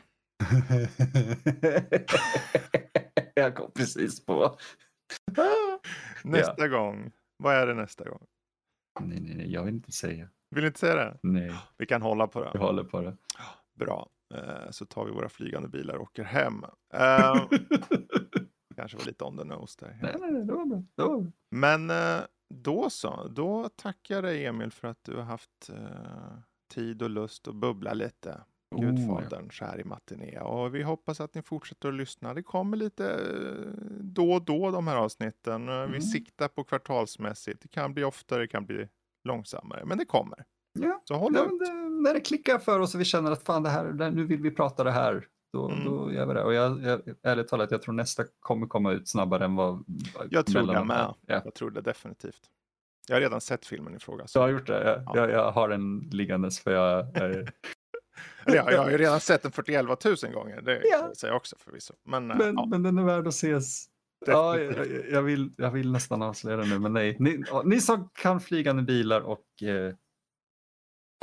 Jag 3.35 3.55
kom 3.57 3.71
precis 3.75 4.25
på. 4.27 4.59
Nästa 6.25 6.69
gång. 6.69 7.13
Vad 7.37 7.55
är 7.55 7.67
det 7.67 7.75
nästa 7.75 8.09
gång? 8.09 8.27
Nej, 9.01 9.21
nej, 9.21 9.35
nej, 9.37 9.53
jag 9.53 9.65
vill 9.65 9.75
inte 9.75 9.93
säga. 9.93 10.29
Vill 10.51 10.61
du 10.63 10.67
inte 10.69 10.81
säga 10.81 10.95
det? 10.95 11.19
Nej, 11.23 11.53
Vi 11.79 11.87
kan 11.87 12.03
hålla 12.03 12.27
på 12.27 12.45
det. 12.45 12.59
håller 12.59 12.85
på 12.85 13.01
det. 13.01 13.17
Bra. 13.79 14.09
Eh, 14.35 14.71
så 14.71 14.87
tar 14.87 15.05
vi 15.05 15.11
våra 15.11 15.29
flygande 15.29 15.69
bilar 15.69 15.95
och 15.95 16.03
åker 16.03 16.25
hem. 16.25 16.65
Eh, 16.95 17.35
kanske 18.77 18.99
var 18.99 19.05
lite 19.05 19.25
on 19.25 19.39
the 19.39 19.45
nose 19.45 19.77
där. 19.81 19.99
nej, 20.03 20.15
nej, 20.21 20.31
nej, 20.33 20.45
det 20.45 20.53
var 20.53 20.67
bra. 20.67 20.83
Det 20.97 21.03
var 21.03 21.21
bra. 21.21 21.33
Men 21.51 21.91
eh, 21.91 22.21
då 22.55 22.91
så. 22.91 23.29
Då 23.29 23.69
tackar 23.69 24.15
jag 24.15 24.25
dig 24.25 24.47
Emil 24.47 24.71
för 24.73 24.89
att 24.89 25.05
du 25.05 25.17
har 25.17 25.23
haft 25.23 25.71
tid 26.75 27.03
och 27.03 27.11
lust 27.11 27.49
att 27.49 27.55
bubbla 27.55 27.93
lite. 27.95 28.41
Oh. 28.77 28.81
Gudfadern 28.81 29.51
så 29.51 29.65
här 29.65 29.81
i 29.81 29.85
matiné. 29.85 30.39
Och 30.41 30.75
vi 30.75 30.83
hoppas 30.83 31.21
att 31.21 31.35
ni 31.35 31.43
fortsätter 31.43 31.89
att 31.89 31.95
lyssna. 31.95 32.35
Det 32.35 32.43
kommer 32.43 32.77
lite 32.77 33.11
eh, 33.11 33.73
då 34.01 34.33
och 34.33 34.43
då 34.45 34.71
de 34.71 34.87
här 34.89 34.97
avsnitten. 34.97 35.69
Eh, 35.69 35.75
Vi 35.75 35.83
Mm. 35.87 36.01
siktar 36.03 36.49
på 36.49 36.65
kvartalsmässigt. 36.65 37.63
Det 37.63 37.69
kan 37.69 37.95
bli 37.95 38.05
oftare, 38.05 38.41
det 38.41 38.47
kan 38.49 38.67
bli 38.67 38.89
långsammare. 39.25 39.85
Men 39.85 39.99
det 39.99 40.05
kommer. 40.05 40.45
Ja, 40.79 41.01
Så 41.05 41.15
håll 41.15 41.33
Ja, 41.35 41.45
ut. 41.45 41.59
det, 41.59 41.73
när 41.75 42.15
det 42.15 42.21
klickar 42.21 42.59
för 42.59 42.81
oss 42.81 42.95
och 42.95 43.01
vi 43.01 43.05
känner 43.05 43.31
att 43.31 43.43
fan 43.43 43.63
det 43.63 43.69
här, 43.71 44.11
nu 44.11 44.25
vill 44.27 44.43
vi 44.43 44.51
prata 44.51 44.85
det 44.85 44.91
här, 44.91 45.27
då, 45.53 45.69
Mm. 45.71 45.85
då 45.85 46.13
gör 46.13 46.27
vi 46.27 46.35
det. 46.35 46.43
Och 46.45 46.55
jag, 46.55 46.83
jag, 46.83 47.01
ärligt 47.23 47.49
talat, 47.49 47.71
jag 47.71 47.83
tror 47.83 47.95
nästa 47.95 48.25
kommer 48.41 48.67
komma 48.67 48.93
ut 48.93 49.09
snabbare 49.09 49.45
än 49.45 49.55
vad... 49.57 49.85
Jag 50.31 50.47
tror 50.47 50.67
det 50.75 50.85
med. 50.85 50.97
Ja. 51.27 51.43
Jag 51.45 51.55
tror 51.55 51.71
det 51.71 51.81
definitivt. 51.81 52.41
Jag 53.09 53.17
har 53.17 53.21
redan 53.21 53.41
sett 53.41 53.67
filmen 53.67 53.95
i 53.95 53.99
fråga. 53.99 54.23
Du 54.25 54.29
Så. 54.29 54.41
har 54.41 54.49
gjort 54.49 54.67
det? 54.67 54.85
Jag, 54.85 55.03
Ja. 55.07 55.13
jag, 55.17 55.31
jag 55.31 55.53
har 55.53 55.69
den 55.69 55.99
liggandes 56.13 56.61
för 56.61 56.71
jag 56.73 57.17
är 57.17 57.53
Eller 58.47 58.57
ja, 58.57 58.73
jag 58.73 58.83
har 58.83 58.91
ju 58.91 58.99
redan 59.05 59.21
sett 59.21 59.43
den 59.43 59.53
41 59.53 60.05
000 60.05 60.17
gånger, 60.33 60.61
det 60.61 60.83
Ja. 60.85 61.11
säger 61.17 61.33
jag 61.33 61.37
också 61.37 61.57
förvisso. 61.59 61.95
Men, 62.05 62.31
eh, 62.31 62.37
Men, 62.37 62.55
ja, 62.55 62.67
men 62.67 62.83
den 62.83 62.99
är 62.99 63.03
värd 63.03 63.27
att 63.27 63.35
ses. 63.35 63.87
Ja, 64.27 64.59
jag, 64.59 64.87
jag- 65.11 65.23
vill, 65.23 65.53
jag 65.57 65.71
vill 65.71 65.93
nästan 65.93 66.23
avslöja 66.23 66.57
det 66.57 66.67
nu, 66.67 66.79
men 66.79 66.93
nej. 66.93 67.17
Ni, 67.19 67.43
ni 67.65 67.81
som 67.81 68.09
kan 68.15 68.41
flygande 68.41 68.83
bilar 68.83 69.21
och... 69.21 69.63
Eh, 69.63 69.95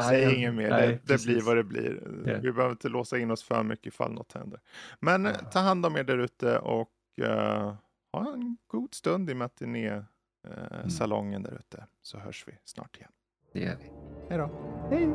Säg 0.02 0.26
nej, 0.26 0.36
inget 0.36 0.54
mer, 0.54 0.70
nej, 0.70 1.00
det, 1.04 1.18
det 1.18 1.24
blir 1.26 1.42
vad 1.42 1.58
det 1.58 1.64
blir. 1.64 2.02
Ja. 2.26 2.38
Vi 2.42 2.52
behöver 2.52 2.72
inte 2.72 2.90
låsa 2.90 3.18
in 3.18 3.32
oss 3.32 3.44
för 3.44 3.64
mycket 3.64 3.86
ifall 3.88 4.14
något 4.14 4.34
händer. 4.34 4.60
Men 5.00 5.26
eh, 5.26 5.32
Ja. 5.42 5.46
ta 5.50 5.60
hand 5.60 5.86
om 5.86 5.96
er 5.96 6.04
där 6.04 6.18
ute 6.18 6.60
och 6.60 6.92
eh, 7.22 7.74
ha 8.14 8.34
en 8.34 8.58
god 8.68 8.94
stund 8.94 9.30
i 9.30 9.34
matiné-salongen 9.34 11.44
där 11.44 11.54
ute. 11.60 11.86
Så 12.02 12.18
hörs 12.20 12.44
vi 12.48 12.54
snart 12.64 12.98
igen. 12.98 13.12
Det 13.54 13.60
gör 13.60 13.78
vi. 13.82 13.90
Hej 14.30 14.38
då! 14.38 14.50
Hej! 14.92 15.10